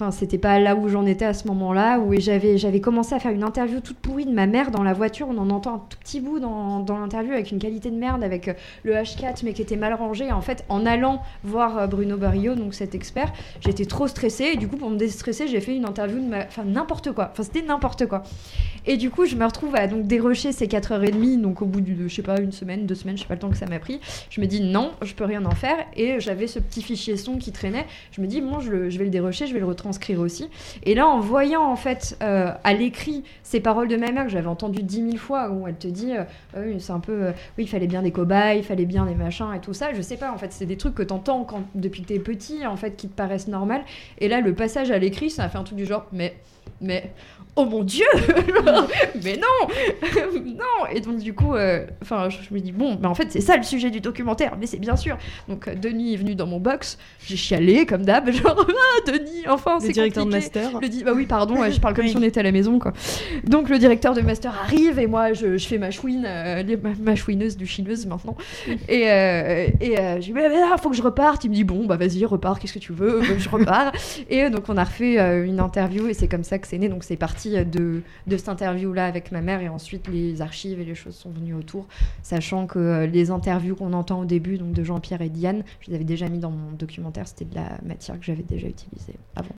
Enfin, 0.00 0.12
c'était 0.18 0.38
pas 0.38 0.58
là 0.58 0.74
où 0.74 0.88
j'en 0.88 1.06
étais 1.06 1.24
à 1.24 1.32
ce 1.32 1.46
moment-là, 1.46 2.00
où 2.00 2.12
j'avais, 2.18 2.58
j'avais 2.58 2.80
commencé 2.80 3.14
à 3.14 3.20
faire 3.20 3.30
une 3.30 3.44
interview 3.44 3.80
toute 3.80 3.98
pourrie 3.98 4.26
de 4.26 4.32
ma 4.32 4.46
mère 4.46 4.72
dans 4.72 4.82
la 4.82 4.92
voiture. 4.92 5.28
On 5.30 5.38
en 5.38 5.50
entend 5.50 5.76
un 5.76 5.82
tout 5.88 5.98
petit 5.98 6.20
bout 6.20 6.40
dans, 6.40 6.80
dans 6.80 6.98
l'interview 6.98 7.32
avec 7.32 7.52
une 7.52 7.60
qualité 7.60 7.90
de 7.90 7.96
merde, 7.96 8.24
avec 8.24 8.48
euh, 8.48 8.54
le 8.82 8.94
H4, 8.94 9.40
mais 9.44 9.52
qui 9.52 9.62
était 9.62 9.76
mal 9.76 9.94
rangé. 9.94 10.32
En 10.32 10.40
fait, 10.40 10.64
en 10.68 10.84
allant 10.84 11.22
voir 11.44 11.78
euh, 11.78 11.86
Bruno 11.86 12.16
Barrio, 12.16 12.56
donc 12.56 12.74
cet 12.74 12.96
expert, 12.96 13.32
j'étais 13.60 13.84
trop 13.84 14.08
stressée. 14.08 14.50
Et 14.54 14.56
du 14.56 14.66
coup, 14.66 14.76
pour 14.76 14.90
me 14.90 14.96
déstresser, 14.96 15.46
j'ai 15.46 15.60
fait 15.60 15.76
une 15.76 15.84
interview 15.84 16.18
de 16.18 16.26
ma. 16.26 16.38
Enfin, 16.38 16.64
n'importe 16.64 17.12
quoi. 17.12 17.28
Enfin, 17.30 17.44
c'était 17.44 17.62
n'importe 17.62 18.06
quoi. 18.06 18.24
Et 18.86 18.96
du 18.96 19.10
coup, 19.10 19.24
je 19.26 19.36
me 19.36 19.44
retrouve 19.44 19.76
à 19.76 19.86
donc 19.86 20.06
dérocher 20.06 20.50
ces 20.50 20.66
4h30, 20.66 21.40
donc 21.40 21.62
au 21.62 21.66
bout 21.66 21.80
de, 21.80 22.08
je 22.08 22.14
sais 22.14 22.22
pas, 22.22 22.40
une 22.40 22.52
semaine, 22.52 22.86
deux 22.86 22.94
semaines, 22.94 23.16
je 23.16 23.22
sais 23.22 23.28
pas 23.28 23.34
le 23.34 23.40
temps 23.40 23.50
que 23.50 23.56
ça 23.56 23.66
m'a 23.66 23.78
pris. 23.78 24.00
Je 24.30 24.40
me 24.40 24.46
dis 24.46 24.60
non, 24.60 24.92
je 25.02 25.14
peux 25.14 25.24
rien 25.24 25.44
en 25.44 25.54
faire. 25.54 25.76
Et 25.96 26.18
j'avais 26.18 26.48
ce 26.48 26.58
petit 26.58 26.82
fichier 26.82 27.16
son 27.16 27.36
qui 27.36 27.52
traînait. 27.52 27.86
Je 28.10 28.20
me 28.20 28.26
dis, 28.26 28.40
bon, 28.40 28.58
je, 28.60 28.90
je 28.90 28.98
vais 28.98 29.04
le 29.04 29.10
dérocher, 29.10 29.46
je 29.46 29.52
vais 29.52 29.60
le 29.60 29.66
retranscrire 29.66 30.07
aussi. 30.16 30.48
Et 30.82 30.94
là, 30.94 31.06
en 31.06 31.20
voyant 31.20 31.64
en 31.64 31.76
fait 31.76 32.16
euh, 32.22 32.52
à 32.64 32.74
l'écrit 32.74 33.24
ces 33.42 33.60
paroles 33.60 33.88
de 33.88 33.96
ma 33.96 34.10
mère 34.12 34.24
que 34.24 34.30
j'avais 34.30 34.48
entendues 34.48 34.82
dix 34.82 35.02
mille 35.02 35.18
fois, 35.18 35.50
où 35.50 35.66
elle 35.66 35.76
te 35.76 35.88
dit, 35.88 36.12
euh, 36.12 36.24
oui, 36.56 36.80
c'est 36.80 36.92
un 36.92 37.00
peu, 37.00 37.12
euh, 37.12 37.32
oui, 37.56 37.64
il 37.64 37.68
fallait 37.68 37.86
bien 37.86 38.02
des 38.02 38.12
cobayes, 38.12 38.58
il 38.58 38.64
fallait 38.64 38.86
bien 38.86 39.06
des 39.06 39.14
machins 39.14 39.52
et 39.54 39.60
tout 39.60 39.74
ça. 39.74 39.92
Je 39.94 40.02
sais 40.02 40.16
pas, 40.16 40.32
en 40.32 40.38
fait, 40.38 40.52
c'est 40.52 40.66
des 40.66 40.76
trucs 40.76 40.94
que 40.94 41.02
t'entends 41.02 41.44
quand 41.44 41.62
depuis 41.74 42.02
que 42.02 42.08
t'es 42.08 42.18
petit, 42.18 42.66
en 42.66 42.76
fait, 42.76 42.96
qui 42.96 43.08
te 43.08 43.14
paraissent 43.14 43.48
normales. 43.48 43.82
Et 44.18 44.28
là, 44.28 44.40
le 44.40 44.54
passage 44.54 44.90
à 44.90 44.98
l'écrit, 44.98 45.30
ça 45.30 45.44
a 45.44 45.48
fait 45.48 45.58
un 45.58 45.64
truc 45.64 45.76
du 45.78 45.86
genre, 45.86 46.06
mais 46.12 46.34
mais 46.80 47.10
oh 47.58 47.64
mon 47.64 47.82
dieu 47.82 48.06
mais 49.24 49.36
non 49.36 50.38
non 50.44 50.86
et 50.92 51.00
donc 51.00 51.18
du 51.18 51.34
coup 51.34 51.54
euh, 51.54 51.84
enfin 52.02 52.28
je, 52.28 52.54
me 52.54 52.60
dis 52.60 52.70
bon 52.70 52.96
mais 53.00 53.08
en 53.08 53.14
fait 53.14 53.26
c'est 53.30 53.40
ça 53.40 53.56
le 53.56 53.64
sujet 53.64 53.90
du 53.90 54.00
documentaire 54.00 54.56
mais 54.58 54.66
c'est 54.66 54.78
bien 54.78 54.96
sûr. 54.96 55.18
Donc 55.48 55.66
euh, 55.66 55.74
Denis 55.74 56.14
est 56.14 56.16
venu 56.16 56.34
dans 56.36 56.46
mon 56.46 56.60
box 56.60 56.98
j'ai 57.26 57.36
chialé 57.36 57.84
comme 57.84 58.04
d'hab 58.04 58.30
genre 58.30 58.64
ah 58.66 59.10
Denis 59.10 59.44
enfin 59.48 59.78
c'est 59.80 59.88
le 59.88 59.92
directeur 59.92 60.24
compliqué. 60.24 60.50
de 60.50 60.60
master. 60.60 60.80
Le 60.80 60.88
dit 60.88 61.02
bah 61.02 61.12
oui 61.14 61.26
pardon 61.26 61.56
je 61.68 61.80
parle 61.80 61.94
comme 61.94 62.06
si 62.06 62.16
on 62.16 62.22
était 62.22 62.40
à 62.40 62.44
la 62.44 62.52
maison 62.52 62.78
quoi. 62.78 62.92
Donc 63.44 63.68
le 63.68 63.78
directeur 63.78 64.14
de 64.14 64.20
master 64.20 64.54
arrive 64.62 65.00
et 65.00 65.08
moi 65.08 65.32
je, 65.32 65.56
je 65.56 65.66
fais 65.66 65.78
ma 65.78 65.90
chouine 65.90 66.24
euh, 66.26 66.62
ma, 66.80 66.90
ma 67.00 67.16
chouineuse 67.16 67.56
du 67.56 67.66
chineuse 67.66 68.06
maintenant. 68.06 68.36
Et 68.88 69.10
euh, 69.10 69.66
et 69.80 69.96
je 69.96 70.20
dis 70.20 70.32
mais, 70.32 70.48
là 70.48 70.76
faut 70.80 70.90
que 70.90 70.96
je 70.96 71.02
reparte. 71.02 71.44
Il 71.44 71.50
me 71.50 71.54
dit 71.54 71.64
bon 71.64 71.86
bah 71.86 71.96
vas-y 71.96 72.24
repars 72.24 72.60
qu'est-ce 72.60 72.74
que 72.74 72.78
tu 72.78 72.92
veux 72.92 73.20
je 73.38 73.48
repars. 73.48 73.90
Et 74.30 74.48
donc 74.48 74.68
on 74.68 74.76
a 74.76 74.84
refait 74.84 75.16
une 75.44 75.58
interview 75.58 76.06
et 76.06 76.14
c'est 76.14 76.28
comme 76.28 76.44
ça 76.44 76.58
que 76.58 76.68
c'est 76.68 76.78
né. 76.78 76.88
Donc 76.88 77.02
c'est 77.02 77.16
parti 77.16 77.47
de, 77.50 78.02
de 78.26 78.36
cette 78.36 78.48
interview 78.48 78.92
là 78.92 79.06
avec 79.06 79.32
ma 79.32 79.40
mère 79.40 79.60
et 79.60 79.68
ensuite 79.68 80.08
les 80.08 80.40
archives 80.42 80.80
et 80.80 80.84
les 80.84 80.94
choses 80.94 81.14
sont 81.16 81.30
venues 81.30 81.54
autour 81.54 81.86
sachant 82.22 82.66
que 82.66 82.78
euh, 82.78 83.06
les 83.06 83.30
interviews 83.30 83.76
qu'on 83.76 83.92
entend 83.92 84.20
au 84.20 84.24
début 84.24 84.58
donc 84.58 84.72
de 84.72 84.82
Jean-Pierre 84.84 85.22
et 85.22 85.28
Diane 85.28 85.62
je 85.80 85.88
les 85.90 85.94
avais 85.96 86.04
déjà 86.04 86.28
mis 86.28 86.38
dans 86.38 86.50
mon 86.50 86.72
documentaire 86.72 87.26
c'était 87.26 87.44
de 87.44 87.54
la 87.54 87.78
matière 87.84 88.18
que 88.18 88.24
j'avais 88.24 88.42
déjà 88.42 88.68
utilisée 88.68 89.14
avant 89.36 89.54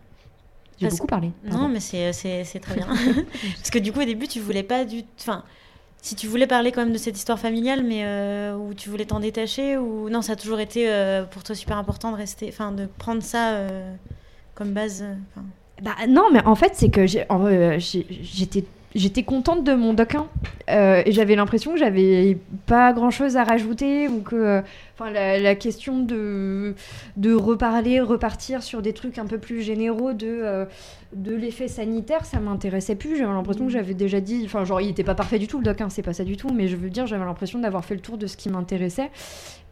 j'ai 0.79 0.87
Parce- 0.87 0.97
beaucoup 0.97 1.09
parlé 1.09 1.31
Non, 1.45 1.69
mais 1.69 1.79
c'est 1.81 2.13
c'est- 2.15 2.45
c'est 2.45 2.59
très 2.61 2.75
bien. 2.75 2.87
Parce 3.57 3.71
que 3.71 3.79
du 3.79 3.93
coup, 3.93 4.01
au 4.01 4.05
début, 4.07 4.27
tu 4.29 4.41
voulais 4.41 4.63
pas 4.63 4.87
du. 4.87 5.03
Enfin, 5.21 5.45
si 6.01 6.15
tu 6.15 6.27
voulais 6.27 6.47
parler 6.47 6.73
quand 6.73 6.83
même 6.83 6.95
de 6.95 6.97
cette 6.99 7.19
histoire 7.19 7.39
familiale, 7.39 7.85
mais 7.85 8.01
euh, 8.07 8.57
où 8.57 8.73
tu 8.73 8.89
voulais 8.89 9.05
t'en 9.05 9.21
détacher, 9.21 9.77
ou 9.77 10.09
non, 10.09 10.23
ça 10.23 10.33
a 10.33 10.37
toujours 10.37 10.59
été 10.59 10.91
euh, 10.91 11.25
pour 11.25 11.43
toi 11.43 11.55
super 11.55 11.77
important 11.77 12.13
de 12.13 12.17
rester. 12.17 12.49
Enfin, 12.49 12.73
de 12.73 12.87
prendre 12.97 13.23
ça 13.23 13.51
euh, 13.57 13.95
comme 14.55 14.73
base. 14.73 15.05
Bah 15.83 15.93
non, 16.09 16.29
mais 16.33 16.45
en 16.45 16.55
fait, 16.55 16.73
c'est 16.75 16.91
que 16.91 17.01
euh, 17.01 17.79
j'étais 17.79 18.65
j'étais 18.95 19.23
contente 19.23 19.65
de 19.65 19.73
mon 19.75 19.95
doc 19.95 20.15
1 20.15 20.27
euh, 20.69 21.03
et 21.07 21.13
j'avais 21.13 21.37
l'impression 21.37 21.73
que 21.73 21.79
j'avais 21.79 22.39
pas 22.67 22.93
grand 22.93 23.11
chose 23.11 23.37
à 23.37 23.45
rajouter 23.45 24.09
ou 24.09 24.21
que 24.21 24.37
euh, 24.37 24.63
enfin 24.99 25.11
la, 25.11 25.39
la 25.39 25.55
question 25.55 26.01
de 26.01 26.75
de 27.17 27.35
reparler 27.35 28.01
repartir 28.01 28.63
sur 28.63 28.83
des 28.83 28.93
trucs 28.93 29.19
un 29.19 29.27
peu 29.27 29.39
plus 29.39 29.63
généraux 29.63 30.13
de 30.13 30.27
euh, 30.27 30.65
de 31.15 31.35
l'effet 31.35 31.69
sanitaire 31.69 32.25
ça 32.25 32.41
m'intéressait 32.41 32.97
plus. 32.97 33.17
J'avais 33.17 33.33
l'impression 33.33 33.67
que 33.67 33.73
j'avais 33.73 33.95
déjà 33.95 34.21
dit 34.21 34.43
enfin 34.45 34.65
genre 34.65 34.81
il 34.81 34.89
était 34.91 35.05
pas 35.05 35.15
parfait 35.15 35.39
du 35.39 35.47
tout 35.47 35.59
le 35.59 35.65
doc 35.65 35.81
1 35.81 35.89
c'est 35.91 36.03
pas 36.03 36.13
ça 36.13 36.25
du 36.25 36.37
tout 36.37 36.51
mais 36.53 36.67
je 36.67 36.77
veux 36.77 36.91
dire 36.91 37.07
j'avais 37.07 37.25
l'impression 37.25 37.61
d'avoir 37.61 37.85
fait 37.85 37.95
le 37.95 38.01
tour 38.01 38.19
de 38.19 38.27
ce 38.27 38.37
qui 38.37 38.49
m'intéressait 38.49 39.11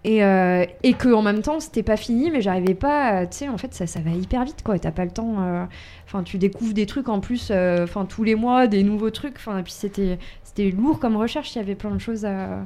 et, 0.04 0.22
euh, 0.24 0.64
et 0.82 0.94
que 0.94 1.08
en 1.12 1.22
même 1.22 1.42
temps 1.42 1.60
c'était 1.60 1.82
pas 1.82 1.96
fini 1.96 2.30
mais 2.30 2.40
j'arrivais 2.40 2.74
pas 2.74 3.06
à- 3.08 3.26
tu 3.26 3.38
sais 3.38 3.48
en 3.48 3.58
fait 3.58 3.74
ça, 3.74 3.86
ça 3.86 4.00
va 4.00 4.10
hyper 4.10 4.44
vite 4.44 4.62
quoi. 4.64 4.78
T'as 4.78 4.92
pas 4.92 5.04
le 5.04 5.10
temps 5.10 5.36
euh, 5.42 5.64
enfin 6.06 6.22
tu 6.22 6.38
découvres 6.38 6.74
des 6.74 6.86
trucs 6.86 7.08
en 7.08 7.20
plus 7.20 7.48
euh, 7.50 7.84
enfin 7.84 8.04
tous 8.04 8.22
les 8.24 8.34
mois 8.36 8.66
des 8.68 8.82
nouveaux 8.84 9.10
trucs 9.10 9.36
enfin 9.36 9.62
puis 9.62 9.72
c'était 9.72 10.18
c'était 10.44 10.70
lourd 10.70 10.98
comme 11.00 11.16
recherche. 11.16 11.54
Il 11.54 11.58
y 11.58 11.60
avait 11.62 11.74
plein 11.74 11.90
de 11.90 11.98
choses 12.00 12.24
à, 12.24 12.64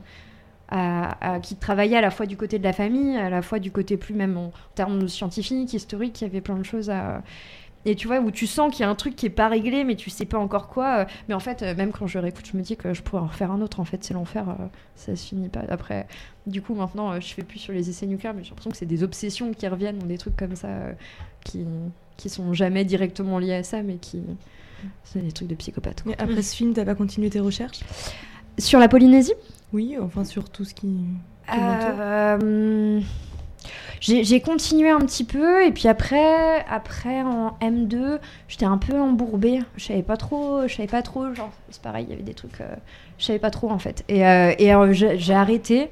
à- 0.68 1.40
qui 1.40 1.56
travaillaient 1.56 1.96
à 1.96 2.00
la 2.00 2.10
fois 2.10 2.26
du 2.26 2.36
côté 2.36 2.58
de 2.58 2.64
la 2.64 2.72
famille 2.72 3.16
à 3.16 3.28
la 3.30 3.42
fois 3.42 3.58
du 3.58 3.70
côté 3.70 3.96
plus 3.96 4.14
même 4.14 4.36
en, 4.38 4.52
termes 4.74 5.06
scientifiques 5.08 5.72
historiques 5.74 6.20
il 6.22 6.24
y 6.24 6.26
avait 6.30 6.40
plein 6.40 6.56
de 6.56 6.64
choses 6.64 6.88
à 6.90 7.22
et 7.84 7.96
tu 7.96 8.06
vois, 8.06 8.20
où 8.20 8.30
tu 8.30 8.46
sens 8.46 8.70
qu'il 8.72 8.82
y 8.82 8.84
a 8.84 8.88
un 8.90 8.94
truc 8.94 9.16
qui 9.16 9.26
est 9.26 9.30
pas 9.30 9.48
réglé, 9.48 9.84
mais 9.84 9.96
tu 9.96 10.08
sais 10.10 10.24
pas 10.24 10.38
encore 10.38 10.68
quoi. 10.68 10.98
euh, 11.00 11.04
Mais 11.28 11.34
en 11.34 11.40
fait, 11.40 11.62
euh, 11.62 11.74
même 11.74 11.90
quand 11.92 12.06
je 12.06 12.18
réécoute, 12.18 12.46
je 12.52 12.56
me 12.56 12.62
dis 12.62 12.76
que 12.76 12.94
je 12.94 13.02
pourrais 13.02 13.22
en 13.22 13.26
refaire 13.26 13.50
un 13.50 13.60
autre. 13.60 13.80
En 13.80 13.84
fait, 13.84 14.02
c'est 14.04 14.14
l'enfer. 14.14 14.48
euh, 14.48 14.66
ça 14.94 15.16
se 15.16 15.26
finit 15.26 15.48
pas. 15.48 15.62
Après, 15.68 16.06
du 16.46 16.62
coup, 16.62 16.74
maintenant, 16.74 17.20
je 17.20 17.34
fais 17.34 17.42
plus 17.42 17.58
sur 17.58 17.72
les 17.72 17.88
essais 17.90 18.06
nucléaires, 18.06 18.34
mais 18.34 18.42
j'ai 18.44 18.50
l'impression 18.50 18.70
que 18.70 18.76
c'est 18.76 18.86
des 18.86 19.02
obsessions 19.02 19.52
qui 19.52 19.66
reviennent, 19.66 20.02
ou 20.02 20.06
des 20.06 20.18
trucs 20.18 20.36
comme 20.36 20.54
ça, 20.56 20.68
qui, 21.44 21.64
qui 22.16 22.28
sont 22.28 22.52
jamais 22.54 22.84
directement 22.84 23.38
liés 23.38 23.54
à 23.54 23.62
ça, 23.62 23.82
mais 23.82 23.96
qui. 23.96 24.22
C'est 25.04 25.20
des 25.20 25.30
trucs 25.32 25.48
de 25.48 25.54
psychopathe. 25.54 26.02
quoi. 26.02 26.12
Mais 26.16 26.22
après 26.22 26.42
ce 26.42 26.56
film, 26.56 26.72
t'as 26.74 26.84
pas 26.84 26.94
continué 26.96 27.30
tes 27.30 27.40
recherches? 27.40 27.80
Sur 28.58 28.78
la 28.80 28.88
Polynésie? 28.88 29.34
Oui, 29.72 29.96
enfin 30.00 30.24
sur 30.24 30.50
tout 30.50 30.64
ce 30.64 30.74
qui. 30.74 30.88
qui. 30.88 31.58
Euh, 31.58 33.00
j'ai 34.02 34.40
continué 34.40 34.90
un 34.90 34.98
petit 34.98 35.22
peu 35.22 35.64
et 35.64 35.70
puis 35.70 35.86
après, 35.86 36.64
après 36.68 37.22
en 37.22 37.56
M2, 37.60 38.18
j'étais 38.48 38.64
un 38.64 38.76
peu 38.76 39.00
embourbée. 39.00 39.60
Je 39.76 39.84
savais 39.84 40.02
pas 40.02 40.16
trop, 40.16 40.66
je 40.66 40.74
savais 40.74 40.88
pas 40.88 41.02
trop. 41.02 41.32
Genre, 41.32 41.52
c'est 41.70 41.80
pareil, 41.80 42.06
il 42.08 42.10
y 42.10 42.12
avait 42.12 42.24
des 42.24 42.34
trucs, 42.34 42.60
euh, 42.60 42.74
je 43.18 43.24
savais 43.26 43.38
pas 43.38 43.50
trop 43.50 43.70
en 43.70 43.78
fait. 43.78 44.04
Et, 44.08 44.26
euh, 44.26 44.54
et 44.58 44.74
euh, 44.74 44.92
j'ai 44.92 45.34
arrêté. 45.34 45.88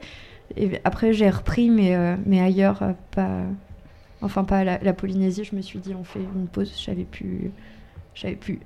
Et 0.56 0.80
après, 0.82 1.12
j'ai 1.12 1.30
repris, 1.30 1.70
mais, 1.70 1.94
euh, 1.94 2.16
mais 2.26 2.40
ailleurs, 2.40 2.82
pas. 3.12 3.42
Enfin, 4.22 4.42
pas 4.42 4.64
la, 4.64 4.78
la 4.82 4.92
Polynésie. 4.92 5.44
Je 5.44 5.54
me 5.54 5.62
suis 5.62 5.78
dit, 5.78 5.94
on 5.94 6.02
fait 6.02 6.18
une 6.18 6.48
pause. 6.48 6.72
Je 6.76 6.82
savais 6.82 7.04
plus. 7.04 7.52
Je 8.14 8.22
savais 8.22 8.34
plus. 8.34 8.58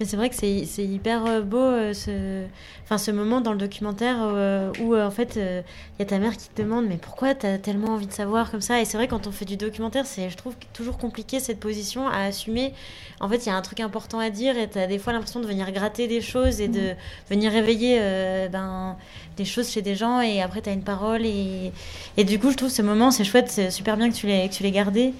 Mais 0.00 0.06
c'est 0.06 0.16
vrai 0.16 0.28
que 0.28 0.36
c'est 0.36 0.64
c'est 0.64 0.84
hyper 0.84 1.26
euh, 1.26 1.40
beau 1.40 1.58
euh, 1.58 1.92
ce, 1.92 2.44
enfin, 2.84 2.98
ce 2.98 3.10
moment 3.10 3.40
dans 3.40 3.52
le 3.52 3.58
documentaire 3.58 4.18
euh, 4.20 4.70
où 4.80 4.96
en 4.96 5.10
fait 5.10 5.34
il 5.36 5.64
y 5.98 6.02
a 6.02 6.04
ta 6.04 6.18
mère 6.18 6.36
qui 6.36 6.48
te 6.48 6.62
demande 6.62 6.86
mais 6.86 6.98
pourquoi 6.98 7.34
tu 7.34 7.46
as 7.46 7.58
tellement 7.58 7.94
envie 7.94 8.06
de 8.06 8.12
savoir 8.12 8.50
comme 8.50 8.60
ça? 8.60 8.80
Et 8.80 8.84
c'est 8.84 8.96
vrai 8.96 9.08
quand 9.08 9.26
on 9.26 9.32
fait 9.32 9.44
du 9.44 9.56
documentaire 9.56 10.06
c'est 10.06 10.30
je 10.30 10.36
trouve 10.36 10.54
toujours 10.72 10.98
compliqué 10.98 11.40
cette 11.40 11.58
position 11.58 12.06
à 12.06 12.22
assumer. 12.24 12.72
En 13.20 13.28
fait 13.28 13.38
il 13.38 13.46
y 13.46 13.50
a 13.50 13.56
un 13.56 13.62
truc 13.62 13.80
important 13.80 14.20
à 14.20 14.30
dire 14.30 14.56
et 14.56 14.68
tu 14.70 14.78
as 14.78 14.86
des 14.86 14.98
fois 14.98 15.12
l'impression 15.12 15.40
de 15.40 15.46
venir 15.46 15.70
gratter 15.72 16.06
des 16.06 16.20
choses 16.20 16.60
et 16.60 16.68
de 16.68 16.94
venir 17.28 17.50
réveiller 17.50 17.98
euh, 18.00 18.48
ben, 18.48 18.96
des 19.36 19.44
choses 19.44 19.68
chez 19.68 19.82
des 19.82 19.96
gens 19.96 20.20
et 20.20 20.40
après 20.42 20.62
tu 20.62 20.68
as 20.68 20.72
une 20.72 20.84
parole 20.84 21.26
et, 21.26 21.72
et 22.16 22.24
du 22.24 22.38
coup 22.38 22.50
je 22.52 22.56
trouve 22.56 22.70
ce 22.70 22.82
moment 22.82 23.10
c'est 23.10 23.24
chouette 23.24 23.48
c'est 23.50 23.70
super 23.72 23.96
bien 23.96 24.10
que 24.10 24.14
tu 24.14 24.28
l'aies 24.28 24.48
que 24.48 24.54
tu 24.54 24.62
l'aies 24.62 24.70
gardé 24.70 25.12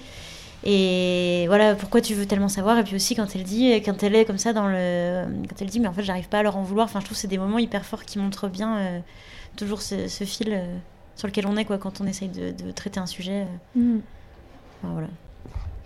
et 0.65 1.45
voilà 1.47 1.75
pourquoi 1.75 2.01
tu 2.01 2.13
veux 2.13 2.25
tellement 2.25 2.49
savoir? 2.49 2.77
Et 2.79 2.83
puis 2.83 2.95
aussi 2.95 3.15
quand 3.15 3.35
elle 3.35 3.43
dit 3.43 3.71
quand 3.83 4.03
elle 4.03 4.15
est 4.15 4.25
comme 4.25 4.37
ça 4.37 4.51
dans 4.53 4.67
le 4.67 5.23
quand 5.47 5.61
elle 5.61 5.69
dit 5.69 5.79
mais 5.79 5.87
en 5.87 5.93
fait 5.93 6.03
j'arrive 6.03 6.27
pas 6.29 6.39
à 6.39 6.43
leur 6.43 6.57
en 6.57 6.63
vouloir 6.63 6.85
enfin 6.85 6.99
je 6.99 7.05
trouve 7.05 7.15
que 7.17 7.21
c'est 7.21 7.27
des 7.27 7.37
moments 7.37 7.59
hyper 7.59 7.85
forts 7.85 8.03
qui 8.03 8.19
montrent 8.19 8.49
bien 8.49 8.77
euh, 8.77 8.99
toujours 9.55 9.81
ce, 9.81 10.07
ce 10.07 10.23
fil 10.25 10.49
euh, 10.51 10.65
sur 11.15 11.27
lequel 11.27 11.47
on 11.47 11.55
est 11.57 11.65
quoi 11.65 11.77
quand 11.77 12.01
on 12.01 12.07
essaye 12.07 12.29
de, 12.29 12.51
de 12.51 12.71
traiter 12.71 12.99
un 12.99 13.05
sujet 13.05 13.45
euh. 13.75 13.79
Mm. 13.79 13.99
Enfin, 14.81 14.93
voilà 14.93 15.07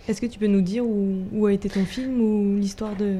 Est-ce 0.08 0.20
que 0.20 0.26
tu 0.26 0.38
peux 0.38 0.46
nous 0.48 0.60
dire 0.62 0.84
où, 0.84 1.18
où 1.32 1.46
a 1.46 1.52
été 1.52 1.68
ton 1.68 1.84
film 1.84 2.20
ou 2.20 2.56
l'histoire 2.58 2.94
de, 2.96 3.18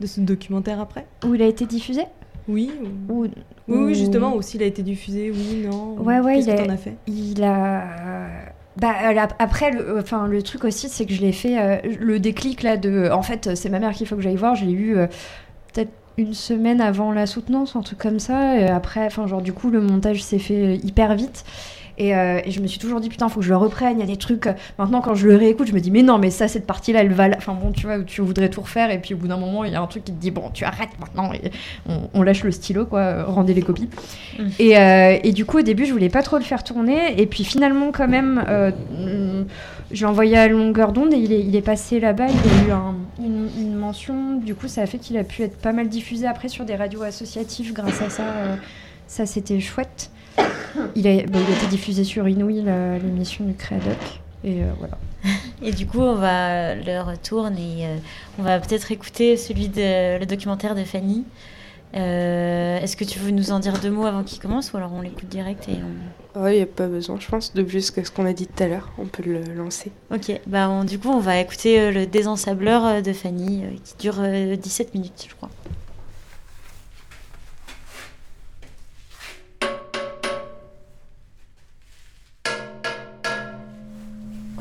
de 0.00 0.06
ce 0.06 0.20
documentaire 0.20 0.80
après? 0.80 1.06
Où 1.26 1.34
il 1.34 1.42
a 1.42 1.46
été 1.46 1.66
diffusé? 1.66 2.02
Oui. 2.48 2.70
Ou- 3.08 3.24
Oui, 3.24 3.30
oui, 3.68 3.76
ou- 3.92 3.94
justement, 3.94 4.34
aussi 4.34 4.56
il 4.56 4.62
a 4.62 4.66
été 4.66 4.82
diffusé, 4.82 5.30
oui, 5.30 5.62
non. 5.66 5.94
Ouais, 5.98 6.18
ouais, 6.20 6.36
Qu'est-ce 6.36 6.48
il 6.48 6.54
que 6.56 6.60
a, 6.62 6.64
t'en 6.66 6.72
as 6.72 6.76
fait? 6.78 6.96
il 7.06 7.42
a. 7.44 8.52
Bah, 8.80 9.12
là, 9.12 9.28
après, 9.38 9.70
le, 9.72 9.98
enfin, 10.00 10.26
le 10.26 10.42
truc 10.42 10.64
aussi, 10.64 10.88
c'est 10.88 11.04
que 11.04 11.12
je 11.12 11.20
l'ai 11.20 11.32
fait. 11.32 11.58
euh, 11.60 11.76
le 12.00 12.18
déclic, 12.18 12.62
là, 12.62 12.76
de. 12.78 13.10
En 13.10 13.22
fait, 13.22 13.54
c'est 13.54 13.68
ma 13.68 13.78
mère 13.78 13.92
qu'il 13.92 14.06
faut 14.06 14.16
que 14.16 14.22
j'aille 14.22 14.36
voir. 14.36 14.54
Je 14.54 14.64
l'ai 14.64 14.72
eu 14.72 14.96
euh, 14.96 15.06
peut-être 15.72 15.90
une 16.16 16.32
semaine 16.32 16.80
avant 16.80 17.12
la 17.12 17.26
soutenance, 17.26 17.76
un 17.76 17.82
truc 17.82 17.98
comme 17.98 18.18
ça. 18.18 18.56
Et 18.58 18.66
après, 18.68 19.04
enfin, 19.04 19.26
genre, 19.26 19.42
du 19.42 19.52
coup, 19.52 19.70
le 19.70 19.82
montage 19.82 20.22
s'est 20.22 20.38
fait 20.38 20.76
hyper 20.76 21.14
vite. 21.14 21.44
Et, 22.00 22.16
euh, 22.16 22.40
et 22.46 22.50
je 22.50 22.60
me 22.60 22.66
suis 22.66 22.78
toujours 22.78 22.98
dit, 22.98 23.10
putain, 23.10 23.28
faut 23.28 23.40
que 23.40 23.44
je 23.44 23.50
le 23.50 23.58
reprenne. 23.58 23.98
Il 23.98 24.00
y 24.00 24.02
a 24.02 24.06
des 24.06 24.16
trucs. 24.16 24.46
euh, 24.46 24.54
Maintenant, 24.78 25.02
quand 25.02 25.14
je 25.14 25.28
le 25.28 25.36
réécoute, 25.36 25.66
je 25.68 25.74
me 25.74 25.80
dis, 25.80 25.90
mais 25.90 26.02
non, 26.02 26.16
mais 26.18 26.30
ça, 26.30 26.48
cette 26.48 26.66
partie-là, 26.66 27.02
elle 27.02 27.12
va. 27.12 27.28
Enfin, 27.36 27.52
bon, 27.52 27.72
tu 27.72 27.84
vois, 27.86 28.00
tu 28.04 28.22
voudrais 28.22 28.48
tout 28.48 28.62
refaire. 28.62 28.90
Et 28.90 28.98
puis, 28.98 29.12
au 29.12 29.18
bout 29.18 29.28
d'un 29.28 29.36
moment, 29.36 29.64
il 29.64 29.72
y 29.72 29.76
a 29.76 29.82
un 29.82 29.86
truc 29.86 30.04
qui 30.04 30.12
te 30.12 30.18
dit, 30.20 30.30
bon, 30.30 30.48
tu 30.54 30.64
arrêtes 30.64 30.98
maintenant. 30.98 31.30
Et 31.34 31.50
on, 31.86 32.08
on 32.14 32.22
lâche 32.22 32.42
le 32.42 32.50
stylo, 32.52 32.86
quoi. 32.86 33.00
euh, 33.00 33.24
Rendez 33.26 33.52
les 33.52 33.60
copies. 33.60 33.90
Et, 34.58 34.78
euh, 34.78 35.18
et 35.22 35.32
du 35.32 35.44
coup, 35.44 35.58
au 35.58 35.62
début, 35.62 35.84
je 35.84 35.92
voulais 35.92 36.08
pas 36.08 36.22
trop 36.22 36.38
le 36.38 36.42
faire 36.44 36.64
tourner. 36.64 37.20
Et 37.20 37.26
puis, 37.26 37.44
finalement, 37.44 37.92
quand 37.92 38.08
même, 38.08 38.42
euh, 38.48 38.70
mm, 38.70 39.46
je 39.92 40.00
l'ai 40.00 40.10
envoyé 40.10 40.38
à 40.38 40.48
longueur 40.48 40.92
d'onde 40.92 41.12
et 41.12 41.18
il 41.18 41.32
est, 41.34 41.40
il 41.40 41.54
est 41.54 41.60
passé 41.62 42.00
là-bas. 42.00 42.28
Il 42.28 42.32
a 42.50 42.68
eu 42.68 42.70
un- 42.72 42.94
une, 43.22 43.48
une 43.60 43.74
mention. 43.74 44.38
Du 44.38 44.54
coup, 44.54 44.68
ça 44.68 44.80
a 44.82 44.86
fait 44.86 44.96
qu'il 44.98 45.18
a 45.18 45.24
pu 45.24 45.42
être 45.42 45.58
pas 45.58 45.72
mal 45.72 45.88
diffusé 45.88 46.26
après 46.26 46.48
sur 46.48 46.64
des 46.64 46.76
radios 46.76 47.02
associatives 47.02 47.74
grâce 47.74 48.00
à 48.00 48.08
ça. 48.08 48.24
ça, 49.06 49.26
c'était 49.26 49.60
chouette. 49.60 50.10
Il 50.96 51.06
a, 51.06 51.16
bah, 51.26 51.38
il 51.46 51.54
a 51.54 51.56
été 51.56 51.66
diffusé 51.68 52.04
sur 52.04 52.26
Inouï, 52.28 52.62
la- 52.62 52.98
l'émission 52.98 53.44
du 53.44 53.54
Créadoc. 53.54 53.96
Et 54.44 54.62
euh, 54.62 54.70
voilà. 54.78 54.96
et 55.62 55.72
du 55.72 55.86
coup 55.86 56.00
on 56.00 56.14
va 56.14 56.74
le 56.74 57.00
retourne 57.02 57.54
et 57.58 57.84
euh, 57.86 57.96
on 58.38 58.42
va 58.42 58.58
peut-être 58.58 58.90
écouter 58.90 59.36
celui 59.36 59.68
de 59.68 60.18
le 60.18 60.24
documentaire 60.26 60.74
de 60.74 60.84
Fanny 60.84 61.24
Euh, 61.96 62.78
est-ce 62.80 62.96
que 62.96 63.02
tu 63.04 63.18
veux 63.18 63.32
nous 63.32 63.50
en 63.50 63.58
dire 63.58 63.74
deux 63.80 63.90
mots 63.90 64.06
avant 64.06 64.22
qu'il 64.22 64.38
commence 64.40 64.72
ou 64.72 64.76
alors 64.76 64.92
on 64.94 65.00
l'écoute 65.02 65.28
direct 65.28 65.68
et 65.68 65.72
on... 66.36 66.48
Il 66.48 66.54
n'y 66.54 66.62
a 66.62 66.66
pas 66.66 66.86
besoin, 66.86 67.18
je 67.18 67.26
pense, 67.26 67.52
de 67.52 67.62
plus 67.64 67.90
que 67.90 68.04
ce 68.04 68.12
qu'on 68.12 68.24
a 68.26 68.32
dit 68.32 68.46
tout 68.46 68.62
à 68.62 68.68
l'heure. 68.68 68.88
On 68.96 69.06
peut 69.06 69.24
le 69.24 69.40
lancer. 69.54 69.90
Ok, 70.14 70.30
bah 70.46 70.70
on- 70.70 70.84
du 70.84 71.00
coup 71.00 71.08
on 71.10 71.18
va 71.18 71.38
écouter 71.40 71.90
le 71.90 72.06
désensableur 72.06 73.02
de 73.02 73.12
Fanny 73.12 73.64
euh, 73.64 73.70
qui 73.84 73.94
dure 73.98 74.18
euh, 74.20 74.54
17 74.56 74.94
minutes 74.94 75.26
je 75.28 75.34
crois. 75.34 75.50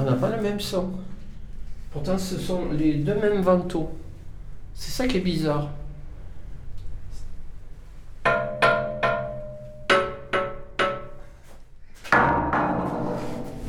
N'a 0.09 0.15
pas 0.15 0.35
le 0.35 0.41
même 0.41 0.59
son. 0.59 0.89
Pourtant, 1.91 2.17
ce 2.17 2.37
sont 2.37 2.71
les 2.71 2.95
deux 2.95 3.15
mêmes 3.15 3.41
vantaux. 3.41 3.89
C'est 4.73 4.91
ça 4.91 5.07
qui 5.07 5.17
est 5.17 5.21
bizarre. 5.21 5.69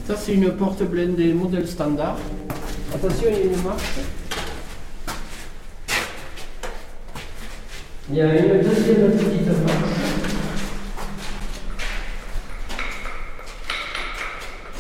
Ça, 0.07 0.17
c'est 0.17 0.35
une 0.35 0.51
porte 0.53 0.83
blindée 0.83 1.33
modèle 1.33 1.69
standard. 1.69 2.17
Attention, 2.95 3.27
il 3.31 3.39
y 3.39 3.41
a 3.41 3.45
une 3.45 3.63
marche. 3.63 4.01
Il 8.11 8.17
y 8.17 8.23
a 8.23 8.37
une 8.37 8.63
deuxième 8.63 9.13
petite 9.13 9.47
marche. 9.47 10.01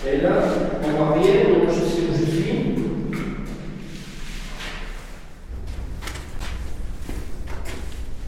Et 0.06 0.16
là, 0.22 0.30
on 0.82 0.90
voit 0.96 1.12
rien, 1.12 1.44
donc 1.44 1.68
je 1.68 1.74
sais 1.74 2.02
où 2.10 2.14
je 2.18 2.24
suis. 2.24 2.74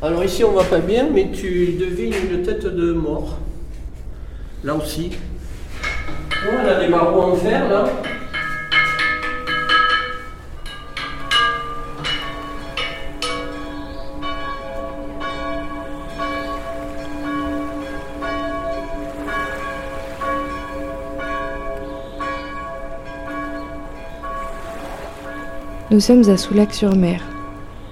Alors 0.01 0.22
ici, 0.33 0.45
on 0.45 0.53
voit 0.53 0.65
pas 0.65 0.79
bien, 0.79 1.09
mais 1.13 1.31
tu 1.31 1.77
devines 1.79 2.15
une 2.31 2.43
tête 2.43 2.65
de 2.65 2.93
mort. 2.93 3.39
Là 4.65 4.75
aussi. 4.75 5.11
Oh, 5.85 6.55
on 6.55 6.67
a 6.67 6.81
des 6.81 6.89
barreaux 6.89 7.33
en 7.33 7.37
fer, 7.37 7.69
là. 7.69 7.85
Nous 25.91 26.01
sommes 26.01 26.27
à 26.31 26.39
Soulac-sur-Mer, 26.39 27.21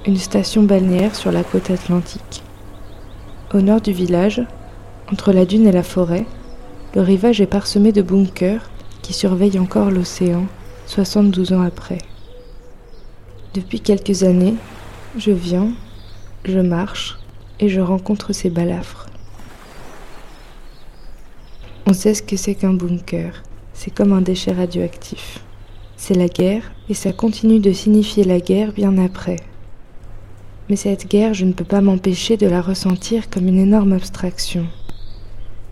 une 0.06 0.16
station 0.16 0.62
balnéaire 0.62 1.14
sur 1.14 1.30
la 1.30 1.44
côte 1.44 1.68
atlantique. 1.68 2.29
Au 3.52 3.60
nord 3.62 3.80
du 3.80 3.92
village, 3.92 4.42
entre 5.10 5.32
la 5.32 5.44
dune 5.44 5.66
et 5.66 5.72
la 5.72 5.82
forêt, 5.82 6.24
le 6.94 7.00
rivage 7.00 7.40
est 7.40 7.46
parsemé 7.46 7.90
de 7.90 8.00
bunkers 8.00 8.70
qui 9.02 9.12
surveillent 9.12 9.58
encore 9.58 9.90
l'océan 9.90 10.46
72 10.86 11.52
ans 11.52 11.62
après. 11.62 11.98
Depuis 13.54 13.80
quelques 13.80 14.22
années, 14.22 14.54
je 15.18 15.32
viens, 15.32 15.72
je 16.44 16.60
marche 16.60 17.18
et 17.58 17.68
je 17.68 17.80
rencontre 17.80 18.32
ces 18.32 18.50
balafres. 18.50 19.08
On 21.86 21.92
sait 21.92 22.14
ce 22.14 22.22
que 22.22 22.36
c'est 22.36 22.54
qu'un 22.54 22.74
bunker. 22.74 23.42
C'est 23.74 23.90
comme 23.90 24.12
un 24.12 24.20
déchet 24.20 24.52
radioactif. 24.52 25.40
C'est 25.96 26.14
la 26.14 26.28
guerre 26.28 26.70
et 26.88 26.94
ça 26.94 27.12
continue 27.12 27.58
de 27.58 27.72
signifier 27.72 28.22
la 28.22 28.38
guerre 28.38 28.72
bien 28.72 28.96
après. 28.96 29.38
Mais 30.70 30.76
cette 30.76 31.08
guerre, 31.08 31.34
je 31.34 31.44
ne 31.46 31.52
peux 31.52 31.64
pas 31.64 31.80
m'empêcher 31.80 32.36
de 32.36 32.46
la 32.46 32.62
ressentir 32.62 33.28
comme 33.28 33.48
une 33.48 33.58
énorme 33.58 33.92
abstraction. 33.92 34.68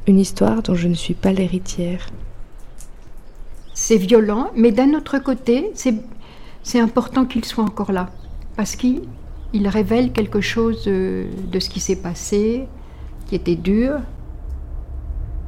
Une 0.09 0.19
histoire 0.19 0.61
dont 0.61 0.75
je 0.75 0.89
ne 0.89 0.95
suis 0.95 1.15
pas 1.15 1.33
l'héritière. 1.33 2.09
C'est 3.75 3.97
violent, 3.97 4.51
mais 4.57 4.73
d'un 4.73 4.95
autre 4.95 5.21
côté, 5.21 5.71
c'est, 5.75 6.81
important 6.81 7.27
qu'il 7.27 7.45
soit 7.45 7.63
encore 7.63 7.93
là. 7.93 8.11
Parce 8.57 8.75
qu'il 8.75 9.03
il 9.53 9.69
révèle 9.69 10.11
quelque 10.13 10.41
chose 10.41 10.85
de, 10.85 11.27
de 11.51 11.61
ce 11.61 11.71
qui 11.71 11.79
s'est 11.79 12.03
passé, 12.03 12.67
qui 13.29 13.37
était 13.37 13.55
dur. 13.55 14.01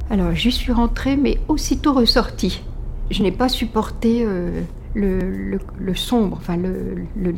Alors 0.09 0.33
j'y 0.33 0.53
suis 0.53 0.71
rentrée, 0.71 1.17
mais 1.17 1.39
aussitôt 1.49 1.91
ressortie. 1.93 2.63
Je 3.09 3.21
n'ai 3.21 3.33
pas 3.33 3.49
supporté 3.49 4.23
euh, 4.25 4.61
le, 4.95 5.19
le- 5.19 5.59
le 5.77 5.93
sombre, 5.95 6.37
enfin 6.37 6.55
le, 6.55 6.95
le- 7.17 7.35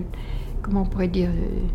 comment 0.62 0.84
on 0.84 0.86
pourrait 0.86 1.08
dire, 1.08 1.30
euh, 1.30 1.68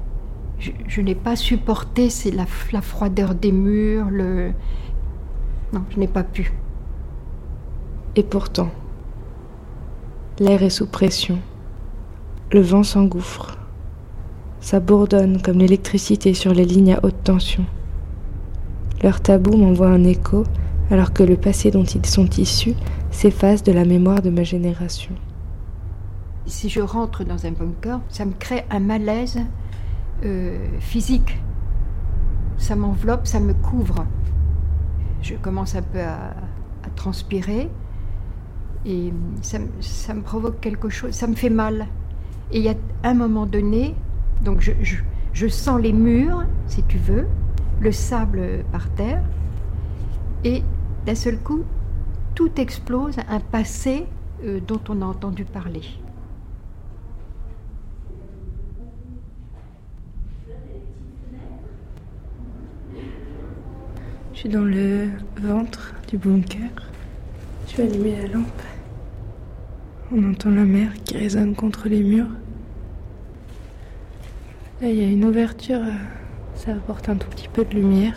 je, 0.58 0.70
je 0.86 1.00
n'ai 1.00 1.14
pas 1.14 1.36
supporté 1.36 2.10
c'est 2.10 2.30
la, 2.30 2.46
la 2.72 2.80
froideur 2.80 3.34
des 3.34 3.52
murs, 3.52 4.10
le 4.10 4.52
non, 5.72 5.82
je 5.90 5.98
n'ai 5.98 6.08
pas 6.08 6.24
pu. 6.24 6.52
Et 8.16 8.22
pourtant, 8.22 8.70
l'air 10.38 10.62
est 10.62 10.70
sous 10.70 10.86
pression. 10.86 11.38
Le 12.52 12.60
vent 12.60 12.82
s'engouffre. 12.82 13.58
Ça 14.60 14.80
bourdonne 14.80 15.42
comme 15.42 15.58
l'électricité 15.58 16.32
sur 16.32 16.54
les 16.54 16.64
lignes 16.64 16.94
à 16.94 17.00
haute 17.04 17.22
tension. 17.22 17.66
Leur 19.02 19.20
tabou 19.20 19.56
m'envoie 19.56 19.88
un 19.88 20.04
écho 20.04 20.44
alors 20.90 21.12
que 21.12 21.22
le 21.22 21.36
passé 21.36 21.70
dont 21.70 21.84
ils 21.84 22.06
sont 22.06 22.28
issus 22.38 22.74
s'efface 23.10 23.62
de 23.62 23.72
la 23.72 23.84
mémoire 23.84 24.22
de 24.22 24.30
ma 24.30 24.42
génération. 24.42 25.14
Si 26.46 26.70
je 26.70 26.80
rentre 26.80 27.24
dans 27.24 27.44
un 27.44 27.52
bunker, 27.52 28.00
ça 28.08 28.24
me 28.24 28.32
crée 28.32 28.64
un 28.70 28.80
malaise 28.80 29.38
physique. 30.81 31.40
Ça 32.57 32.74
m'enveloppe, 32.74 33.26
ça 33.26 33.40
me 33.40 33.54
couvre. 33.54 34.04
Je 35.22 35.35
commence 35.37 35.74
un 35.74 35.83
peu 35.83 36.00
à, 36.00 36.35
transpirer 36.96 37.70
et 38.87 39.12
ça, 39.42 39.59
me- 39.59 40.20
provoque 40.22 40.59
quelque 40.61 40.88
chose, 40.88 41.12
ça 41.12 41.26
me 41.26 41.35
fait 41.35 41.50
mal. 41.50 41.87
Et 42.50 42.59
il 42.59 42.64
y 42.64 42.68
a 42.68 42.74
un 43.04 43.14
moment 43.14 43.46
donné, 43.46 43.94
donc 44.42 44.61
je 45.33 45.48
sens 45.48 45.81
les 45.81 45.92
murs, 45.92 46.44
si 46.66 46.83
tu 46.85 46.98
veux, 46.98 47.26
le 47.81 47.92
sable 47.92 48.64
par 48.72 48.88
terre, 48.90 49.22
et 50.44 50.62
d'un 51.07 51.14
seul 51.14 51.38
coup, 51.38 51.62
tout 52.35 52.50
explose, 52.61 53.16
un 53.28 53.40
passé 53.40 54.07
euh, 54.44 54.61
dont 54.66 54.81
on 54.88 55.02
a 55.02 55.04
entendu 55.04 55.44
parler. 55.44 55.83
Je 64.38 64.42
suis 64.42 64.51
dans 64.51 64.62
le 64.62 65.09
ventre 65.42 65.94
du 66.09 66.16
bunker. 66.16 66.70
Je 67.66 67.77
vais 67.77 67.90
allumer 67.90 68.14
la 68.22 68.29
lampe. 68.29 68.62
On 70.12 70.31
entend 70.31 70.51
la 70.51 70.64
mer 70.64 70.92
qui 71.03 71.16
résonne 71.16 71.57
contre 71.57 71.88
les 71.88 72.05
murs. 72.05 72.31
Là, 74.81 74.90
il 74.90 74.94
y 74.94 75.03
a 75.05 75.09
une 75.09 75.24
ouverture, 75.24 75.81
euh, 75.81 75.90
ça 76.55 76.70
apporte 76.70 77.09
un 77.09 77.16
tout 77.16 77.29
petit 77.31 77.48
peu 77.48 77.64
de 77.64 77.74
lumière, 77.74 78.14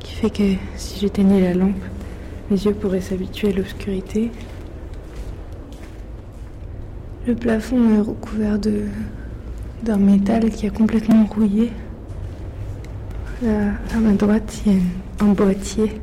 qui 0.00 0.14
fait 0.14 0.30
que 0.30 0.54
si 0.74 0.98
j'éteignais 0.98 1.40
la 1.40 1.54
lampe, 1.54 1.84
mes 2.50 2.56
yeux 2.56 2.74
pourraient 2.74 3.00
s'habituer 3.00 3.50
à 3.50 3.52
l'obscurité. 3.52 4.32
Le 7.28 7.36
plafond 7.36 7.98
est 7.98 8.00
recouvert 8.00 8.58
d'un 8.58 9.98
métal 9.98 10.50
qui 10.50 10.66
a 10.66 10.70
complètement 10.70 11.24
rouillé. 11.26 11.70
Là, 13.42 13.72
à 13.94 13.98
ma 13.98 14.12
droite, 14.12 14.62
il 14.66 14.72
y 14.72 14.76
a 14.76 14.78
un- 15.24 15.30
un 15.30 15.32
boîtier 15.32 16.00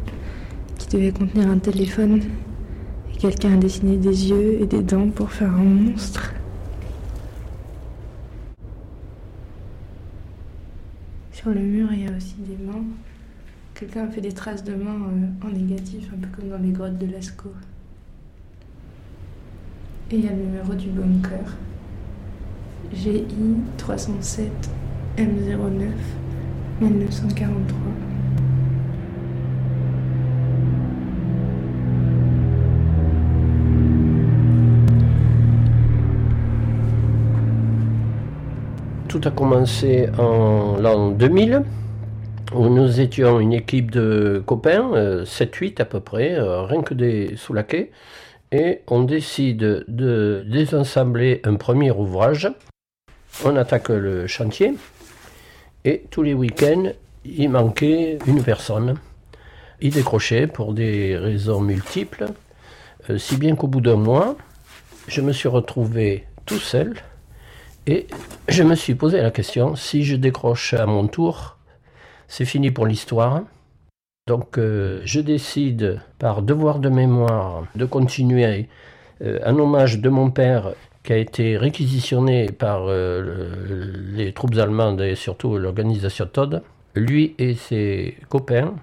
qui 0.78 0.88
devait 0.90 1.12
contenir 1.12 1.50
un 1.50 1.58
téléphone. 1.60 2.22
Et 3.14 3.18
quelqu'un 3.18 3.54
a 3.54 3.58
dessiné 3.58 3.98
des 3.98 4.30
yeux 4.30 4.62
et 4.62 4.66
des 4.66 4.82
dents 4.82 5.10
pour 5.10 5.32
faire 5.32 5.52
un 5.54 5.64
monstre. 5.64 6.34
Sur 11.32 11.52
le 11.52 11.62
mur, 11.62 11.88
il 11.94 12.04
y 12.04 12.08
a 12.08 12.12
aussi 12.16 12.36
des 12.40 12.58
mains. 12.64 12.84
Quelqu'un 13.74 14.06
a 14.06 14.08
fait 14.10 14.20
des 14.22 14.34
traces 14.34 14.64
de 14.66 14.74
mains 14.74 15.00
euh, 15.10 15.48
en 15.48 15.52
négatif, 15.52 16.10
un 16.14 16.18
peu 16.18 16.28
comme 16.36 16.50
dans 16.50 16.58
les 16.58 16.72
grottes 16.72 16.98
de 16.98 17.06
Lascaux. 17.06 17.54
Et 20.12 20.18
il 20.18 20.26
y 20.26 20.28
a 20.28 20.32
le 20.32 20.44
numéro 20.44 20.74
du 20.74 20.90
bunker. 20.90 21.56
GI 22.94 23.24
307 23.78 24.52
M09 25.18 25.92
1943. 26.82 27.78
Tout 39.10 39.22
a 39.26 39.32
commencé 39.32 40.08
en 40.18 40.78
l'an 40.78 41.10
2000, 41.10 41.64
où 42.56 42.70
nous 42.70 43.02
étions 43.02 43.40
une 43.40 43.54
équipe 43.54 43.92
de 43.92 44.42
copains, 44.46 44.92
euh, 44.94 45.26
7-8 45.26 45.82
à 45.82 45.86
peu 45.86 46.00
près, 46.00 46.36
euh, 46.36 46.64
rien 46.64 46.82
que 46.82 46.94
des 46.94 47.36
soulaquais, 47.36 47.92
et 48.52 48.82
on 48.88 49.04
décide 49.04 49.84
de 49.88 50.46
désassembler 50.48 51.42
un 51.44 51.56
premier 51.56 51.92
ouvrage. 51.92 52.50
On 53.44 53.56
attaque 53.56 53.90
le 53.90 54.28
chantier, 54.28 54.74
et 55.86 56.04
tous 56.10 56.24
les 56.24 56.34
week-ends, 56.34 56.92
il 57.26 57.50
manquait 57.50 58.20
une 58.28 58.44
personne. 58.44 58.96
Il 59.82 59.94
décrochait 59.94 60.48
pour 60.48 60.74
des 60.74 61.18
raisons 61.18 61.62
multiples, 61.62 62.28
euh, 63.10 63.18
si 63.18 63.38
bien 63.38 63.56
qu'au 63.56 63.68
bout 63.68 63.82
d'un 63.82 63.96
mois, 63.96 64.36
je 65.08 65.22
me 65.22 65.32
suis 65.32 65.48
retrouvé 65.48 66.26
tout 66.46 66.60
seul 66.60 66.96
et 67.88 68.08
je 68.48 68.64
me 68.64 68.76
suis 68.76 68.96
posé 68.96 69.22
la 69.22 69.32
question, 69.32 69.76
si 69.76 70.04
je 70.04 70.16
décroche 70.16 70.74
à 70.74 70.86
mon 70.86 71.08
tour, 71.08 71.58
c'est 72.28 72.46
fini 72.46 72.72
pour 72.72 72.86
l'histoire. 72.86 73.42
Donc 74.28 74.60
euh, 74.60 75.02
je 75.06 75.22
décide, 75.22 76.02
par 76.20 76.44
devoir 76.44 76.80
de 76.80 76.90
mémoire, 76.90 77.64
de 77.76 77.86
continuer 77.86 78.68
euh, 79.22 79.40
un 79.44 79.58
hommage 79.58 80.00
de 80.00 80.10
mon 80.10 80.30
père 80.30 80.74
qui 81.10 81.14
a 81.14 81.18
été 81.18 81.58
réquisitionné 81.58 82.52
par 82.52 82.84
euh, 82.86 83.20
le- 83.20 84.16
les 84.16 84.32
troupes 84.32 84.56
allemandes 84.60 85.02
et 85.02 85.16
surtout 85.16 85.58
l'organisation 85.58 86.28
Todd. 86.32 86.62
Lui 86.94 87.34
et 87.40 87.56
ses 87.56 88.16
copains, 88.30 88.76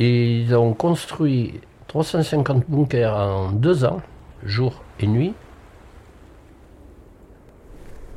ils 0.00 0.52
ont 0.56 0.74
construit 0.74 1.60
350 1.86 2.64
bunkers 2.68 3.14
en 3.14 3.52
deux 3.52 3.84
ans, 3.84 4.02
jour 4.42 4.82
et 4.98 5.06
nuit. 5.06 5.32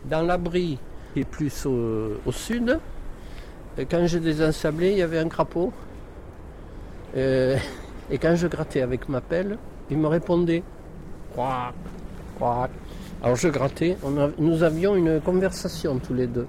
Dans 0.06 0.24
l'abri 0.24 0.80
qui 1.14 1.20
est 1.20 1.24
plus 1.24 1.68
au, 1.68 2.32
sud, 2.32 2.80
Et 3.78 3.86
quand 3.86 4.08
je 4.08 4.18
les 4.18 4.44
ensablais, 4.44 4.94
il 4.94 4.98
y 4.98 5.04
avait 5.04 5.20
un 5.20 5.30
crapaud. 5.30 5.72
Euh, 7.16 7.56
et 8.10 8.18
quand 8.18 8.36
je 8.36 8.48
grattais 8.48 8.82
avec 8.82 9.08
ma 9.10 9.22
pelle, 9.22 9.60
il 9.92 10.00
me 10.00 10.08
répondait. 10.08 10.64
Croac, 11.34 11.76
croac. 12.36 12.72
Alors 13.24 13.38
je 13.38 13.48
grattais, 13.48 13.96
nous 14.38 14.64
avions 14.64 14.98
une 14.98 15.22
conversation 15.22 15.98
tous 15.98 16.14
les 16.14 16.28
deux. 16.28 16.46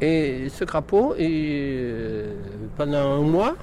Et 0.00 0.48
ce 0.48 0.64
crapaud, 0.64 1.14
euh, 1.20 2.32
pendant 2.78 3.12
un 3.12 3.20
mois, 3.20 3.54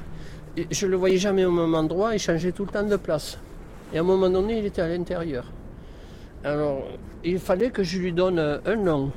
je 0.69 0.85
ne 0.85 0.91
le 0.91 0.97
voyais 0.97 1.17
jamais 1.17 1.45
au 1.45 1.51
même 1.51 1.73
endroit, 1.73 2.13
il 2.13 2.19
changeait 2.19 2.51
tout 2.51 2.65
le 2.65 2.71
temps 2.71 2.83
de 2.83 2.95
place. 2.95 3.39
Et 3.91 3.97
à 3.97 4.01
un 4.01 4.03
moment 4.03 4.29
donné, 4.29 4.59
il 4.59 4.65
était 4.67 4.83
à 4.83 4.87
l'intérieur. 4.87 5.51
Alors, 6.43 6.83
il 7.23 7.39
fallait 7.39 7.71
que 7.71 7.81
je 7.81 7.97
lui 7.97 8.13
donne 8.13 8.37
un 8.37 8.75
nom. 8.75 9.11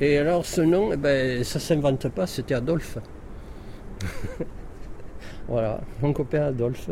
Et 0.00 0.18
alors, 0.18 0.44
ce 0.44 0.62
nom, 0.62 0.90
eh 0.92 0.96
ben, 0.96 1.44
ça 1.44 1.60
ne 1.60 1.62
s'invente 1.62 2.08
pas, 2.08 2.26
c'était 2.26 2.54
Adolphe. 2.54 2.98
voilà, 5.48 5.80
mon 6.02 6.12
copain 6.12 6.42
Adolphe. 6.46 6.90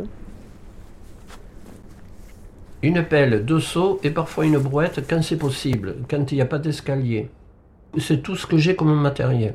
Une 2.85 3.03
pelle, 3.03 3.47
deux 3.47 3.61
seaux 3.61 3.99
et 4.03 4.11
parfois 4.11 4.45
une 4.45 4.59
brouette 4.59 5.07
quand 5.09 5.23
c'est 5.23 5.39
possible, 5.39 5.97
quand 6.07 6.31
il 6.31 6.35
n'y 6.35 6.43
a 6.43 6.45
pas 6.45 6.59
d'escalier. 6.59 7.31
C'est 7.97 8.23
tout 8.23 8.37
ce 8.37 8.47
que 8.47 8.59
j'ai 8.59 8.77
comme 8.77 8.95
matériel. 9.01 9.55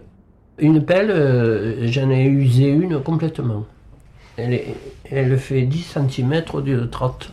Une 0.58 0.84
pelle, 0.84 1.12
euh, 1.12 1.86
j'en 1.86 2.10
ai 2.10 2.24
usé 2.24 2.70
une 2.70 3.00
complètement. 3.04 3.68
Elle, 4.36 5.38
fait 5.38 5.62
10 5.62 5.96
cm 6.10 6.44
de 6.64 6.86
trotte. 6.86 7.32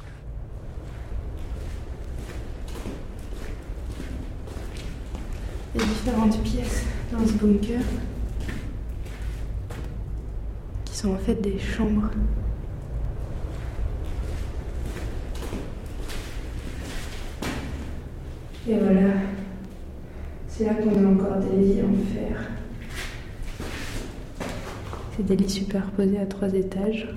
Il 5.75 5.81
y 5.81 5.83
a 5.83 5.87
différentes 5.87 6.43
pièces 6.43 6.85
dans 7.11 7.27
ce 7.27 7.33
bunker 7.33 7.81
qui 10.85 10.95
sont 10.95 11.15
en 11.15 11.19
fait 11.19 11.41
des 11.41 11.59
chambres. 11.59 12.11
Et 18.69 18.75
voilà, 18.79 19.13
c'est 20.49 20.65
là 20.65 20.75
qu'on 20.75 20.91
a 20.91 21.09
encore 21.09 21.37
des 21.37 21.57
lits 21.57 21.83
en 21.83 21.95
fer. 22.13 22.51
C'est 25.15 25.25
des 25.25 25.37
lits 25.37 25.49
superposés 25.49 26.19
à 26.19 26.27
trois 26.27 26.53
étages. 26.53 27.09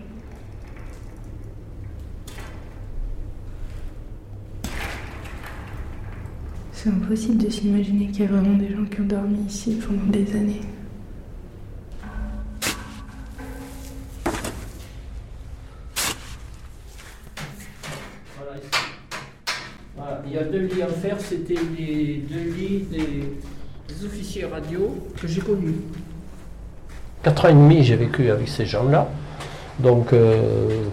C'est 6.71 6.89
impossible 6.89 7.43
de 7.43 7.49
s'imaginer 7.49 8.07
qu'il 8.07 8.21
y 8.21 8.27
a 8.27 8.31
vraiment 8.31 8.55
des 8.55 8.69
gens 8.69 8.85
qui 8.85 9.01
ont 9.01 9.05
dormi 9.05 9.39
ici 9.47 9.79
pendant 9.85 10.05
des 10.11 10.31
années. 10.35 10.61
Il 20.29 20.35
y 20.35 20.37
a 20.37 20.43
deux 20.43 20.59
lits 20.59 20.83
en 20.83 20.87
fer, 20.87 21.15
c'était 21.19 21.55
les 21.77 22.23
deux 22.29 22.51
lits 22.51 22.85
des, 22.91 23.33
des 23.87 24.05
officiers 24.05 24.45
radio 24.45 24.95
que 25.19 25.27
j'ai 25.27 25.41
connus. 25.41 25.81
Quatre 27.23 27.45
ans 27.45 27.49
et 27.49 27.53
demi, 27.53 27.83
j'ai 27.83 27.95
vécu 27.95 28.29
avec 28.29 28.47
ces 28.47 28.65
gens-là. 28.65 29.07
Donc, 29.79 30.13
euh, 30.13 30.83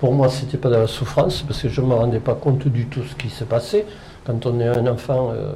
pour 0.00 0.14
moi, 0.14 0.28
c'était 0.28 0.56
pas 0.56 0.70
de 0.70 0.76
la 0.76 0.86
souffrance 0.86 1.42
parce 1.42 1.62
que 1.62 1.68
je 1.68 1.80
ne 1.80 1.86
me 1.86 1.94
rendais 1.94 2.20
pas 2.20 2.34
compte 2.34 2.66
du 2.68 2.86
tout 2.86 3.02
ce 3.02 3.14
qui 3.14 3.28
se 3.28 3.44
passait. 3.44 3.84
Quand 4.24 4.46
on 4.46 4.58
est 4.60 4.68
un 4.68 4.86
enfant, 4.86 5.30
euh, 5.32 5.52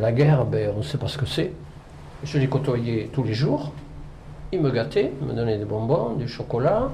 la 0.00 0.12
guerre, 0.12 0.44
ben, 0.44 0.72
on 0.74 0.78
ne 0.78 0.82
sait 0.82 0.98
pas 0.98 1.08
ce 1.08 1.18
que 1.18 1.26
c'est. 1.26 1.52
Je 2.24 2.38
les 2.38 2.48
côtoyais 2.48 3.10
tous 3.12 3.22
les 3.22 3.34
jours. 3.34 3.72
Ils 4.52 4.60
me 4.60 4.70
gâtaient, 4.70 5.12
ils 5.20 5.26
me 5.26 5.34
donnaient 5.34 5.58
des 5.58 5.64
bonbons, 5.64 6.14
du 6.14 6.26
chocolat. 6.26 6.90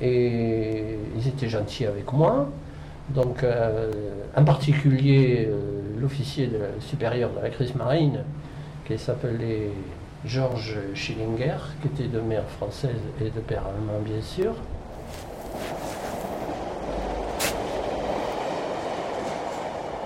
Et 0.00 0.98
ils 1.16 1.28
étaient 1.28 1.48
gentils 1.48 1.86
avec 1.86 2.12
moi. 2.12 2.48
Donc, 3.10 3.42
euh, 3.42 3.90
en 4.36 4.44
particulier, 4.44 5.46
euh, 5.48 5.80
l'officier 6.00 6.50
supérieur 6.80 7.30
de 7.36 7.40
la 7.40 7.50
crise 7.50 7.74
marine, 7.74 8.24
qui 8.86 8.98
s'appelait 8.98 9.70
Georges 10.24 10.78
Schillinger, 10.94 11.56
qui 11.82 11.88
était 11.88 12.08
de 12.08 12.20
mère 12.20 12.44
française 12.48 13.00
et 13.20 13.24
de 13.30 13.40
père 13.40 13.62
allemand, 13.66 14.00
bien 14.04 14.22
sûr. 14.22 14.54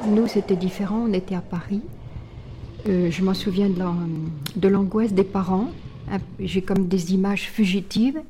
Nous, 0.06 0.26
c'était 0.26 0.56
différent, 0.56 1.04
on 1.08 1.12
était 1.12 1.34
à 1.34 1.40
Paris. 1.40 1.82
Euh, 2.88 3.10
je 3.10 3.22
m'en 3.22 3.34
souviens 3.34 3.68
de 3.68 3.78
l'an- 3.78 3.96
de 4.56 4.68
l'angoisse 4.68 5.12
des 5.12 5.24
parents. 5.24 5.66
J'ai 6.40 6.62
comme 6.62 6.88
des 6.88 7.12
images 7.12 7.48
fugitives. 7.50 8.20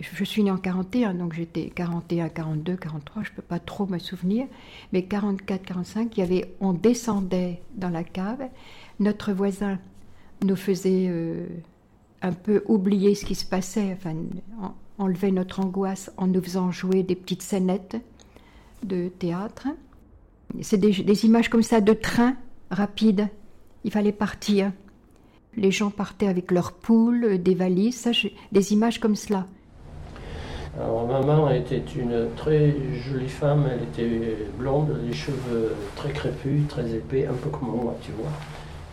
Je 0.00 0.24
suis 0.24 0.42
née 0.42 0.50
en 0.50 0.56
41, 0.56 1.14
donc 1.14 1.34
j'étais 1.34 1.70
41, 1.70 2.28
42, 2.28 2.76
43, 2.76 3.22
je 3.22 3.30
ne 3.30 3.36
peux 3.36 3.42
pas 3.42 3.60
trop 3.60 3.86
me 3.86 3.98
souvenir. 3.98 4.46
Mais 4.92 5.04
44, 5.04 5.62
45, 5.62 6.16
il 6.16 6.20
y 6.20 6.22
avait, 6.22 6.54
on 6.60 6.72
descendait 6.72 7.62
dans 7.76 7.90
la 7.90 8.02
cave. 8.02 8.48
Notre 8.98 9.32
voisin 9.32 9.78
nous 10.42 10.56
faisait 10.56 11.06
euh, 11.08 11.46
un 12.22 12.32
peu 12.32 12.64
oublier 12.66 13.14
ce 13.14 13.24
qui 13.24 13.36
se 13.36 13.44
passait, 13.44 13.92
enfin, 13.92 14.14
en- 14.60 14.74
enlever 14.98 15.30
notre 15.30 15.60
angoisse 15.60 16.10
en 16.16 16.26
nous 16.26 16.42
faisant 16.42 16.70
jouer 16.70 17.02
des 17.02 17.14
petites 17.14 17.42
scénettes 17.42 17.96
de 18.82 19.08
théâtre. 19.08 19.68
C'est 20.60 20.76
des, 20.78 21.24
images 21.24 21.48
comme 21.48 21.62
ça 21.62 21.80
de 21.80 21.92
train 21.92 22.36
rapide. 22.70 23.28
Il 23.84 23.90
fallait 23.90 24.12
partir. 24.12 24.72
Les 25.56 25.70
gens 25.70 25.90
partaient 25.90 26.26
avec 26.28 26.50
leurs 26.50 26.72
poules, 26.72 27.38
des 27.42 27.54
valises, 27.54 28.08
des 28.52 28.72
images 28.72 28.98
comme 28.98 29.14
cela. 29.16 29.46
Alors, 30.76 31.06
maman 31.06 31.50
était 31.50 31.82
une 31.96 32.26
très 32.36 32.74
jolie 32.94 33.28
femme, 33.28 33.68
elle 33.70 33.84
était 33.84 34.36
blonde, 34.58 34.98
les 35.06 35.12
cheveux 35.12 35.72
très 35.94 36.10
crépus, 36.10 36.66
très 36.68 36.90
épais, 36.90 37.28
un 37.30 37.34
peu 37.34 37.48
comme 37.48 37.80
moi, 37.80 37.94
tu 38.02 38.10
vois. 38.10 38.30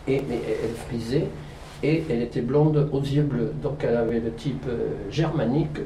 Et, 0.08 0.18
elle 0.18 0.76
frisait, 0.88 1.26
et 1.82 2.04
elle 2.08 2.22
était 2.22 2.42
blonde 2.42 2.88
aux 2.92 3.00
yeux 3.00 3.24
bleus. 3.24 3.52
Donc 3.64 3.84
elle 3.84 3.98
avait 3.98 4.20
le 4.20 4.32
type 4.34 4.66
euh, 4.68 4.90
germanique, 5.10 5.80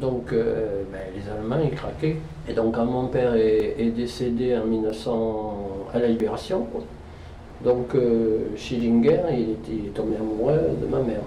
donc 0.00 0.32
euh, 0.32 0.84
ben, 0.92 1.00
les 1.16 1.28
Allemands, 1.28 1.64
ils 1.64 1.76
craquaient. 1.76 2.18
Et 2.48 2.52
donc 2.52 2.76
quand 2.76 2.84
mon 2.84 3.08
père 3.08 3.34
est, 3.34 3.92
décédé 3.96 4.56
en 4.56 4.64
1900, 4.64 5.88
à 5.92 5.98
la 5.98 6.06
Libération, 6.06 6.68
donc 7.64 7.96
euh, 7.96 8.46
Schillinger, 8.56 9.22
il, 9.32 9.50
était, 9.50 9.88
est 9.88 9.94
tombé 9.94 10.14
amoureux 10.16 10.70
de 10.80 10.86
ma 10.86 11.00
mère. 11.00 11.22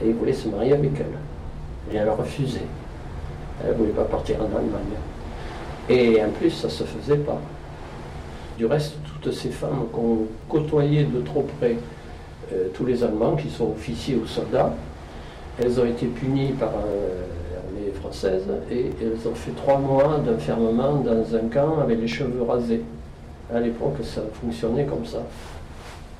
Et 0.00 0.08
il 0.08 0.14
voulait 0.14 0.32
se 0.32 0.46
marier 0.46 0.74
avec 0.74 0.92
elle. 1.00 1.92
Et 1.92 1.96
elle 1.96 2.08
a 2.08 2.14
refusé. 2.14 2.60
Elle 3.62 3.72
ne 3.72 3.74
voulait 3.74 3.90
pas 3.90 4.04
partir 4.04 4.36
en 4.40 4.56
Allemagne. 4.56 4.98
Et 5.88 6.22
en 6.22 6.30
plus, 6.30 6.50
ça 6.50 6.68
ne 6.68 6.72
se 6.72 6.84
faisait 6.84 7.18
pas. 7.18 7.40
Du 8.58 8.66
reste, 8.66 8.94
toutes 9.20 9.32
ces 9.32 9.50
femmes 9.50 9.86
qu'on 9.92 10.26
côtoyait 10.48 11.04
de 11.04 11.20
trop 11.20 11.46
près, 11.58 11.76
euh, 12.52 12.68
tous 12.74 12.86
les 12.86 13.02
Allemands 13.02 13.36
qui 13.36 13.50
sont 13.50 13.70
officiers 13.70 14.16
ou 14.16 14.26
soldats, 14.26 14.74
elles 15.62 15.78
ont 15.80 15.84
été 15.84 16.06
punies 16.06 16.52
par 16.52 16.70
euh, 16.70 17.24
l'armée 17.52 17.92
française 17.92 18.42
et 18.70 18.90
elles 19.00 19.28
ont 19.28 19.34
fait 19.34 19.52
trois 19.52 19.78
mois 19.78 20.20
d'enfermement 20.24 20.96
dans 20.96 21.36
un 21.36 21.48
camp 21.52 21.80
avec 21.80 22.00
les 22.00 22.08
cheveux 22.08 22.42
rasés. 22.42 22.82
À 23.54 23.60
l'époque, 23.60 23.96
ça 24.02 24.22
fonctionnait 24.40 24.84
comme 24.84 25.04
ça. 25.04 25.22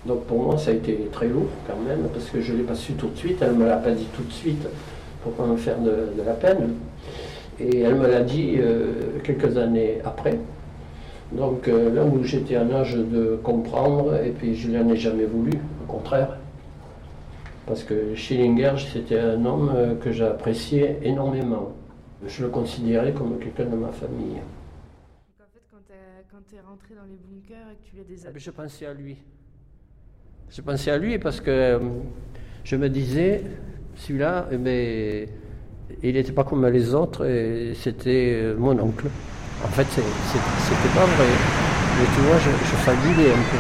Donc 0.07 0.25
pour 0.25 0.43
moi, 0.43 0.59
ça 0.59 0.71
a 0.71 0.75
été 0.75 1.09
très 1.13 1.29
lourd 1.29 1.49
quand 1.67 1.79
même, 1.89 2.09
parce 2.13 2.27
que 2.27 2.41
je 2.41 2.53
ne 2.53 2.59
l'ai 2.59 2.65
pas 2.65 2.75
su 2.75 2.93
tout 2.93 3.09
de 3.09 3.17
suite, 3.17 3.39
elle 3.41 3.55
ne 3.55 3.65
me 3.65 3.67
l'a 3.67 3.77
pas 3.77 3.91
dit 3.91 4.07
tout 4.15 4.23
de 4.23 4.33
suite 4.33 4.67
pour 5.25 5.33
pas 5.33 5.47
me 5.47 5.57
faire 5.57 5.81
de, 5.81 6.13
de 6.17 6.23
la 6.25 6.35
peine. 6.35 6.75
Et 7.59 7.81
elle 7.81 7.95
me 7.97 8.07
l'a 8.07 8.23
dit 8.23 8.57
euh, 8.59 9.19
quelques 9.25 9.57
années 9.57 9.99
après. 10.05 10.39
Donc 11.33 11.67
euh, 11.67 11.93
là 11.93 12.05
où 12.05 12.23
j'étais 12.23 12.57
en 12.59 12.71
âge 12.71 12.95
de 12.95 13.39
comprendre, 13.43 14.15
et 14.23 14.31
puis 14.31 14.55
je 14.55 14.71
n'en 14.71 14.89
ai 14.89 14.97
jamais 14.97 15.25
voulu, 15.25 15.53
au 15.83 15.91
contraire. 15.91 16.37
Parce 17.67 17.83
que 17.83 18.15
Schillinger, 18.15 18.75
c'était 18.93 19.19
un 19.19 19.45
homme 19.47 19.73
euh, 19.75 19.95
que 19.95 20.13
j'appréciais 20.13 20.99
énormément. 21.03 21.73
Je 22.27 22.43
le 22.43 22.51
considérais 22.51 23.13
comme 23.13 23.39
quelqu'un 23.39 23.65
de 23.65 23.77
ma 23.77 23.89
famille. 23.93 24.41
En 25.41 25.45
fait, 25.53 25.63
quand 26.31 26.39
tu 26.49 26.57
es 26.57 26.61
rentré 26.61 26.95
dans 26.95 27.09
les 27.09 27.17
bunkers 27.17 27.71
et 27.73 27.77
que 27.77 27.91
tu 27.91 27.97
les 27.97 28.05
des 28.05 28.27
Ah, 28.27 28.31
Je 28.35 28.51
pensais 28.51 28.87
à 28.87 28.93
lui. 28.93 29.17
Je 30.51 30.61
pensais 30.61 30.91
à 30.91 30.99
lui 30.99 31.19
parce 31.19 31.41
que 31.41 31.51
euh, 31.51 31.79
je 32.65 32.77
me 32.77 32.89
disais, 32.89 33.43
celui-là, 33.97 34.47
il 34.53 36.15
n'était 36.15 36.33
pas 36.33 36.45
comme 36.45 36.67
les 36.67 36.95
autres, 36.95 37.27
et 37.27 37.73
c'était 37.75 38.33
euh, 38.35 38.57
mon 38.59 38.79
oncle. 38.79 39.07
En 39.65 39.69
fait, 39.69 39.87
c'était 39.87 40.95
pas 40.95 41.07
vrai. 41.07 41.27
Mais 41.99 42.07
tu 42.15 42.21
vois, 42.23 42.39
je, 42.39 42.51
je 42.51 42.77
fabulais 42.83 43.31
un 43.31 43.45
peu. 43.51 43.59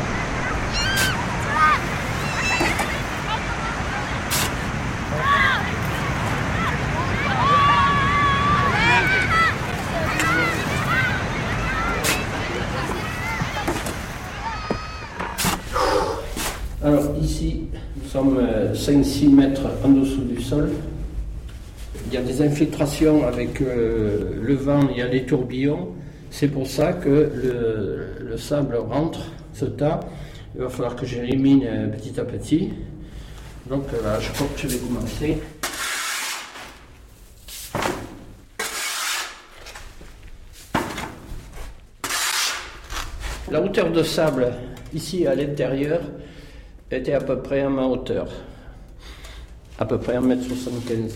Alors 16.85 17.17
ici, 17.19 17.69
nous 17.97 18.07
sommes 18.07 18.37
euh, 18.39 18.74
5-6 18.85 19.31
mètres 19.31 19.67
en 19.83 19.89
dessous 19.89 20.25
du 20.25 20.43
sol. 20.43 20.71
Il 22.07 22.13
y 22.13 22.19
a 22.19 22.23
des 22.23 22.43
infiltrations 22.43 23.27
avec 23.27 23.63
euh, 23.63 24.35
le 24.43 24.55
vent, 24.55 24.89
il 24.91 24.99
y 24.99 25.03
a 25.03 25.09
des 25.09 25.25
tourbillons. 25.25 25.89
C'est 26.31 26.49
pour 26.49 26.67
ça 26.67 26.93
que 26.93 27.09
le, 27.09 28.07
le 28.21 28.37
sable 28.37 28.77
rentre, 28.77 29.21
se 29.55 29.65
tas. 29.65 30.01
Il 30.55 30.61
va 30.61 30.69
falloir 30.69 30.97
que 30.97 31.07
j'élimine 31.07 31.63
euh, 31.65 31.89
petit 31.89 32.21
à 32.21 32.25
petit. 32.25 32.73
Donc 33.71 33.85
là, 34.03 34.21
je 34.21 34.31
crois 34.33 34.49
que 34.55 34.61
je 34.61 34.69
vais 34.69 34.79
commencer. 34.79 35.39
La 43.51 43.63
hauteur 43.63 43.91
de 43.91 44.03
sable 44.03 44.53
ici 44.93 45.27
à 45.27 45.35
l'intérieur 45.35 46.01
était 46.91 47.15
à 47.15 47.21
peu 47.21 47.39
près 47.39 47.61
à 47.61 47.69
ma 47.69 47.85
hauteur, 47.85 48.29
à 49.79 49.85
peu 49.85 49.99
près 49.99 50.19
1m75. 50.19 51.13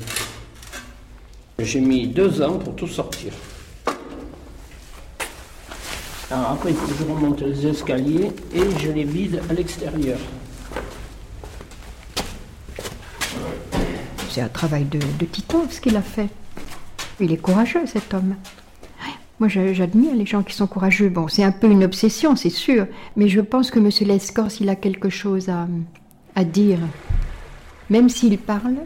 J'ai 1.61 1.81
mis 1.81 2.07
deux 2.07 2.43
ans 2.43 2.59
pour 2.59 2.75
tout 2.77 2.87
sortir. 2.87 3.33
Alors 6.31 6.51
après, 6.53 6.73
je 6.73 7.05
remonte 7.05 7.41
les 7.41 7.67
escaliers 7.67 8.31
et 8.55 8.63
je 8.79 8.91
les 8.91 9.05
vide 9.05 9.41
à 9.49 9.55
l'extérieur. 9.55 10.19
C'est 14.31 14.43
un 14.43 14.49
travail 14.49 14.85
de, 14.85 14.99
de 14.99 15.27
ce 15.71 15.81
qu'il 15.81 15.97
a 15.97 16.03
fait. 16.03 16.29
Il 17.19 17.33
est 17.33 17.39
courageux 17.39 17.87
cet 17.87 18.13
homme. 18.15 18.37
Moi, 19.41 19.49
j'admire 19.49 20.15
les 20.15 20.27
gens 20.27 20.43
qui 20.43 20.55
sont 20.55 20.67
courageux. 20.67 21.09
Bon, 21.09 21.29
c'est 21.29 21.45
un 21.45 21.53
peu 21.53 21.69
une 21.71 21.85
obsession, 21.85 22.35
c'est 22.35 22.51
sûr, 22.51 22.87
mais 23.17 23.29
je 23.29 23.41
pense 23.41 23.71
que 23.71 23.79
M. 23.79 23.89
Lescors, 24.09 24.51
il 24.61 24.69
a 24.69 24.75
quelque 24.75 25.09
chose 25.09 25.49
à, 25.49 25.69
à 26.35 26.45
dire. 26.45 26.79
Même 27.91 28.09
s'il 28.09 28.37
parle 28.39 28.77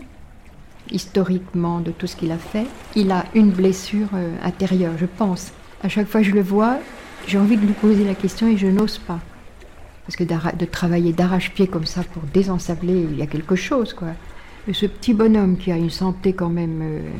historiquement 0.90 1.80
de 1.80 1.90
tout 1.90 2.06
ce 2.06 2.16
qu'il 2.16 2.32
a 2.32 2.38
fait, 2.38 2.66
il 2.94 3.10
a 3.10 3.24
une 3.34 3.50
blessure 3.50 4.08
euh, 4.14 4.36
intérieure, 4.42 4.92
je 4.98 5.06
pense. 5.06 5.52
À 5.82 5.88
chaque 5.88 6.06
fois 6.06 6.20
que 6.20 6.26
je 6.26 6.32
le 6.32 6.42
vois, 6.42 6.78
j'ai 7.26 7.38
envie 7.38 7.56
de 7.56 7.66
lui 7.66 7.72
poser 7.72 8.04
la 8.04 8.14
question 8.14 8.48
et 8.48 8.56
je 8.56 8.66
n'ose 8.66 8.98
pas. 8.98 9.20
Parce 10.06 10.16
que 10.16 10.24
de 10.24 10.64
travailler 10.64 11.12
d'arrache-pied 11.12 11.68
comme 11.68 11.86
ça 11.86 12.02
pour 12.02 12.22
désensabler, 12.24 13.06
il 13.10 13.16
y 13.16 13.22
a 13.22 13.26
quelque 13.26 13.56
chose, 13.56 13.94
quoi. 13.94 14.08
Ce 14.72 14.86
petit 14.86 15.14
bonhomme 15.14 15.56
qui 15.56 15.72
a 15.72 15.76
une 15.76 15.90
santé 15.90 16.32
quand 16.32 16.48
même 16.48 16.80
euh, 16.82 17.10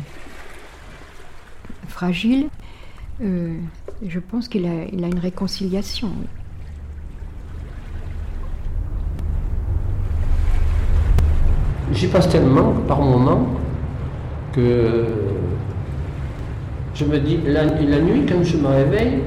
fragile, 1.88 2.48
euh, 3.22 3.54
je 4.06 4.20
pense 4.20 4.48
qu'il 4.48 4.66
a, 4.66 4.84
il 4.92 5.02
a 5.02 5.08
une 5.08 5.18
réconciliation. 5.18 6.12
J'y 11.92 12.06
passe 12.06 12.28
tellement 12.28 12.72
par 12.88 13.02
moment 13.02 13.46
que 14.52 15.04
je 16.94 17.04
me 17.04 17.18
dis, 17.18 17.38
la, 17.46 17.64
nuit 17.64 18.24
quand 18.26 18.42
je 18.42 18.56
me 18.56 18.68
réveille, 18.68 19.18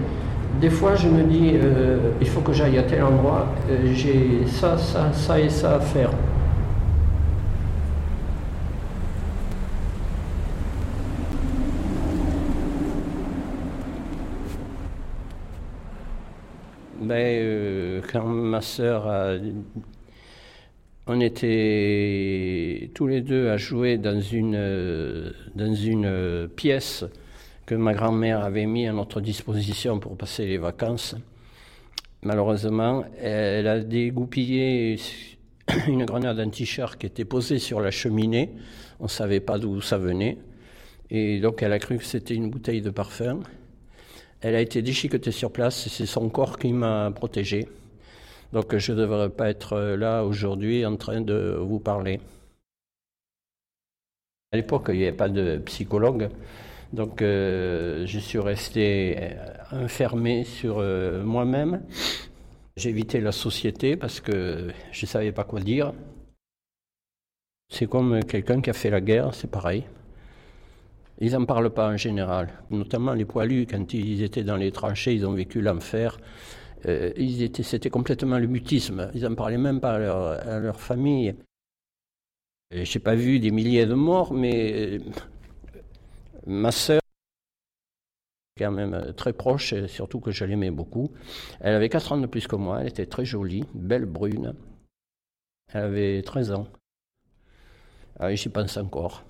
des 0.59 0.69
fois 0.69 0.95
je 0.95 1.07
me 1.07 1.23
dis, 1.23 1.51
euh, 1.55 1.97
il 2.21 2.27
faut 2.27 2.41
que 2.41 2.53
j'aille 2.53 2.77
à 2.77 2.83
tel 2.83 3.03
endroit, 3.03 3.47
euh, 3.69 3.91
j'ai 3.93 4.47
ça, 4.47 4.77
ça, 4.77 5.11
ça 5.13 5.39
et 5.39 5.49
ça 5.49 5.75
à 5.75 5.79
faire. 5.79 6.09
Ben, 17.01 17.15
euh, 17.15 18.01
quand 18.11 18.25
ma 18.25 18.61
sœur 18.61 19.07
a 19.07 19.35
on 21.07 21.19
était 21.19 22.89
tous 22.95 23.07
les 23.07 23.21
deux 23.21 23.49
à 23.49 23.57
jouer 23.57 23.97
dans 23.97 24.19
une, 24.19 24.55
euh, 24.55 25.31
euh, 25.59 26.47
pièce 26.47 27.05
que 27.65 27.75
ma 27.75 27.93
grand-mère 27.93 28.41
avait 28.41 28.65
mis 28.65 28.87
à 28.87 28.93
notre 28.93 29.21
disposition 29.21 29.99
pour 29.99 30.17
passer 30.17 30.45
les 30.45 30.57
vacances. 30.57 31.15
Malheureusement, 32.23 33.05
elle 33.21 33.67
a 33.67 33.79
dégoupillé 33.79 34.99
une 35.87 36.05
grenade 36.05 36.39
anti-char 36.39 36.97
qui 36.97 37.05
était 37.05 37.25
posée 37.25 37.59
sur 37.59 37.81
la 37.81 37.91
cheminée. 37.91 38.51
On 38.99 39.03
ne 39.03 39.09
savait 39.09 39.39
pas 39.39 39.59
d'où 39.59 39.81
ça 39.81 39.99
venait. 39.99 40.37
Et 41.11 41.39
donc 41.39 41.61
elle 41.61 41.73
a 41.73 41.79
cru 41.79 41.99
que 41.99 42.03
c'était 42.03 42.33
une 42.33 42.49
bouteille 42.49 42.81
de 42.81 42.89
parfum. 42.89 43.41
Elle 44.41 44.55
a 44.55 44.61
été 44.61 44.81
déchiquetée 44.81 45.31
sur 45.31 45.51
place 45.51 45.85
et 45.85 45.89
c'est 45.89 46.07
son 46.07 46.29
corps 46.29 46.57
qui 46.57 46.73
m'a 46.73 47.11
protégé. 47.11 47.67
Donc 48.55 48.73
je 48.77 48.93
ne 48.93 48.99
devrais 48.99 49.29
pas 49.29 49.49
être 49.49 49.77
là 49.77 50.23
aujourd'hui 50.23 50.85
en 50.85 50.95
train 50.95 51.19
de 51.19 51.57
vous 51.59 51.81
parler. 51.81 52.21
À 54.53 54.55
l'époque, 54.55 54.85
il 54.93 54.99
n'y 54.99 55.03
avait 55.03 55.17
pas 55.17 55.27
de 55.27 55.57
psychologue, 55.57 56.29
donc 56.93 57.21
euh, 57.21 58.05
je 58.05 58.17
suis 58.17 58.39
resté 58.39 59.31
enfermé 59.73 60.45
sur 60.45 60.77
euh, 60.79 61.21
moi-même. 61.21 61.81
J'évitais 62.77 63.19
la 63.19 63.33
société 63.33 63.97
parce 63.97 64.21
que 64.21 64.69
je 64.89 65.05
ne 65.05 65.07
savais 65.07 65.33
pas 65.33 65.43
quoi 65.43 65.59
dire. 65.59 65.91
C'est 67.67 67.89
comme 67.89 68.23
quelqu'un 68.23 68.61
qui 68.61 68.69
a 68.69 68.73
fait 68.73 68.89
la 68.89 69.01
guerre, 69.01 69.33
c'est 69.33 69.51
pareil. 69.51 69.83
Ils 71.19 71.33
n'en 71.33 71.43
parlent 71.43 71.73
pas 71.73 71.89
en 71.89 71.97
général, 71.97 72.47
notamment 72.69 73.11
les 73.11 73.25
poilus, 73.25 73.67
quand 73.69 73.93
ils 73.93 74.23
étaient 74.23 74.45
dans 74.45 74.55
les 74.55 74.71
tranchées, 74.71 75.13
ils 75.13 75.25
ont 75.25 75.33
vécu 75.33 75.59
l'enfer. 75.61 76.17
Euh, 76.87 77.11
ils 77.17 77.41
étaient, 77.41 77.63
c'était 77.63 77.89
complètement 77.89 78.37
le 78.37 78.47
mutisme. 78.47 79.09
Ils 79.13 79.23
n'en 79.23 79.35
parlaient 79.35 79.57
même 79.57 79.79
pas 79.79 79.93
à 79.93 80.59
leur, 80.59 80.79
famille. 80.79 81.35
Je 82.71 82.79
n'ai 82.79 83.03
pas 83.03 83.15
vu 83.15 83.39
des 83.39 83.51
milliers 83.51 83.85
de 83.85 83.93
morts, 83.93 84.33
mais 84.33 84.97
euh, 84.97 84.99
ma 86.45 86.71
sœur, 86.71 87.01
quand 88.57 88.71
même 88.71 89.13
très 89.15 89.33
proche, 89.33 89.73
et 89.73 89.87
surtout 89.87 90.19
que 90.19 90.31
je 90.31 90.45
l'aimais 90.45 90.71
beaucoup, 90.71 91.11
elle 91.59 91.75
avait 91.75 91.89
4 91.89 92.13
ans 92.13 92.17
de 92.17 92.27
plus 92.27 92.47
que 92.47 92.55
moi, 92.55 92.81
elle 92.81 92.87
était 92.87 93.05
très 93.05 93.25
jolie, 93.25 93.65
belle 93.73 94.05
brune. 94.05 94.55
Elle 95.73 95.83
avait 95.83 96.21
13 96.21 96.51
ans. 96.51 96.67
Ah, 98.19 98.33
J'y 98.33 98.49
pense 98.49 98.77
encore. 98.77 99.23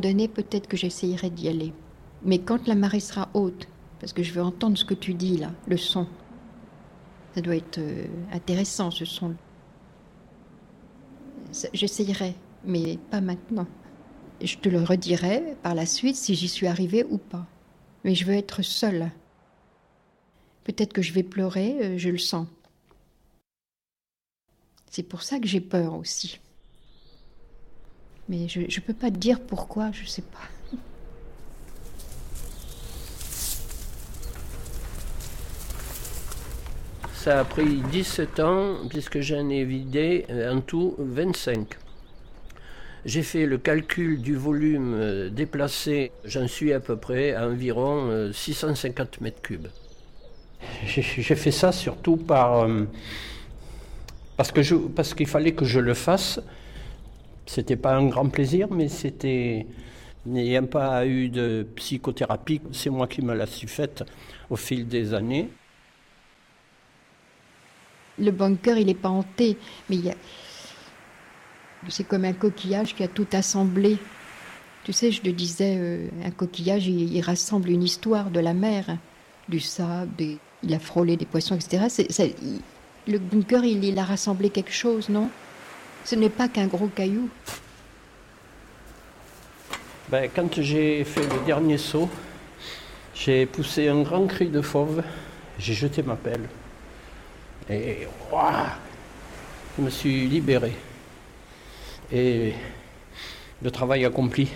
Peut-être 0.00 0.68
que 0.68 0.76
j'essayerai 0.76 1.30
d'y 1.30 1.48
aller. 1.48 1.72
Mais 2.22 2.38
quand 2.38 2.66
la 2.66 2.74
marée 2.74 3.00
sera 3.00 3.28
haute, 3.34 3.68
parce 4.00 4.12
que 4.12 4.22
je 4.22 4.32
veux 4.32 4.42
entendre 4.42 4.78
ce 4.78 4.84
que 4.84 4.94
tu 4.94 5.14
dis 5.14 5.36
là, 5.36 5.52
le 5.66 5.76
son. 5.76 6.06
Ça 7.34 7.40
doit 7.40 7.56
être 7.56 7.78
euh, 7.78 8.06
intéressant 8.32 8.90
ce 8.90 9.04
son. 9.04 9.34
J'essayerai, 11.72 12.34
mais 12.64 12.98
pas 13.10 13.20
maintenant. 13.20 13.66
Je 14.40 14.56
te 14.56 14.68
le 14.68 14.82
redirai 14.82 15.56
par 15.62 15.74
la 15.74 15.86
suite 15.86 16.16
si 16.16 16.34
j'y 16.34 16.48
suis 16.48 16.66
arrivée 16.66 17.04
ou 17.04 17.18
pas. 17.18 17.46
Mais 18.04 18.14
je 18.14 18.24
veux 18.24 18.34
être 18.34 18.62
seule. 18.62 19.10
Peut-être 20.64 20.92
que 20.92 21.02
je 21.02 21.12
vais 21.12 21.22
pleurer, 21.22 21.76
euh, 21.82 21.98
je 21.98 22.10
le 22.10 22.18
sens. 22.18 22.46
C'est 24.90 25.02
pour 25.02 25.22
ça 25.22 25.38
que 25.38 25.46
j'ai 25.46 25.60
peur 25.60 25.94
aussi. 25.94 26.40
Mais 28.28 28.46
je 28.48 28.60
ne 28.60 28.80
peux 28.86 28.92
pas 28.94 29.10
te 29.10 29.16
dire 29.16 29.40
pourquoi, 29.40 29.90
je 29.92 30.04
sais 30.06 30.22
pas. 30.22 30.38
Ça 37.14 37.40
a 37.40 37.44
pris 37.44 37.82
17 37.90 38.40
ans, 38.40 38.76
puisque 38.88 39.20
j'en 39.20 39.48
ai 39.48 39.64
vidé 39.64 40.24
euh, 40.30 40.52
en 40.54 40.60
tout 40.60 40.94
25. 40.98 41.66
J'ai 43.04 43.22
fait 43.22 43.46
le 43.46 43.58
calcul 43.58 44.20
du 44.20 44.36
volume 44.36 44.94
euh, 44.94 45.30
déplacé, 45.30 46.12
j'en 46.24 46.46
suis 46.48 46.72
à 46.72 46.80
peu 46.80 46.96
près 46.96 47.34
à 47.34 47.46
environ 47.46 48.08
euh, 48.08 48.32
650 48.32 49.20
mètres 49.20 49.40
cubes. 49.42 49.68
J'ai 50.86 51.02
fait 51.36 51.52
ça 51.52 51.70
surtout 51.70 52.16
par, 52.16 52.64
euh, 52.64 52.84
parce 54.36 54.50
que 54.50 54.62
je- 54.62 54.74
parce 54.74 55.14
qu'il 55.14 55.28
fallait 55.28 55.52
que 55.52 55.64
je 55.64 55.78
le 55.80 55.94
fasse. 55.94 56.40
C'était 57.48 57.76
pas 57.76 57.94
un 57.96 58.08
grand 58.08 58.28
plaisir, 58.28 58.68
mais 58.70 58.88
c'était. 58.88 59.66
N'ayant 60.26 60.66
pas 60.66 61.06
eu 61.06 61.30
de 61.30 61.66
psychothérapie, 61.76 62.60
c'est 62.72 62.90
moi 62.90 63.06
qui 63.06 63.22
me 63.22 63.34
la 63.34 63.46
suis 63.46 63.68
faite 63.68 64.04
au 64.50 64.56
fil 64.56 64.86
des 64.86 65.14
années. 65.14 65.48
Le 68.18 68.30
bunker, 68.30 68.76
il 68.76 68.86
n'est 68.86 68.94
pas 68.94 69.08
hanté, 69.08 69.56
mais 69.88 69.96
a, 70.10 70.14
C'est 71.88 72.04
comme 72.04 72.26
un 72.26 72.34
coquillage 72.34 72.94
qui 72.94 73.02
a 73.02 73.08
tout 73.08 73.28
assemblé. 73.32 73.96
Tu 74.84 74.92
sais, 74.92 75.10
je 75.10 75.22
te 75.22 75.30
disais, 75.30 75.76
euh, 75.78 76.08
un 76.24 76.30
coquillage, 76.30 76.86
il, 76.88 77.18
rassemble 77.22 77.70
une 77.70 77.82
histoire 77.82 78.30
de 78.30 78.40
la 78.40 78.52
mer, 78.52 78.98
du 79.48 79.60
sable, 79.60 80.36
il 80.62 80.74
a 80.74 80.78
frôlé 80.78 81.16
des 81.16 81.24
poissons, 81.24 81.54
etc. 81.54 81.86
le 83.06 83.18
bunker, 83.18 83.64
il, 83.64 83.84
il 83.84 83.98
a 83.98 84.04
rassemblé 84.04 84.50
quelque 84.50 84.72
chose, 84.72 85.08
non? 85.08 85.30
Ce 86.08 86.14
n'est 86.14 86.30
pas 86.30 86.48
qu'un 86.48 86.68
gros 86.68 86.88
caillou. 86.88 87.28
Ben, 90.08 90.30
quand 90.34 90.62
j'ai 90.62 91.04
fait 91.04 91.20
le 91.20 91.44
dernier 91.44 91.76
saut, 91.76 92.08
j'ai 93.14 93.44
poussé 93.44 93.88
un 93.88 94.00
grand 94.00 94.26
cri 94.26 94.48
de 94.48 94.62
fauve, 94.62 95.02
j'ai 95.58 95.74
jeté 95.74 96.02
ma 96.02 96.16
pelle. 96.16 96.48
Et 97.68 98.06
je 99.76 99.82
me 99.82 99.90
suis 99.90 100.26
libéré. 100.26 100.72
Et 102.10 102.54
le 103.60 103.70
travail 103.70 104.06
accompli, 104.06 104.48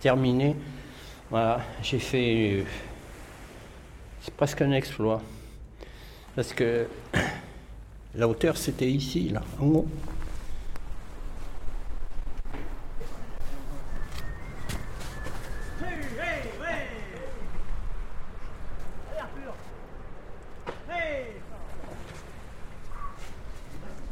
terminé, 0.00 0.56
voilà, 1.28 1.60
j'ai 1.82 1.98
fait. 1.98 2.64
C'est 4.22 4.32
presque 4.32 4.62
un 4.62 4.72
exploit. 4.72 5.20
Parce 6.34 6.54
que 6.54 6.86
la 8.14 8.26
hauteur, 8.26 8.56
c'était 8.56 8.90
ici, 8.90 9.28
là, 9.28 9.42
en 9.60 9.66
haut. 9.66 9.88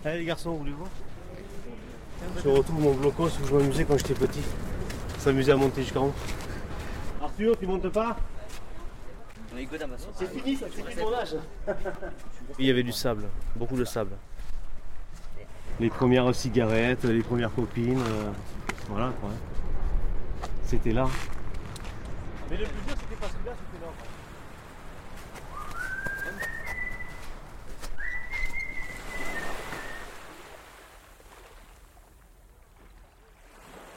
Allez 0.08 0.20
les 0.20 0.24
garçons, 0.24 0.52
vous 0.52 0.58
voulez 0.60 0.72
voir 0.72 0.88
Je 2.42 2.48
retrouve 2.48 2.80
mon 2.80 2.94
blocos 2.94 3.26
où 3.26 3.46
je 3.46 3.54
m'amusais 3.54 3.84
quand 3.84 3.98
j'étais 3.98 4.14
petit. 4.14 4.40
S'amuser 5.18 5.52
à 5.52 5.56
monter 5.56 5.82
jusqu'en 5.82 6.06
haut. 6.06 6.14
Arthur, 7.20 7.58
tu 7.58 7.66
montes 7.66 7.90
pas 7.90 8.16
C'est 10.14 10.32
fini, 10.32 10.56
ça 10.56 10.64
c'est 10.74 10.82
fini 10.82 11.02
mon 11.02 11.12
âge. 11.12 11.36
Il 12.58 12.64
y 12.64 12.70
avait 12.70 12.82
du 12.82 12.92
sable, 12.92 13.24
beaucoup 13.54 13.76
de 13.76 13.84
sable. 13.84 14.12
Les 15.78 15.90
premières 15.90 16.34
cigarettes, 16.34 17.04
les 17.04 17.22
premières 17.22 17.54
copines, 17.54 18.00
euh, 18.00 18.30
voilà 18.88 19.12
quoi. 19.20 19.28
C'était 20.64 20.92
là. 20.92 21.06
Mais 22.50 22.56
le 22.56 22.64
plus 22.64 22.80
dur 22.86 22.94
c'était 22.98 23.20
pas 23.20 23.26
celui-là, 23.28 23.52
c'était 23.58 23.66
là. 23.66 23.67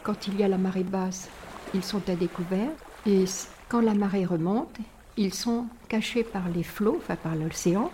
Quand 0.03 0.27
il 0.27 0.39
y 0.39 0.43
a 0.43 0.47
la 0.47 0.57
marée 0.57 0.83
basse, 0.83 1.29
ils 1.73 1.83
sont 1.83 2.01
à 2.09 2.15
découvert. 2.15 2.69
Et 3.05 3.25
quand 3.69 3.81
la 3.81 3.93
marée 3.93 4.25
remonte, 4.25 4.75
ils 5.17 5.33
sont 5.33 5.65
cachés 5.89 6.23
par 6.23 6.49
les 6.49 6.63
flots, 6.63 6.97
enfin 6.97 7.15
par 7.15 7.35
l'océan. 7.35 7.91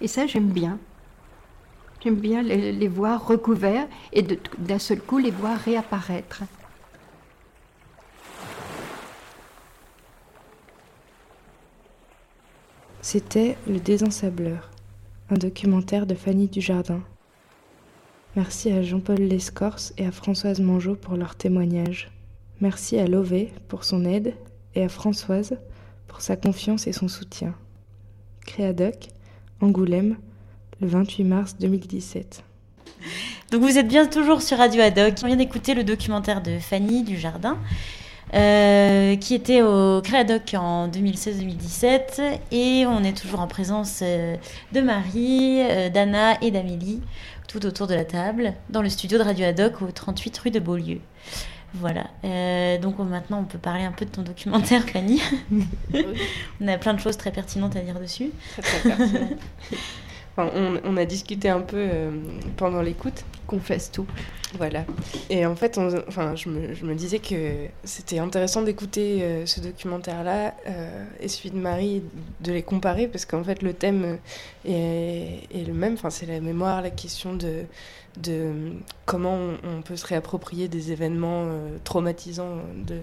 Et 0.00 0.08
ça, 0.08 0.26
j'aime 0.26 0.48
bien. 0.48 0.78
J'aime 2.02 2.14
bien 2.16 2.42
les, 2.42 2.88
voir 2.88 3.26
recouverts 3.26 3.86
et 4.14 4.22
d'un 4.56 4.78
seul 4.78 5.00
coup 5.00 5.18
les 5.18 5.30
voir 5.30 5.58
réapparaître. 5.58 6.44
C'était 13.02 13.58
Le 13.66 13.80
Désensableur, 13.80 14.70
un 15.30 15.34
documentaire 15.34 16.06
de 16.06 16.14
Fanny 16.14 16.48
Dujardin. 16.48 17.02
Merci 18.36 18.70
à 18.70 18.80
Jean-Paul 18.80 19.18
Lescorce 19.18 19.92
et 19.98 20.06
à 20.06 20.12
Françoise 20.12 20.60
Mangeot 20.60 20.94
pour 20.94 21.16
leur 21.16 21.34
témoignage. 21.34 22.12
Merci 22.60 22.96
à 22.96 23.08
Lové 23.08 23.52
pour 23.66 23.82
son 23.82 24.04
aide 24.04 24.34
et 24.76 24.84
à 24.84 24.88
Françoise 24.88 25.58
pour 26.06 26.20
sa 26.20 26.36
confiance 26.36 26.86
et 26.86 26.92
son 26.92 27.08
soutien. 27.08 27.54
Créadoc, 28.46 29.08
Angoulême, 29.60 30.16
le 30.80 30.86
28 30.86 31.24
mars 31.24 31.56
2017. 31.58 32.44
Donc 33.50 33.62
vous 33.62 33.78
êtes 33.78 33.88
bien 33.88 34.06
toujours 34.06 34.42
sur 34.42 34.58
Radio 34.58 34.80
Adoc. 34.80 35.14
On 35.24 35.26
vient 35.26 35.34
d'écouter 35.34 35.74
le 35.74 35.82
documentaire 35.82 36.40
de 36.40 36.58
Fanny 36.60 37.02
Dujardin. 37.02 37.58
Euh, 38.32 39.16
qui 39.16 39.34
était 39.34 39.60
au 39.60 40.00
Créadoc 40.02 40.54
en 40.54 40.86
2016-2017 40.86 42.38
et 42.52 42.86
on 42.86 43.02
est 43.02 43.20
toujours 43.20 43.40
en 43.40 43.48
présence 43.48 44.02
euh, 44.04 44.36
de 44.70 44.80
Marie, 44.80 45.60
euh, 45.62 45.88
d'Anna 45.88 46.40
et 46.40 46.52
d'Amélie 46.52 47.00
tout 47.50 47.66
autour 47.66 47.88
de 47.88 47.94
la 47.94 48.04
table, 48.04 48.54
dans 48.68 48.80
le 48.80 48.88
studio 48.88 49.18
de 49.18 49.24
Radio 49.24 49.44
Adoc 49.44 49.82
au 49.82 49.90
38 49.90 50.38
rue 50.38 50.50
de 50.52 50.60
Beaulieu. 50.60 51.00
Voilà. 51.74 52.06
Euh, 52.24 52.78
donc 52.78 53.00
maintenant, 53.00 53.40
on 53.40 53.44
peut 53.44 53.58
parler 53.58 53.82
un 53.82 53.90
peu 53.90 54.04
de 54.04 54.10
ton 54.10 54.22
documentaire, 54.22 54.84
Fanny. 54.88 55.20
on 56.60 56.68
a 56.68 56.78
plein 56.78 56.94
de 56.94 57.00
choses 57.00 57.16
très 57.16 57.32
pertinentes 57.32 57.74
à 57.74 57.80
dire 57.80 57.98
dessus. 57.98 58.30
Très, 58.52 58.62
très 58.62 58.88
pertinentes. 58.88 59.38
on, 60.36 60.96
a 60.96 61.04
discuté 61.04 61.48
un 61.48 61.60
peu 61.60 61.76
euh, 61.78 62.10
pendant 62.56 62.82
l'écoute. 62.82 63.24
Confesse 63.46 63.90
tout. 63.90 64.06
Voilà. 64.56 64.84
Et 65.28 65.44
en 65.46 65.54
fait, 65.54 65.78
enfin, 66.08 66.34
je, 66.34 66.48
me, 66.48 66.94
disais 66.94 67.18
que 67.18 67.66
c'était 67.84 68.18
intéressant 68.18 68.62
d'écouter 68.62 69.22
euh, 69.22 69.46
ce 69.46 69.60
documentaire-là 69.60 70.54
euh, 70.66 71.04
et 71.20 71.28
celui 71.28 71.50
de 71.50 71.56
Marie, 71.56 72.02
de 72.40 72.52
les 72.52 72.62
comparer, 72.62 73.06
parce 73.06 73.24
qu'en 73.24 73.44
fait, 73.44 73.62
le 73.62 73.72
thème 73.72 74.18
est, 74.64 75.40
le 75.54 75.72
même. 75.72 75.94
Enfin, 75.94 76.10
c'est 76.10 76.26
la 76.26 76.40
mémoire, 76.40 76.82
la 76.82 76.90
question 76.90 77.34
de, 77.34 77.64
de 78.20 78.52
comment 79.06 79.38
on, 79.64 79.82
peut 79.82 79.96
se 79.96 80.06
réapproprier 80.06 80.68
des 80.68 80.92
événements 80.92 81.48
traumatisants 81.84 82.56
de, 82.86 83.00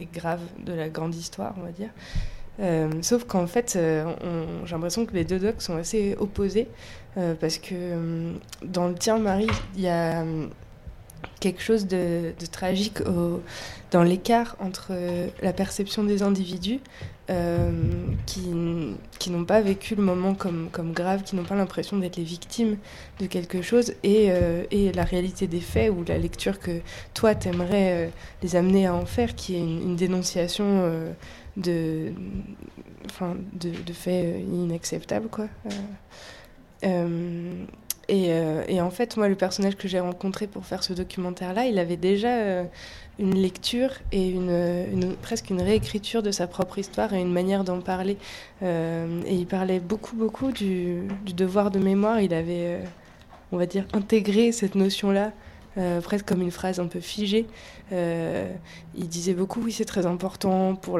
et 0.00 0.08
graves 0.12 0.40
de 0.64 0.72
la 0.72 0.88
grande 0.88 1.14
histoire, 1.14 1.54
on 1.58 1.62
va 1.62 1.72
dire. 1.72 1.90
Euh, 2.60 2.90
sauf 3.02 3.24
qu'en 3.24 3.46
fait, 3.46 3.74
euh, 3.76 4.04
j'ai 4.64 4.72
l'impression 4.72 5.06
que 5.06 5.14
les 5.14 5.24
deux 5.24 5.38
docs 5.38 5.62
sont 5.62 5.76
assez 5.76 6.14
opposés, 6.18 6.68
euh, 7.16 7.34
parce 7.34 7.58
que 7.58 8.34
dans 8.62 8.88
le 8.88 8.94
tien, 8.94 9.18
Marie, 9.18 9.48
il 9.76 9.82
y 9.82 9.88
a 9.88 10.24
quelque 11.40 11.62
chose 11.62 11.86
de, 11.86 12.32
tragique 12.52 12.98
dans 13.90 14.02
l'écart 14.02 14.56
entre 14.60 14.92
la 15.42 15.52
perception 15.52 16.04
des 16.04 16.22
individus 16.22 16.80
qui, 18.26 18.50
qui 19.18 19.30
n'ont 19.30 19.44
pas 19.44 19.60
vécu 19.60 19.94
le 19.94 20.02
moment 20.02 20.34
comme, 20.34 20.68
comme 20.70 20.92
grave, 20.92 21.22
qui 21.22 21.36
n'ont 21.36 21.44
pas 21.44 21.54
l'impression 21.54 21.96
d'être 21.96 22.16
les 22.16 22.24
victimes 22.24 22.76
de 23.20 23.26
quelque 23.26 23.62
chose, 23.62 23.94
et, 24.02 24.30
et, 24.70 24.92
la 24.92 25.04
réalité 25.04 25.46
des 25.46 25.60
faits 25.60 25.92
ou 25.92 26.04
la 26.06 26.18
lecture 26.18 26.58
que 26.58 26.80
toi, 27.14 27.34
t'aimerais 27.34 28.10
les 28.42 28.56
amener 28.56 28.86
à 28.86 28.94
en 28.94 29.06
faire, 29.06 29.34
qui 29.36 29.54
est 29.54 29.60
une, 29.60 29.94
dénonciation 29.96 30.90
de, 31.56 32.12
enfin, 33.06 33.36
de, 33.52 33.70
de 33.70 33.92
faits 33.92 34.40
inacceptables. 34.52 35.28
Quoi. 35.28 35.46
Euh, 38.10 38.14
euh, 38.14 38.64
et, 38.68 38.80
euh, 38.80 38.84
en 38.84 38.90
fait, 38.90 39.16
moi, 39.16 39.28
le 39.28 39.34
personnage 39.34 39.76
que 39.76 39.88
j'ai 39.88 40.00
rencontré 40.00 40.46
pour 40.46 40.64
faire 40.66 40.82
ce 40.82 40.92
documentaire-là, 40.92 41.66
il 41.66 41.78
avait 41.78 41.96
déjà 41.96 42.64
une 43.18 43.34
lecture 43.34 43.90
et 44.12 44.28
une, 44.28 44.86
une, 44.92 45.14
presque 45.16 45.50
une 45.50 45.60
réécriture 45.60 46.22
de 46.22 46.30
sa 46.30 46.46
propre 46.46 46.78
histoire 46.78 47.12
et 47.12 47.20
une 47.20 47.32
manière 47.32 47.64
d'en 47.64 47.80
parler. 47.80 48.16
et 48.62 49.34
il 49.34 49.46
parlait 49.46 49.80
beaucoup, 49.80 50.16
beaucoup 50.16 50.52
du, 50.52 51.02
devoir 51.36 51.70
de 51.70 51.78
mémoire. 51.78 52.20
Il 52.20 52.34
avait, 52.34 52.80
on 53.52 53.56
va 53.56 53.66
dire, 53.66 53.84
intégré 53.92 54.52
cette 54.52 54.74
notion-là 54.74 55.32
euh, 55.78 56.00
presque 56.00 56.26
comme 56.26 56.42
une 56.42 56.50
phrase 56.50 56.80
un 56.80 56.86
peu 56.86 56.98
figée. 56.98 57.46
Euh, 57.92 58.50
il 58.96 59.08
disait 59.08 59.34
beaucoup, 59.34 59.60
oui, 59.62 59.70
c'est 59.70 59.84
très 59.84 60.04
important 60.04 60.74
pour 60.74 60.98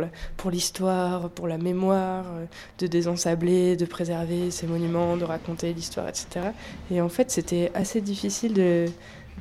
l'histoire, 0.50 1.22
pour, 1.22 1.30
pour 1.30 1.48
la 1.48 1.58
mémoire, 1.58 2.24
euh, 2.28 2.44
de 2.78 2.86
désensabler, 2.86 3.76
de 3.76 3.84
préserver 3.84 4.52
ces 4.52 4.68
monuments, 4.68 5.16
de 5.16 5.24
raconter 5.24 5.72
l'histoire, 5.72 6.08
etc. 6.08 6.50
Et 6.90 7.00
en 7.00 7.08
fait, 7.08 7.32
c'était 7.32 7.72
assez 7.74 8.00
difficile 8.00 8.54
de, 8.54 8.86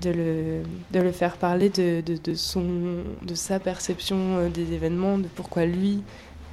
de, 0.02 0.10
le, 0.10 0.64
de 0.92 1.00
le 1.00 1.12
faire 1.12 1.38
parler 1.38 1.70
de, 1.70 2.02
de, 2.02 2.18
de, 2.18 2.34
son, 2.34 3.04
de 3.22 3.36
sa 3.36 3.60
perception 3.60 4.50
des 4.50 4.74
événements, 4.74 5.20
de 5.20 5.28
pourquoi 5.28 5.66
lui, 5.68 6.02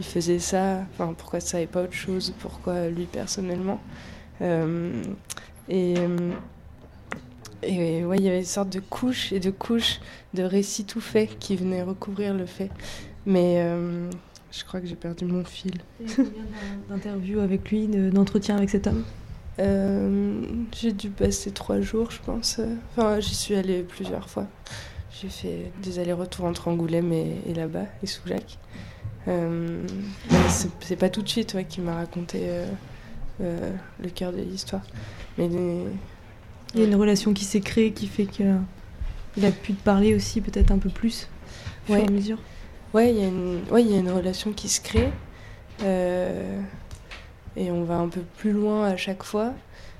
il 0.00 0.04
faisait 0.04 0.38
ça, 0.38 0.82
enfin, 0.92 1.14
pourquoi 1.16 1.40
ça 1.40 1.62
et 1.62 1.66
pas 1.66 1.84
autre 1.84 1.94
chose, 1.94 2.34
pourquoi 2.40 2.88
lui 2.88 3.06
personnellement. 3.06 3.80
et 5.70 5.94
et 7.66 8.04
ouais, 8.04 8.16
il 8.18 8.24
y 8.24 8.28
avait 8.28 8.38
une 8.38 8.44
sorte 8.44 8.70
de 8.70 8.80
couche 8.80 9.32
et 9.32 9.40
de 9.40 9.50
couche 9.50 10.00
de 10.34 10.42
récits 10.42 10.84
tout 10.84 11.00
faits 11.00 11.38
qui 11.38 11.56
venaient 11.56 11.82
recouvrir 11.82 12.34
le 12.34 12.46
fait. 12.46 12.70
Mais 13.26 13.56
euh, 13.58 14.10
je 14.52 14.64
crois 14.64 14.80
que 14.80 14.86
j'ai 14.86 14.96
perdu 14.96 15.24
mon 15.24 15.44
fil. 15.44 15.72
d'interviews 16.88 17.40
avec 17.40 17.70
lui, 17.70 17.88
d'entretiens 17.88 18.56
avec 18.56 18.70
cet 18.70 18.86
homme? 18.86 19.04
Euh, 19.58 20.42
J'ai 20.72 20.92
dû 20.92 21.08
passer 21.08 21.50
trois 21.50 21.80
jours, 21.80 22.10
je 22.10 22.20
pense. 22.20 22.60
Enfin, 22.92 23.20
j'y 23.20 23.34
suis 23.34 23.54
allée 23.54 23.82
plusieurs 23.82 24.28
fois. 24.28 24.46
J'ai 25.10 25.28
fait 25.28 25.72
des 25.82 25.98
allers-retours 25.98 26.44
entre 26.44 26.68
Angoulême 26.68 27.12
et, 27.12 27.54
là-bas, 27.54 27.86
et 28.02 28.06
Soujac. 28.06 28.58
Euh, 29.28 29.82
c'est 30.78 30.96
pas 30.96 31.08
tout 31.08 31.22
de 31.22 31.28
suite 31.28 31.54
ouais, 31.54 31.64
qui 31.64 31.80
m'a 31.80 31.94
raconté 31.94 32.42
euh, 33.40 33.70
le 34.02 34.10
cœur 34.10 34.32
de 34.32 34.42
l'histoire. 34.42 34.82
Mais 35.38 35.48
il 36.74 36.80
y 36.80 36.84
a 36.84 36.86
une 36.86 36.94
relation 36.96 37.32
qui 37.32 37.44
s'est 37.44 37.60
créée 37.60 37.92
qui 37.92 38.06
fait 38.06 38.26
que. 38.26 38.42
Il 39.36 39.44
a 39.44 39.50
pu 39.50 39.74
te 39.74 39.82
parler 39.82 40.14
aussi 40.14 40.40
peut-être 40.40 40.70
un 40.70 40.78
peu 40.78 40.88
plus 40.88 41.28
au 41.88 41.92
Ouais. 41.92 41.98
fur 42.00 42.06
et 42.06 42.10
à 42.10 42.12
mesure. 42.12 42.38
Ouais, 42.94 43.12
il 43.12 43.20
y, 43.20 43.24
a 43.24 43.28
une- 43.28 43.60
ouais, 43.70 43.82
y 43.84 43.94
a 43.94 43.98
une 43.98 44.10
relation 44.10 44.52
qui 44.52 44.68
se 44.68 44.80
crée. 44.80 45.10
euh, 45.82 46.58
et 47.54 47.70
on 47.70 47.84
va 47.84 47.96
un 47.96 48.08
peu 48.08 48.22
plus 48.38 48.52
loin 48.52 48.84
à 48.86 48.96
chaque 48.96 49.22
fois. 49.22 49.52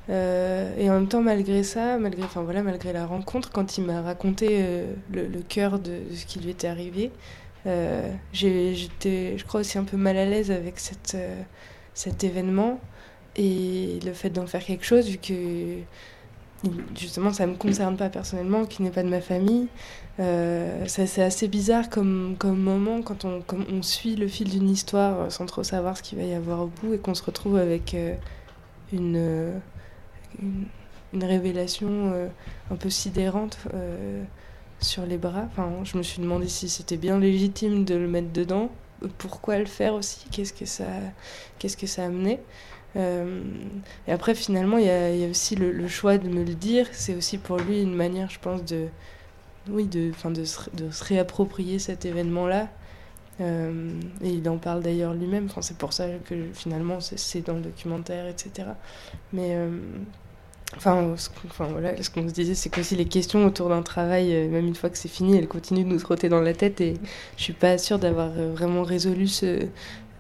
Euh, 0.09 0.75
et 0.79 0.89
en 0.89 0.95
même 0.95 1.09
temps, 1.09 1.21
malgré 1.21 1.63
ça, 1.63 1.99
malgré, 1.99 2.23
enfin, 2.23 2.43
voilà, 2.43 2.63
malgré 2.63 2.93
la 2.95 3.05
rencontre, 3.07 3.51
quand 3.51 3.77
il 3.77 3.85
m'a 3.85 4.01
raconté 4.03 4.49
euh, 4.53 4.95
le, 5.13 5.27
le 5.27 5.41
cœur 5.43 5.79
de, 5.79 5.91
de 6.11 6.15
ce 6.15 6.25
qui 6.27 6.39
lui 6.39 6.51
était 6.51 6.69
arrivé, 6.69 7.11
euh, 7.67 8.11
j'étais, 8.33 9.37
je 9.37 9.45
crois, 9.45 9.61
aussi 9.61 9.77
un 9.79 9.85
peu 9.85 9.97
mal 9.99 10.17
à 10.17 10.25
l'aise 10.25 10.51
avec 10.51 10.79
cette, 10.79 11.17
cet 11.93 12.25
événement 12.25 12.81
et 13.37 13.99
le 14.05 14.13
fait 14.15 14.31
d'en 14.31 14.47
faire 14.47 14.65
quelque 14.65 14.85
chose, 14.87 15.09
vu 15.09 15.19
que 15.19 15.79
justement 16.97 17.33
ça 17.33 17.47
me 17.47 17.55
concerne 17.55 17.97
pas 17.97 18.09
personnellement, 18.09 18.65
qui 18.65 18.83
n'est 18.83 18.91
pas 18.91 19.03
de 19.03 19.09
ma 19.09 19.21
famille. 19.21 19.69
Euh, 20.19 20.85
c'est 20.87 21.23
assez 21.23 21.47
bizarre 21.47 21.91
comme, 21.91 22.37
comme 22.39 22.59
moment 22.59 23.03
quand 23.03 23.27
on, 23.27 23.43
on 23.71 23.83
suit 23.83 24.17
le 24.17 24.29
fil 24.29 24.49
d'une 24.49 24.71
histoire 24.71 25.21
euh, 25.21 25.31
sans 25.31 25.45
trop 25.45 25.63
savoir 25.63 25.99
ce 25.99 26.03
qu'il 26.03 26.19
va 26.19 26.25
y 26.25 26.33
avoir 26.33 26.61
au 26.61 26.69
bout 26.69 26.95
et 26.95 26.99
qu'on 26.99 27.15
se 27.15 27.23
retrouve 27.23 27.57
avec 27.57 27.93
euh, 27.93 28.15
une, 28.95 29.61
une, 30.43 31.25
révélation 31.25 32.29
un 32.71 32.77
peu 32.77 32.91
sidérante 32.91 33.59
sur 34.81 35.07
les 35.07 35.17
bras. 35.17 35.45
Enfin, 35.51 35.71
je 35.83 35.97
me 35.97 36.03
suis 36.03 36.21
demandé 36.21 36.47
si 36.47 36.69
c'était 36.69 36.99
bien 36.99 37.19
légitime 37.19 37.85
de 37.85 37.95
le 37.95 38.07
mettre 38.07 38.33
dedans. 38.33 38.71
Pourquoi 39.17 39.59
le 39.59 39.65
faire 39.65 39.95
aussi? 39.95 40.27
Qu'est-ce 40.31 40.53
que 40.53 40.67
ça, 40.67 40.85
qu'est-ce 41.59 41.77
que 41.77 41.87
ça 41.87 42.05
amenait 42.05 42.41
Euh, 42.97 43.43
Et 44.09 44.13
après, 44.13 44.35
finalement, 44.35 44.79
il 44.79 44.87
y 44.87 44.91
a, 44.91 45.29
aussi 45.29 45.55
le, 45.57 45.89
choix 45.89 46.19
de 46.19 46.29
me 46.29 46.45
le 46.45 46.55
dire. 46.55 46.87
C'est 46.93 47.15
aussi 47.15 47.39
pour 47.39 47.59
lui 47.59 47.83
une 47.83 47.95
manière, 47.95 48.31
je 48.31 48.39
pense, 48.41 48.65
de, 48.65 48.87
oui, 49.69 49.87
de, 49.87 50.11
enfin, 50.11 50.31
de, 50.31 50.45
se, 50.45 51.05
réapproprier 51.05 51.79
cet 51.79 52.05
événement-là. 52.05 52.69
Euh, 53.41 53.93
et 54.23 54.31
il 54.31 54.49
en 54.49 54.57
parle 54.59 54.83
d'ailleurs 54.83 55.13
lui-même. 55.15 55.47
Enfin, 55.47 55.63
c'est 55.63 55.77
pour 55.77 55.93
ça 55.93 56.07
que 56.25 56.35
finalement 56.55 57.01
c'est- 57.01 57.47
dans 57.47 57.55
le 57.55 57.61
documentaire, 57.61 58.27
etc. 58.29 58.69
Mais 59.35 59.51
euh, 59.57 59.79
enfin, 60.77 61.15
ce 61.19 61.29
qu'on 62.11 62.29
se 62.29 62.33
disait, 62.33 62.55
c'est 62.55 62.71
qu'aussi 62.71 62.97
les 62.97 63.05
questions 63.05 63.45
autour 63.45 63.69
d'un 63.69 63.83
travail, 63.83 64.35
euh, 64.35 64.49
même 64.49 64.67
une 64.67 64.75
fois 64.75 64.89
que 64.89 64.97
c'est 64.97 65.09
fini, 65.11 65.37
elles 65.37 65.49
continuent 65.49 65.85
de 65.85 65.91
nous 65.93 65.99
trotter 65.99 66.31
dans 66.31 66.41
la 66.41 66.55
tête. 66.55 66.81
Et 66.81 66.95
je 67.37 67.43
suis 67.43 67.53
pas 67.53 67.77
sûre 67.79 67.99
d'avoir 67.99 68.31
vraiment 68.31 68.83
résolu 68.85 69.27
ce, 69.29 69.69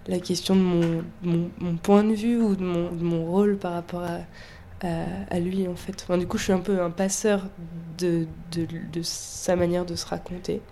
la 0.08 0.20
question 0.20 0.56
de 0.56 0.60
mon, 0.60 1.04
mon, 1.22 1.50
mon 1.58 1.76
point 1.76 2.04
de 2.04 2.14
vue 2.14 2.40
ou 2.40 2.56
de 2.56 2.64
mon, 2.64 2.92
de 2.92 3.02
mon 3.04 3.24
rôle 3.26 3.58
par 3.58 3.72
rapport 3.74 4.02
à, 4.02 4.20
à, 4.86 5.04
à 5.30 5.40
lui 5.40 5.68
en 5.68 5.76
fait. 5.76 6.02
Enfin, 6.02 6.18
du 6.18 6.26
coup, 6.26 6.38
je 6.38 6.44
suis 6.44 6.52
un 6.52 6.60
peu 6.60 6.82
un 6.82 6.90
passeur 6.90 7.48
de, 7.98 8.26
de, 8.52 8.66
de 8.92 9.02
sa 9.02 9.56
manière 9.56 9.86
de 9.86 9.96
se 9.96 10.06
raconter. 10.06 10.62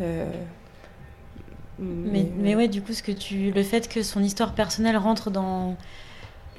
Euh, 0.00 0.44
Mais, 1.78 2.32
mais 2.36 2.54
ouais, 2.54 2.68
du 2.68 2.82
coup, 2.82 2.92
ce 2.92 3.02
que 3.02 3.10
tu, 3.12 3.50
le 3.50 3.62
fait 3.64 3.88
que 3.88 4.02
son 4.02 4.22
histoire 4.22 4.54
personnelle 4.54 4.96
rentre 4.96 5.30
dans 5.30 5.76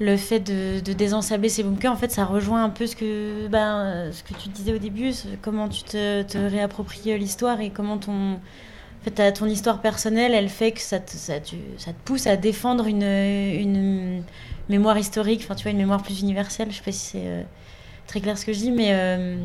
le 0.00 0.16
fait 0.18 0.40
de, 0.40 0.80
de 0.80 0.92
désensabler 0.92 1.48
ses 1.48 1.62
bunkers, 1.64 1.92
en 1.92 1.96
fait, 1.96 2.10
ça 2.12 2.24
rejoint 2.26 2.64
un 2.64 2.70
peu 2.70 2.86
ce 2.86 2.96
que, 2.96 3.48
ben, 3.48 4.08
euh, 4.08 4.12
ce 4.12 4.22
que 4.22 4.34
tu 4.34 4.50
disais 4.50 4.74
au 4.74 4.78
début, 4.78 5.12
comment 5.42 5.68
tu 5.70 5.84
te, 5.84 6.22
te 6.22 6.38
réappropries 6.38 7.12
euh, 7.12 7.16
l'histoire 7.18 7.60
et 7.60 7.70
comment 7.70 7.98
ton, 7.98 8.40
fait, 9.10 9.32
ton 9.32 9.46
histoire 9.46 9.80
personnelle, 9.80 10.34
elle 10.34 10.48
fait 10.48 10.72
que 10.72 10.80
ça 10.80 10.98
te, 10.98 11.12
ça, 11.12 11.34
ça 11.78 11.92
te 11.92 11.98
pousse 12.04 12.26
à 12.26 12.36
défendre 12.36 12.86
une, 12.86 13.02
une 13.02 14.22
mémoire 14.68 14.98
historique, 14.98 15.42
enfin, 15.44 15.54
tu 15.54 15.62
vois, 15.62 15.72
une 15.72 15.78
mémoire 15.78 16.02
plus 16.02 16.20
universelle. 16.20 16.68
Je 16.70 16.76
sais 16.76 16.82
pas 16.82 16.92
si 16.92 16.98
c'est 16.98 17.26
euh, 17.26 17.42
très 18.06 18.20
clair 18.20 18.36
ce 18.36 18.44
que 18.44 18.52
je 18.52 18.58
dis, 18.58 18.70
mais 18.70 18.88
euh, 18.90 19.36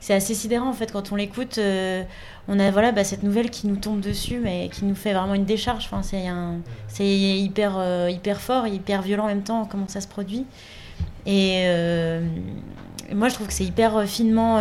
c'est 0.00 0.14
assez 0.14 0.34
sidérant 0.34 0.68
en 0.68 0.72
fait 0.72 0.92
quand 0.92 1.12
on 1.12 1.16
l'écoute. 1.16 1.58
euh, 1.58 2.02
on 2.48 2.58
a 2.60 2.70
voilà 2.70 2.92
bah, 2.92 3.04
cette 3.04 3.22
nouvelle 3.22 3.50
qui 3.50 3.66
nous 3.66 3.76
tombe 3.76 4.00
dessus, 4.00 4.38
mais 4.42 4.68
qui 4.72 4.84
nous 4.84 4.94
fait 4.94 5.12
vraiment 5.12 5.34
une 5.34 5.44
décharge. 5.44 5.88
Enfin, 5.90 6.02
c'est 6.02 6.26
un, 6.26 6.60
hyper 7.00 8.08
hyper 8.08 8.40
fort, 8.40 8.66
hyper 8.66 9.02
violent 9.02 9.24
en 9.24 9.28
même 9.28 9.42
temps 9.42 9.66
comment 9.66 9.88
ça 9.88 10.00
se 10.00 10.08
produit. 10.08 10.46
Et 11.26 11.64
moi, 13.14 13.28
je 13.28 13.34
trouve 13.34 13.46
que 13.48 13.52
c'est 13.52 13.64
hyper 13.64 14.06
finement 14.06 14.60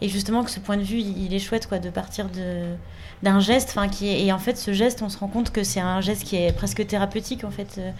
et 0.00 0.08
justement 0.08 0.42
que 0.42 0.50
ce 0.50 0.58
point 0.58 0.76
de 0.76 0.82
vue, 0.82 0.98
il, 0.98 1.26
il 1.26 1.34
est 1.34 1.38
chouette 1.38 1.68
quoi, 1.68 1.78
de 1.78 1.90
partir 1.90 2.28
de 2.28 2.74
d'un 3.22 3.40
geste, 3.40 3.70
enfin 3.70 3.88
qui 3.88 4.08
est, 4.08 4.24
et 4.26 4.32
en 4.32 4.38
fait 4.38 4.56
ce 4.58 4.72
geste, 4.72 5.02
on 5.02 5.08
se 5.08 5.18
rend 5.18 5.28
compte 5.28 5.50
que 5.50 5.62
c'est 5.64 5.80
un 5.80 6.00
geste 6.00 6.24
qui 6.24 6.36
est 6.36 6.52
presque 6.52 6.86
thérapeutique 6.86 7.44
en 7.44 7.50
fait. 7.50 7.76
Euh, 7.78 7.90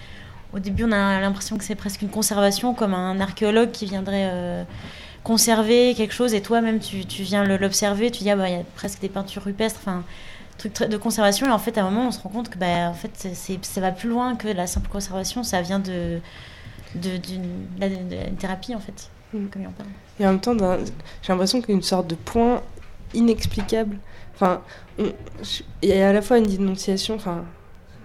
Au 0.53 0.59
début, 0.59 0.85
on 0.85 0.93
a 0.93 1.21
l'impression 1.21 1.57
que 1.59 1.65
c'est 1.65 1.75
presque 1.75 2.03
une 2.03 2.11
conservation, 2.11 2.75
comme 2.75 2.95
un 2.95 3.19
archéologue 3.21 3.71
qui 3.73 3.87
viendrait 3.87 4.29
euh, 4.31 4.63
conserver 5.25 5.95
quelque 5.97 6.15
chose 6.15 6.35
et 6.35 6.43
toi-même 6.43 6.79
tu, 6.81 7.05
tu 7.07 7.23
viens 7.23 7.45
l'observer, 7.45 8.11
tu 8.11 8.23
dis 8.23 8.31
ah 8.31 8.37
bah 8.37 8.49
il 8.49 8.57
y 8.57 8.61
a 8.61 8.65
presque 8.77 9.01
des 9.01 9.09
peintures 9.09 9.43
rupestres, 9.45 9.81
enfin 9.83 10.05
truc 10.59 10.89
de 10.89 10.97
conservation 10.97 11.47
et 11.49 11.51
en 11.51 11.59
fait 11.59 11.77
à 11.79 11.83
un 11.83 11.91
moment 11.91 12.07
on 12.09 12.11
se 12.13 12.21
rend 12.21 12.29
compte 12.29 12.49
que 12.51 12.59
bah 12.59 12.89
en 12.89 12.95
fait 12.95 13.11
c'est- 13.15 13.65
ça 13.65 13.81
va 13.81 13.91
plus 13.91 14.09
loin 14.09 14.37
que 14.37 14.47
la 14.47 14.67
simple 14.69 14.89
conservation, 14.89 15.43
ça 15.43 15.63
vient 15.63 15.81
de 15.81 16.21
d'une 16.95 17.43
de 17.81 18.37
thérapie 18.39 18.75
en 18.75 18.79
fait, 18.81 19.09
comme 19.33 19.63
il 19.63 19.67
en 19.67 19.73
parle. 19.73 19.89
Et 20.21 20.27
en 20.27 20.31
même 20.31 20.41
temps, 20.41 20.55
j'ai 21.23 21.33
l'impression 21.33 21.61
qu'il 21.61 21.71
y 21.71 21.73
a 21.73 21.77
une 21.77 21.83
sorte 21.83 22.07
de 22.07 22.15
point 22.15 22.63
inexplicable. 23.15 23.97
Enfin, 24.35 24.63
il 24.99 25.89
y 25.89 25.93
a 25.93 26.09
à 26.09 26.13
la 26.13 26.23
fois 26.23 26.39
une 26.39 26.47
dénonciation, 26.47 27.15
enfin, 27.15 27.45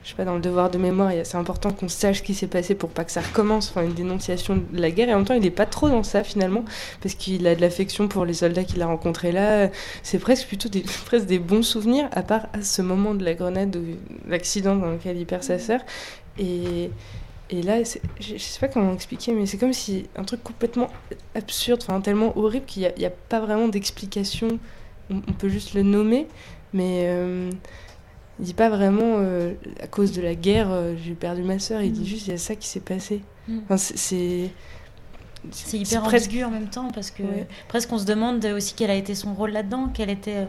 je 0.04 0.10
sais 0.10 0.16
pas, 0.16 0.26
dans 0.26 0.36
le 0.36 0.42
devoir 0.42 0.72
de 0.72 0.78
mémoire, 0.78 1.12
c'est 1.24 1.38
important 1.38 1.72
qu'on 1.72 1.90
sache 1.90 2.20
ce 2.20 2.24
qui 2.24 2.34
s'est 2.34 2.48
passé 2.48 2.74
pour 2.74 2.90
pas 2.90 3.04
que 3.04 3.12
ça 3.12 3.22
recommence, 3.22 3.70
enfin, 3.70 3.84
une 3.84 3.94
dénonciation 3.94 4.58
de 4.72 4.82
la 4.82 4.92
guerre. 4.92 5.10
Et 5.10 5.14
en 5.14 5.18
même 5.18 5.26
temps, 5.26 5.34
il 5.34 5.42
n'est 5.42 5.52
pas 5.52 5.66
trop 5.66 5.90
dans 5.90 6.04
ça 6.04 6.24
finalement, 6.24 6.64
parce 7.02 7.16
qu'il 7.16 7.46
a 7.48 7.56
de 7.56 7.62
l'affection 7.62 8.08
pour 8.08 8.26
les 8.26 8.34
soldats 8.34 8.64
qu'il 8.64 8.82
a 8.82 8.88
rencontrés 8.88 9.32
là. 9.32 9.70
C'est 10.04 10.20
presque 10.20 10.48
plutôt 10.48 10.70
des, 10.70 10.82
presque 11.06 11.26
des 11.26 11.40
bons 11.40 11.64
souvenirs, 11.64 12.08
à 12.12 12.24
part 12.24 12.48
à 12.54 12.62
ce 12.62 12.82
moment 12.82 13.14
de 13.14 13.26
la 13.26 13.34
grenade, 13.34 13.76
ou 13.76 13.84
l'accident 14.28 14.76
dans 14.76 14.92
lequel 14.92 15.18
il 15.18 15.26
perd 15.26 15.44
sa 15.44 15.60
sœur. 15.60 15.82
Et. 16.38 16.90
Et 17.52 17.64
là, 17.64 17.82
je, 17.82 17.98
je 18.20 18.38
sais 18.38 18.60
pas 18.60 18.68
comment 18.68 18.94
expliquer, 18.94 19.32
mais 19.32 19.48
c'est 19.48 19.58
comme 19.58 19.74
si 19.74 20.06
un 20.16 20.24
truc 20.24 20.44
complètement 20.44 20.88
absurde, 21.34 21.82
enfin 21.82 22.00
tellement 22.00 22.38
horrible 22.38 22.68
qu'il 22.68 22.94
n'y 22.96 23.06
a 23.06 23.10
pas 23.10 23.40
vraiment 23.40 23.68
d'explication. 23.68 24.60
On, 25.12 25.18
on 25.28 25.34
peut 25.34 25.49
juste 25.49 25.74
le 25.74 25.84
nommer, 25.84 26.28
mais 26.74 27.03
euh, 27.07 27.49
il 28.39 28.45
dit 28.45 28.53
pas 28.53 28.70
vraiment 28.70 29.16
euh, 29.18 29.53
à 29.82 29.88
cause 29.88 30.12
de 30.12 30.22
la 30.22 30.36
guerre, 30.36 30.70
euh, 30.72 30.95
j'ai 31.03 31.14
perdu 31.14 31.41
ma 31.43 31.60
sœur. 31.60 31.82
Il 31.82 31.91
dit 31.91 32.07
juste 32.07 32.28
il 32.28 32.32
y 32.32 32.34
a 32.34 32.38
ça 32.38 32.55
qui 32.55 32.68
s'est 32.68 32.80
passé. 32.80 33.22
Mm. 33.47 33.57
Enfin, 33.66 33.78
c'est- 33.78 34.49
hyper 35.72 36.03
ambigu 36.03 36.43
en 36.43 36.51
même 36.51 36.68
temps 36.68 36.91
parce 36.93 37.12
que 37.12 37.24
Ouais. 37.24 37.47
presque 37.70 37.91
on 37.93 37.97
se 37.97 38.05
demande 38.05 38.43
aussi 38.45 38.74
quel 38.76 38.91
a 38.91 38.95
été 38.95 39.16
son 39.16 39.34
rôle 39.34 39.51
là-dedans, 39.51 39.89
quel 39.93 40.10
était. 40.10 40.36
euh, 40.39 40.45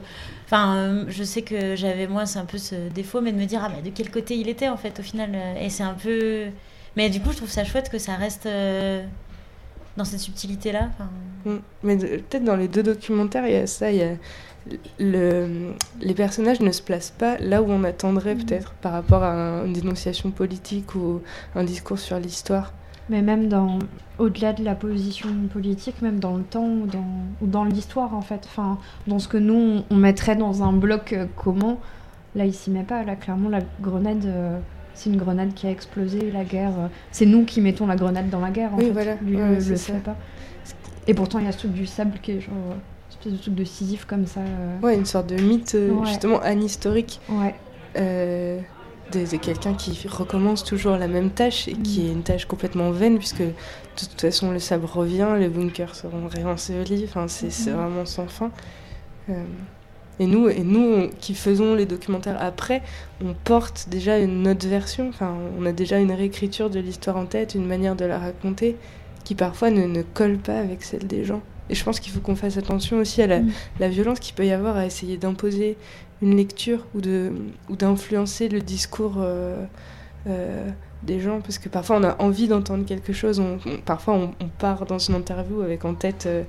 Enfin, 0.46 0.74
euh, 0.74 1.04
je 1.08 1.22
sais 1.22 1.42
que 1.42 1.76
j'avais 1.76 2.08
moi 2.08 2.26
c'est 2.26 2.40
un 2.40 2.44
peu 2.44 2.58
ce 2.58 2.88
défaut, 2.88 3.20
mais 3.20 3.30
de 3.30 3.36
me 3.38 3.44
dire 3.44 3.62
ah 3.64 3.70
mais 3.74 3.82
de 3.88 3.94
quel 3.94 4.10
côté 4.10 4.36
il 4.36 4.48
était 4.48 4.68
en 4.68 4.76
fait 4.76 4.98
au 4.98 5.02
final. 5.02 5.30
Et 5.60 5.70
c'est 5.70 5.84
un 5.84 5.94
peu. 5.94 6.46
Mais 6.96 7.08
du 7.08 7.20
coup 7.20 7.30
je 7.30 7.36
trouve 7.36 7.48
ça 7.50 7.64
chouette 7.64 7.88
que 7.88 7.98
ça 7.98 8.16
reste 8.16 8.46
euh, 8.46 9.04
dans 9.96 10.04
cette 10.04 10.18
subtilité 10.18 10.72
là. 10.72 10.90
Mm. 11.44 11.56
Mais 11.84 11.96
peut-être 11.96 12.42
dans 12.44 12.56
les 12.56 12.66
deux 12.66 12.82
documentaires, 12.82 13.46
il 13.46 13.52
y 13.52 13.56
a 13.56 13.68
ça, 13.68 13.92
il 13.92 13.98
y 13.98 14.02
a 14.02 14.14
le, 14.98 15.72
les 16.00 16.14
personnages 16.14 16.60
ne 16.60 16.70
se 16.72 16.82
placent 16.82 17.10
pas 17.16 17.38
là 17.38 17.62
où 17.62 17.70
on 17.70 17.84
attendrait 17.84 18.34
peut-être 18.34 18.72
par 18.74 18.92
rapport 18.92 19.22
à 19.22 19.32
un- 19.32 19.64
une 19.66 19.72
dénonciation 19.72 20.30
politique 20.30 20.94
ou 20.94 21.20
un 21.54 21.64
discours 21.64 21.98
sur 21.98 22.18
l'histoire. 22.18 22.72
Mais 23.08 23.22
même 23.22 23.48
dans, 23.48 23.78
au-delà 24.18 24.52
de 24.52 24.62
la 24.62 24.74
position 24.74 25.28
politique, 25.52 26.00
même 26.02 26.20
dans 26.20 26.36
le 26.36 26.44
temps 26.44 26.66
ou 26.68 26.86
dans, 26.86 27.04
ou 27.42 27.46
dans 27.46 27.64
l'histoire 27.64 28.14
en 28.14 28.20
fait, 28.20 28.42
enfin, 28.44 28.78
dans 29.08 29.18
ce 29.18 29.26
que 29.26 29.36
nous 29.38 29.82
on, 29.90 29.96
mettrait 29.96 30.36
dans 30.36 30.62
un 30.62 30.72
bloc 30.72 31.12
euh, 31.12 31.26
commun, 31.36 31.76
là 32.36 32.44
il 32.44 32.54
s'y 32.54 32.70
met 32.70 32.84
pas. 32.84 33.02
Là 33.02 33.16
clairement 33.16 33.48
la 33.48 33.60
grenade, 33.80 34.24
euh, 34.26 34.58
c'est 34.94 35.10
une 35.10 35.16
grenade 35.16 35.54
qui 35.54 35.66
a 35.66 35.70
explosé, 35.70 36.30
la 36.30 36.44
guerre. 36.44 36.72
euh, 36.78 36.86
c'est 37.10 37.26
nous 37.26 37.44
qui 37.44 37.60
mettons 37.60 37.86
la 37.88 37.96
grenade 37.96 38.30
dans 38.30 38.40
la 38.40 38.50
guerre 38.50 38.74
en 38.74 38.76
Oui, 38.78 38.84
fait. 38.86 38.92
voilà. 38.92 39.14
Lui 39.22 39.36
Ouais, 39.36 39.48
le, 39.48 39.54
le 39.56 39.76
fait 39.76 39.92
pas. 39.94 40.16
Et 41.08 41.14
pourtant 41.14 41.40
il 41.40 41.46
y 41.46 41.48
a 41.48 41.52
ce 41.52 41.58
truc 41.58 41.72
du 41.72 41.86
sable 41.86 42.18
qui 42.22 42.32
est 42.32 42.40
genre 42.40 42.54
espèce 43.20 43.32
de 43.32 43.38
truc 43.38 43.54
de 43.54 43.64
Sisyphe 43.64 44.04
comme 44.06 44.26
ça. 44.26 44.40
euh. 44.40 44.80
Ouais, 44.82 44.94
une 44.96 45.04
sorte 45.06 45.26
de 45.28 45.36
mythe 45.36 45.74
euh, 45.74 45.90
Ouais. 45.90 46.06
justement 46.06 46.40
anhistorique. 46.40 47.20
Ouais. 47.28 47.54
Euh, 47.96 48.60
de, 49.12 49.28
de 49.28 49.36
quelqu'un 49.38 49.74
qui 49.74 50.06
recommence 50.06 50.62
toujours 50.62 50.96
la 50.96 51.08
même 51.08 51.30
tâche 51.30 51.66
et 51.66 51.72
qui 51.72 52.06
est 52.06 52.12
une 52.12 52.22
tâche 52.22 52.44
complètement 52.44 52.92
vaine 52.92 53.18
puisque 53.18 53.40
de 53.42 53.52
toute 53.96 54.20
façon 54.20 54.52
le 54.52 54.60
sabre 54.60 54.88
revient, 54.88 55.26
les 55.36 55.48
bunkers 55.48 55.96
seront 55.96 56.28
réensevelis, 56.28 57.06
enfin 57.08 57.26
c'est 57.26 57.50
c'est 57.50 57.70
Mhm. 57.72 57.76
vraiment 57.76 58.06
sans 58.06 58.28
fin. 58.28 58.52
Euh, 59.28 59.42
et 60.20 60.26
nous, 60.26 60.48
et 60.48 60.60
nous 60.62 60.80
on- 60.80 61.08
qui 61.08 61.34
faisons 61.34 61.74
les 61.74 61.86
documentaires 61.86 62.36
après, 62.40 62.82
on 63.20 63.34
porte 63.34 63.88
déjà 63.90 64.16
une 64.18 64.46
autre 64.46 64.68
version, 64.68 65.08
enfin 65.08 65.34
on 65.58 65.66
a 65.66 65.72
déjà 65.72 65.98
une 65.98 66.12
réécriture 66.12 66.70
de 66.70 66.78
l'histoire 66.78 67.16
en 67.16 67.26
tête, 67.26 67.56
une 67.56 67.66
manière 67.66 67.96
de 67.96 68.04
la 68.04 68.20
raconter 68.20 68.76
qui 69.24 69.34
parfois 69.34 69.70
ne, 69.72 69.86
ne 69.86 70.02
colle 70.02 70.38
pas 70.38 70.60
avec 70.60 70.84
celle 70.84 71.08
des 71.08 71.24
gens. 71.24 71.42
Et 71.70 71.74
je 71.74 71.82
pense 71.84 72.00
qu'il 72.00 72.12
faut 72.12 72.20
qu'on 72.20 72.36
fasse 72.36 72.56
attention 72.58 72.98
aussi 72.98 73.22
à 73.22 73.26
la, 73.26 73.40
Mm. 73.40 73.50
la 73.80 73.88
violence 73.88 74.18
qu'il 74.20 74.34
peut 74.34 74.44
y 74.44 74.52
avoir 74.52 74.76
à 74.76 74.84
essayer 74.84 75.16
d'imposer 75.16 75.76
une 76.20 76.36
lecture 76.36 76.84
ou 76.94 77.00
de 77.00 77.32
ou 77.70 77.76
d'influencer 77.76 78.48
le 78.50 78.60
discours 78.60 79.14
euh, 79.18 79.64
euh, 80.26 80.68
des 81.02 81.18
gens 81.20 81.40
parce 81.40 81.58
que 81.58 81.68
parfois 81.70 81.96
on 81.96 82.04
a 82.04 82.16
envie 82.20 82.46
d'entendre 82.48 82.84
quelque 82.84 83.14
chose 83.14 83.40
on, 83.40 83.58
on- 83.64 83.78
parfois 83.78 84.14
on, 84.14 84.34
on 84.44 84.48
part 84.58 84.84
dans 84.84 84.98
une 84.98 85.14
interview 85.14 85.62
avec 85.62 85.84
en 85.86 85.94
tête 85.94 86.24
euh, 86.26 86.42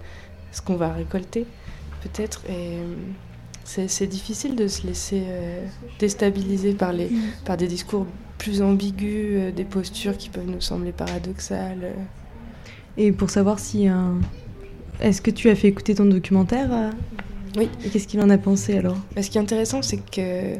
ce 0.51 0.61
qu'on 0.61 0.75
va 0.75 0.91
récolter 0.91 1.45
peut-être. 2.03 2.41
Et 2.49 2.79
c'est 3.63 4.07
difficile 4.07 4.55
de 4.57 4.67
se 4.67 4.85
laisser 4.87 5.21
déstabiliser 5.99 6.73
par, 6.73 6.91
les, 6.91 7.09
par 7.45 7.55
des 7.55 7.67
discours 7.67 8.05
plus 8.37 8.61
ambigus, 8.61 9.53
des 9.53 9.63
postures 9.63 10.17
qui 10.17 10.29
peuvent 10.29 10.47
nous 10.49 10.59
sembler 10.61 10.91
paradoxales. 10.91 11.93
Et 12.97 13.11
pour 13.13 13.29
savoir 13.29 13.59
si 13.59 13.87
un. 13.87 14.15
Est-ce 15.01 15.21
que 15.21 15.31
tu 15.31 15.49
as 15.49 15.55
fait 15.55 15.67
écouter 15.67 15.95
ton 15.95 16.05
documentaire 16.05 16.91
oui. 17.57 17.69
Et 17.83 17.89
qu'est-ce 17.89 18.07
qu'il 18.07 18.21
en 18.21 18.29
a 18.29 18.37
pensé 18.37 18.77
alors? 18.77 18.95
Ce 19.19 19.29
qui 19.29 19.37
est 19.37 19.41
intéressant, 19.41 19.81
c'est 19.81 19.97
que 19.97 20.57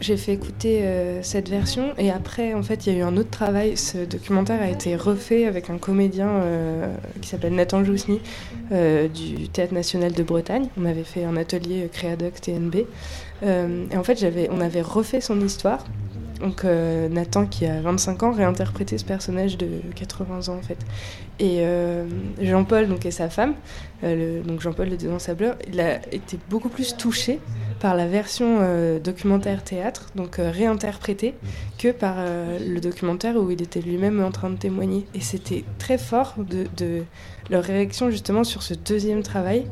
j'ai 0.00 0.16
fait 0.16 0.32
écouter 0.32 0.80
euh, 0.82 1.22
cette 1.22 1.48
version 1.48 1.94
et 1.98 2.10
après, 2.10 2.52
en 2.54 2.62
fait, 2.62 2.86
il 2.86 2.92
y 2.92 2.96
a 2.96 2.98
eu 2.98 3.02
un 3.02 3.16
autre 3.16 3.30
travail. 3.30 3.76
Ce 3.76 3.98
documentaire 3.98 4.60
a 4.60 4.68
été 4.68 4.96
refait 4.96 5.46
avec 5.46 5.70
un 5.70 5.78
comédien 5.78 6.28
euh, 6.28 6.92
qui 7.20 7.28
s'appelle 7.28 7.54
Nathan 7.54 7.84
Jousny 7.84 8.20
euh, 8.72 9.06
du 9.06 9.48
Théâtre 9.48 9.74
National 9.74 10.12
de 10.12 10.22
Bretagne. 10.24 10.68
On 10.80 10.84
avait 10.84 11.04
fait 11.04 11.24
un 11.24 11.36
atelier 11.36 11.88
Créadoc 11.92 12.40
TNB. 12.40 12.74
et 13.42 13.96
en 13.96 14.02
fait, 14.02 14.26
on 14.50 14.60
avait 14.60 14.82
refait 14.82 15.20
son 15.20 15.40
histoire 15.40 15.84
donc 16.40 16.64
euh, 16.64 17.08
Nathan, 17.08 17.46
qui 17.46 17.66
a 17.66 17.80
25 17.80 18.22
ans, 18.22 18.32
réinterprétait 18.32 18.98
ce 18.98 19.04
personnage 19.04 19.56
de 19.56 19.68
80 19.94 20.48
ans 20.48 20.56
en 20.56 20.62
fait. 20.62 20.78
Et 21.38 21.58
euh, 21.60 22.06
Jean-Paul, 22.40 22.88
donc, 22.88 23.06
et 23.06 23.10
sa 23.10 23.28
femme, 23.28 23.54
euh, 24.04 24.42
donc 24.42 24.60
Jean-Paul 24.60 24.88
le 24.88 24.96
Dédon 24.96 25.18
Sableur, 25.18 25.56
il 25.68 25.80
a 25.80 25.96
été 26.12 26.38
beaucoup 26.48 26.68
plus 26.68 26.96
touché 26.96 27.40
par 27.80 27.94
la 27.94 28.06
version 28.06 28.60
documentaire 29.04 29.62
théâtre, 29.62 30.10
donc 30.14 30.36
réinterprétée, 30.38 31.34
que 31.78 31.92
par 31.92 32.16
le 32.58 32.80
documentaire 32.80 33.36
où 33.36 33.50
il 33.50 33.60
était 33.60 33.82
lui-même 33.82 34.24
en 34.24 34.30
train 34.30 34.48
de 34.48 34.56
témoigner. 34.56 35.04
Et 35.14 35.20
c'était 35.20 35.62
très 35.78 35.98
fort 35.98 36.36
de, 36.38 37.02
leur 37.50 37.62
réaction 37.62 38.10
justement 38.10 38.44
sur 38.44 38.62
ce 38.62 38.72
deuxième 38.72 39.22
travail 39.22 39.66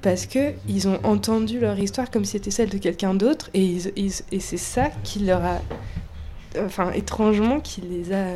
parce 0.00 0.24
que 0.24 0.52
ils 0.66 0.88
ont 0.88 0.98
entendu 1.04 1.60
leur 1.60 1.78
histoire 1.78 2.10
comme 2.10 2.24
si 2.24 2.32
c'était 2.32 2.50
celle 2.50 2.70
de 2.70 2.78
quelqu'un 2.78 3.12
d'autre 3.12 3.50
et 3.52 3.78
c'est 4.40 4.56
ça 4.56 4.88
qui 5.04 5.20
leur 5.20 5.44
a 5.44 5.60
enfin 6.58 6.92
étrangement, 6.92 7.60
qui 7.60 7.80
les 7.80 8.12
a 8.12 8.26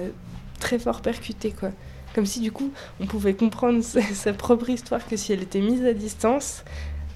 très 0.60 0.78
fort 0.78 1.00
percutés, 1.00 1.52
quoi. 1.52 1.70
Comme 2.14 2.26
si 2.26 2.40
du 2.40 2.52
coup, 2.52 2.70
on 3.00 3.06
pouvait 3.06 3.34
comprendre 3.34 3.82
sa, 4.12 4.32
propre 4.32 4.70
histoire 4.70 5.06
que 5.06 5.16
si 5.16 5.32
elle 5.32 5.42
était 5.42 5.60
mise 5.60 5.84
à 5.84 5.92
distance, 5.92 6.64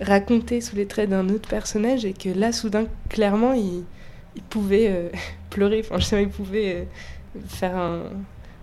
racontée 0.01 0.61
sous 0.61 0.76
les 0.76 0.86
traits 0.86 1.11
d'un 1.11 1.28
autre 1.28 1.49
personnage, 1.49 2.05
et 2.05 2.12
que 2.12 2.28
là, 2.28 2.53
soudain, 2.53 2.86
clairement, 3.09 3.53
il, 3.53 3.84
pouvait 4.51 4.88
euh, 4.88 5.09
pleurer. 5.51 5.82
Enfin, 5.84 5.99
je 5.99 6.05
sais 6.05 6.16
pas, 6.16 6.22
il 6.22 6.28
pouvait 6.28 6.74
euh, 6.74 7.40
faire 7.46 7.76
un 7.76 8.03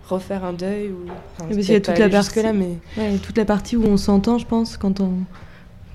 refaire 0.08 0.44
un 0.44 0.52
deuil 0.52 0.90
ou 0.92 1.10
enfin, 1.36 1.50
il 1.50 1.68
y 1.68 1.74
a 1.74 1.80
toute 1.80 1.98
la 1.98 2.08
partie 2.08 2.40
là 2.40 2.52
mais 2.52 2.78
toute 3.24 3.36
la 3.36 3.44
partie 3.44 3.76
où 3.76 3.84
on 3.84 3.96
s'entend 3.96 4.38
je 4.38 4.46
pense 4.46 4.76
quand 4.76 5.00
on 5.00 5.14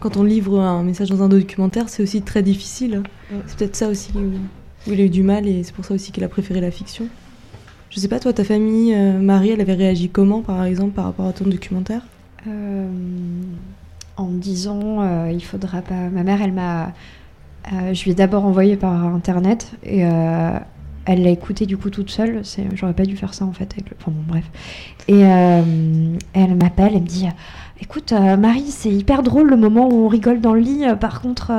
quand 0.01 0.17
on 0.17 0.23
livre 0.23 0.59
un 0.59 0.83
message 0.83 1.09
dans 1.09 1.23
un 1.23 1.29
documentaire 1.29 1.87
c'est 1.87 2.03
aussi 2.03 2.21
très 2.21 2.43
difficile 2.43 3.03
c'est 3.47 3.57
peut-être 3.57 3.75
ça 3.77 3.87
aussi 3.87 4.11
où 4.87 4.93
il 4.93 5.01
a 5.01 5.03
eu 5.03 5.09
du 5.09 5.23
mal 5.23 5.47
et 5.47 5.63
c'est 5.63 5.73
pour 5.73 5.85
ça 5.85 5.93
aussi 5.93 6.11
qu'il 6.11 6.23
a 6.23 6.27
préféré 6.29 6.61
la 6.61 6.71
fiction. 6.71 7.07
Je 7.91 7.99
sais 7.99 8.07
pas, 8.07 8.19
toi, 8.19 8.31
ta 8.31 8.45
famille, 8.45 8.93
euh, 8.95 9.19
Marie, 9.19 9.49
elle 9.49 9.59
avait 9.59 9.73
réagi 9.73 10.07
comment, 10.07 10.41
par 10.41 10.63
exemple, 10.63 10.91
par 10.91 11.03
rapport 11.03 11.27
à 11.27 11.33
ton 11.33 11.43
documentaire? 11.43 12.01
Euh, 12.47 12.87
En 14.15 14.27
me 14.27 14.39
disant, 14.39 15.01
euh, 15.01 15.31
il 15.31 15.43
faudra 15.43 15.81
pas. 15.81 16.09
Ma 16.09 16.23
mère, 16.23 16.41
elle 16.41 16.53
m'a. 16.53 16.93
je 17.91 18.03
lui 18.03 18.11
ai 18.11 18.13
d'abord 18.13 18.45
envoyé 18.45 18.77
par 18.77 18.93
internet 19.05 19.73
et 19.83 19.99
elle 21.05 21.23
l'a 21.23 21.29
écouté 21.29 21.65
du 21.65 21.77
coup 21.77 21.89
toute 21.89 22.09
seule. 22.09 22.43
J'aurais 22.73 22.93
pas 22.93 23.05
dû 23.05 23.17
faire 23.17 23.33
ça 23.33 23.45
en 23.45 23.51
fait. 23.51 23.75
Enfin 23.99 24.11
bon, 24.11 24.23
bref. 24.27 24.45
Et 25.07 25.19
elle 25.21 26.55
m'appelle, 26.55 26.93
elle 26.95 27.01
me 27.01 27.07
dit 27.07 27.27
Écoute, 27.81 28.13
Marie, 28.13 28.69
c'est 28.69 28.91
hyper 28.91 29.21
drôle 29.21 29.49
le 29.49 29.57
moment 29.57 29.89
où 29.89 30.05
on 30.05 30.07
rigole 30.07 30.39
dans 30.39 30.53
le 30.53 30.61
lit. 30.61 30.85
Par 30.99 31.21
contre 31.21 31.51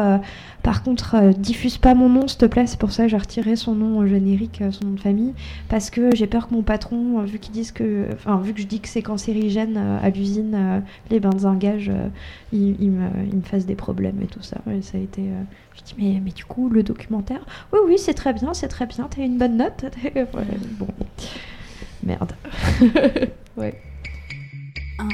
par 0.63 0.85
contre, 0.85 1.17
euh, 1.17 1.33
diffuse 1.33 1.77
pas 1.79 1.95
mon 1.95 2.09
nom, 2.09 2.29
s'il 2.29 2.39
te 2.39 2.47
plaît. 2.47 2.67
C'est 2.67 2.79
pour 2.79 2.93
ça 2.93 3.05
que 3.05 3.09
j'ai 3.09 3.17
retiré 3.17 3.57
son 3.57 3.75
nom 3.75 4.07
générique, 4.07 4.63
euh, 4.63 4.71
son 4.71 4.87
nom 4.87 4.93
de 4.93 5.01
famille, 5.01 5.35
parce 5.69 5.91
que 5.91 6.15
j'ai 6.15 6.27
peur 6.27 6.49
que 6.49 6.55
mon 6.55 6.63
patron, 6.63 7.21
euh, 7.21 7.25
vu 7.25 7.39
qu'ils 7.39 7.53
disent 7.53 7.73
que, 7.73 8.07
enfin, 8.13 8.41
vu 8.41 8.55
que 8.55 8.61
je 8.61 8.67
dis 8.67 8.81
que 8.81 8.89
c'est 8.89 9.03
cancérigène 9.03 9.77
à 9.77 10.09
l'usine, 10.11 10.83
les 11.11 11.19
bains 11.19 11.31
de 11.31 11.43
il, 12.53 12.77
il, 12.81 12.91
me, 12.91 13.09
il, 13.31 13.37
me, 13.37 13.43
fasse 13.43 13.67
des 13.67 13.75
problèmes 13.75 14.21
et 14.23 14.27
tout 14.27 14.43
ça. 14.43 14.59
Et 14.71 14.83
ça 14.83 14.99
a 14.99 15.01
été. 15.01 15.23
je 15.75 15.83
dis 15.83 15.95
mais, 15.99 16.21
mais 16.25 16.31
du 16.31 16.45
coup, 16.45 16.69
le 16.69 16.83
documentaire, 16.83 17.45
oui, 17.73 17.81
oui, 17.87 17.95
c'est 17.99 18.15
très 18.15 18.33
bien, 18.33 18.55
c'est 18.55 18.69
très 18.69 18.87
bien. 18.87 19.09
T'as 19.11 19.23
une 19.23 19.39
bonne 19.39 19.57
note. 19.57 19.85
bon, 20.79 20.87
merde. 22.05 22.33
ouais. 23.57 23.75
1, 24.99 25.09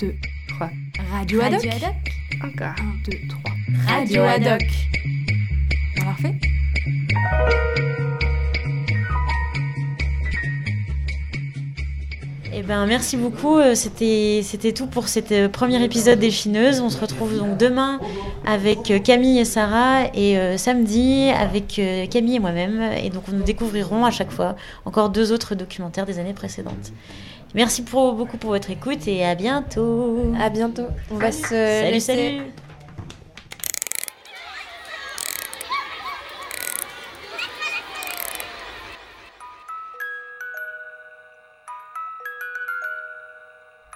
2, 0.00 0.14
3. 0.48 0.70
Radio 1.12 1.40
Adoc. 1.42 2.17
Encore. 2.42 2.74
1, 2.78 3.10
2, 3.10 3.18
3. 3.28 3.52
Radio 3.86 4.22
Adoc. 4.22 4.62
Parfait. 5.96 6.34
Eh 12.60 12.62
ben, 12.62 12.86
merci 12.86 13.16
beaucoup. 13.16 13.56
Euh, 13.56 13.74
c'était, 13.74 14.40
c'était 14.42 14.72
tout 14.72 14.86
pour 14.86 15.08
cet 15.08 15.30
euh, 15.30 15.48
premier 15.48 15.82
épisode 15.84 16.18
des 16.18 16.30
Chineuses. 16.30 16.80
On 16.80 16.90
se 16.90 17.00
retrouve 17.00 17.36
donc 17.36 17.56
demain 17.56 18.00
avec 18.46 18.90
euh, 18.90 18.98
Camille 18.98 19.38
et 19.38 19.44
Sarah 19.44 20.06
et 20.14 20.36
samedi 20.58 21.30
avec 21.30 21.80
Camille 22.10 22.36
et 22.36 22.40
moi-même. 22.40 22.80
Et 23.02 23.10
donc, 23.10 23.28
nous 23.28 23.42
découvrirons 23.42 24.04
à 24.04 24.10
chaque 24.10 24.30
fois 24.30 24.56
encore 24.84 25.10
deux 25.10 25.32
autres 25.32 25.54
documentaires 25.54 26.06
des 26.06 26.18
années 26.18 26.34
précédentes. 26.34 26.92
Merci 27.54 27.82
pour, 27.82 28.14
beaucoup 28.14 28.36
pour 28.36 28.50
votre 28.50 28.70
écoute 28.70 29.08
et 29.08 29.24
à 29.24 29.34
bientôt. 29.34 30.32
À 30.38 30.50
bientôt. 30.50 30.88
On 31.10 31.16
va 31.16 31.32
se 31.32 31.48
salut, 31.48 32.00
salut. 32.00 32.42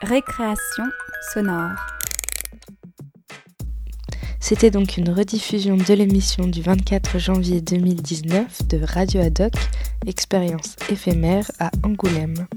Récréation 0.02 0.84
sonore. 1.32 1.70
C'était 4.42 4.72
donc 4.72 4.96
une 4.96 5.08
rediffusion 5.08 5.76
de 5.76 5.94
l'émission 5.94 6.48
du 6.48 6.62
24 6.62 7.20
janvier 7.20 7.60
2019 7.60 8.66
de 8.66 8.80
Radio 8.84 9.20
Adoc, 9.20 9.52
expérience 10.04 10.74
éphémère 10.90 11.48
à 11.60 11.70
Angoulême. 11.84 12.48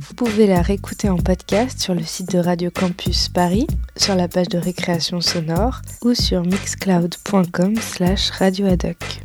Vous 0.00 0.14
pouvez 0.14 0.48
la 0.48 0.62
réécouter 0.62 1.08
en 1.08 1.16
podcast 1.16 1.78
sur 1.78 1.94
le 1.94 2.02
site 2.02 2.32
de 2.32 2.40
Radio 2.40 2.72
Campus 2.72 3.28
Paris, 3.28 3.68
sur 3.96 4.16
la 4.16 4.26
page 4.26 4.48
de 4.48 4.58
récréation 4.58 5.20
sonore 5.20 5.80
ou 6.02 6.12
sur 6.12 6.42
mixcloud.com 6.42 7.76
slash 7.76 8.30
radioadoc. 8.30 9.20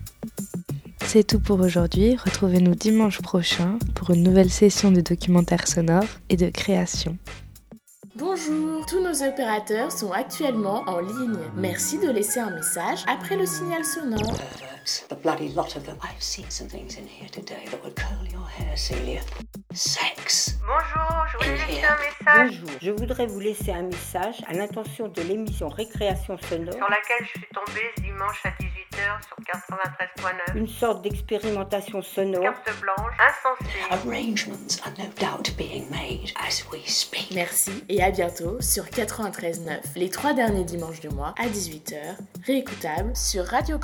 C'est 1.04 1.26
tout 1.26 1.40
pour 1.40 1.60
aujourd'hui, 1.62 2.16
retrouvez-nous 2.16 2.76
dimanche 2.76 3.24
prochain 3.24 3.80
pour 3.96 4.12
une 4.12 4.22
nouvelle 4.22 4.52
session 4.52 4.92
de 4.92 5.02
documentaire 5.02 5.68
sonore 5.68 6.06
et 6.30 6.38
de 6.38 6.50
création. 6.50 7.18
Bonjour, 8.16 8.86
tous 8.86 9.00
nos 9.02 9.24
opérateurs 9.24 9.92
sont 9.92 10.12
actuellement 10.12 10.84
en 10.86 11.00
ligne. 11.00 11.40
Merci 11.56 11.98
de 11.98 12.12
laisser 12.12 12.40
un 12.40 12.52
message 12.52 13.04
après 13.08 13.36
le 13.36 13.48
signal 13.48 13.84
sonore. 13.84 14.38
The 15.10 15.16
bloody 15.16 15.50
lot 15.50 15.76
of 15.76 15.86
them. 15.86 15.98
I've 16.04 16.22
seen 16.22 16.46
some 16.50 16.68
things 16.68 16.98
in 16.98 17.08
here 17.08 17.30
today 17.30 17.66
that 17.72 17.82
would 17.84 17.96
curl 17.96 18.28
your 18.30 18.46
hair, 18.46 18.76
Celia. 18.78 19.22
Sex. 19.74 20.60
Bonjour, 20.68 21.26
je 21.32 21.38
voulais 21.38 21.58
laisser 21.66 21.86
un 21.86 21.98
message. 21.98 22.62
Bonjour, 22.62 22.80
je 22.82 22.92
voudrais 22.92 23.26
vous 23.26 23.40
laisser 23.40 23.72
un 23.72 23.84
message 23.84 24.44
à 24.46 24.54
l'intention 24.54 25.08
de 25.08 25.22
l'émission 25.22 25.70
Récréation 25.70 26.38
sonore. 26.38 26.74
Sur 26.74 26.90
laquelle 26.90 27.26
je 27.26 27.40
suis 27.40 27.48
tombée 27.54 27.92
dimanche 27.98 28.42
à 28.46 28.50
18h 28.50 29.26
sur 29.26 29.38
93.9. 30.54 30.58
Une 30.58 30.68
sorte 30.68 31.02
d'expérimentation 31.02 32.02
sonore. 32.02 32.44
Carte 32.44 32.82
blanche, 32.82 33.14
insensée. 33.20 33.80
Arrangements 33.90 34.82
are 34.86 34.92
no 34.98 35.06
doubt 35.18 35.56
being 35.58 35.90
made 35.90 36.34
as 36.46 36.64
we 36.72 36.86
speak. 36.86 37.32
Merci 37.34 37.72
et 37.88 38.03
à 38.03 38.03
bientôt 38.12 38.60
sur 38.62 38.86
93.9, 38.86 39.80
les 39.96 40.10
trois 40.10 40.34
derniers 40.34 40.64
dimanches 40.64 41.00
du 41.00 41.10
mois 41.10 41.34
à 41.38 41.48
18h, 41.48 42.18
réécoutable 42.46 43.16
sur 43.16 43.46
Radio 43.46 43.78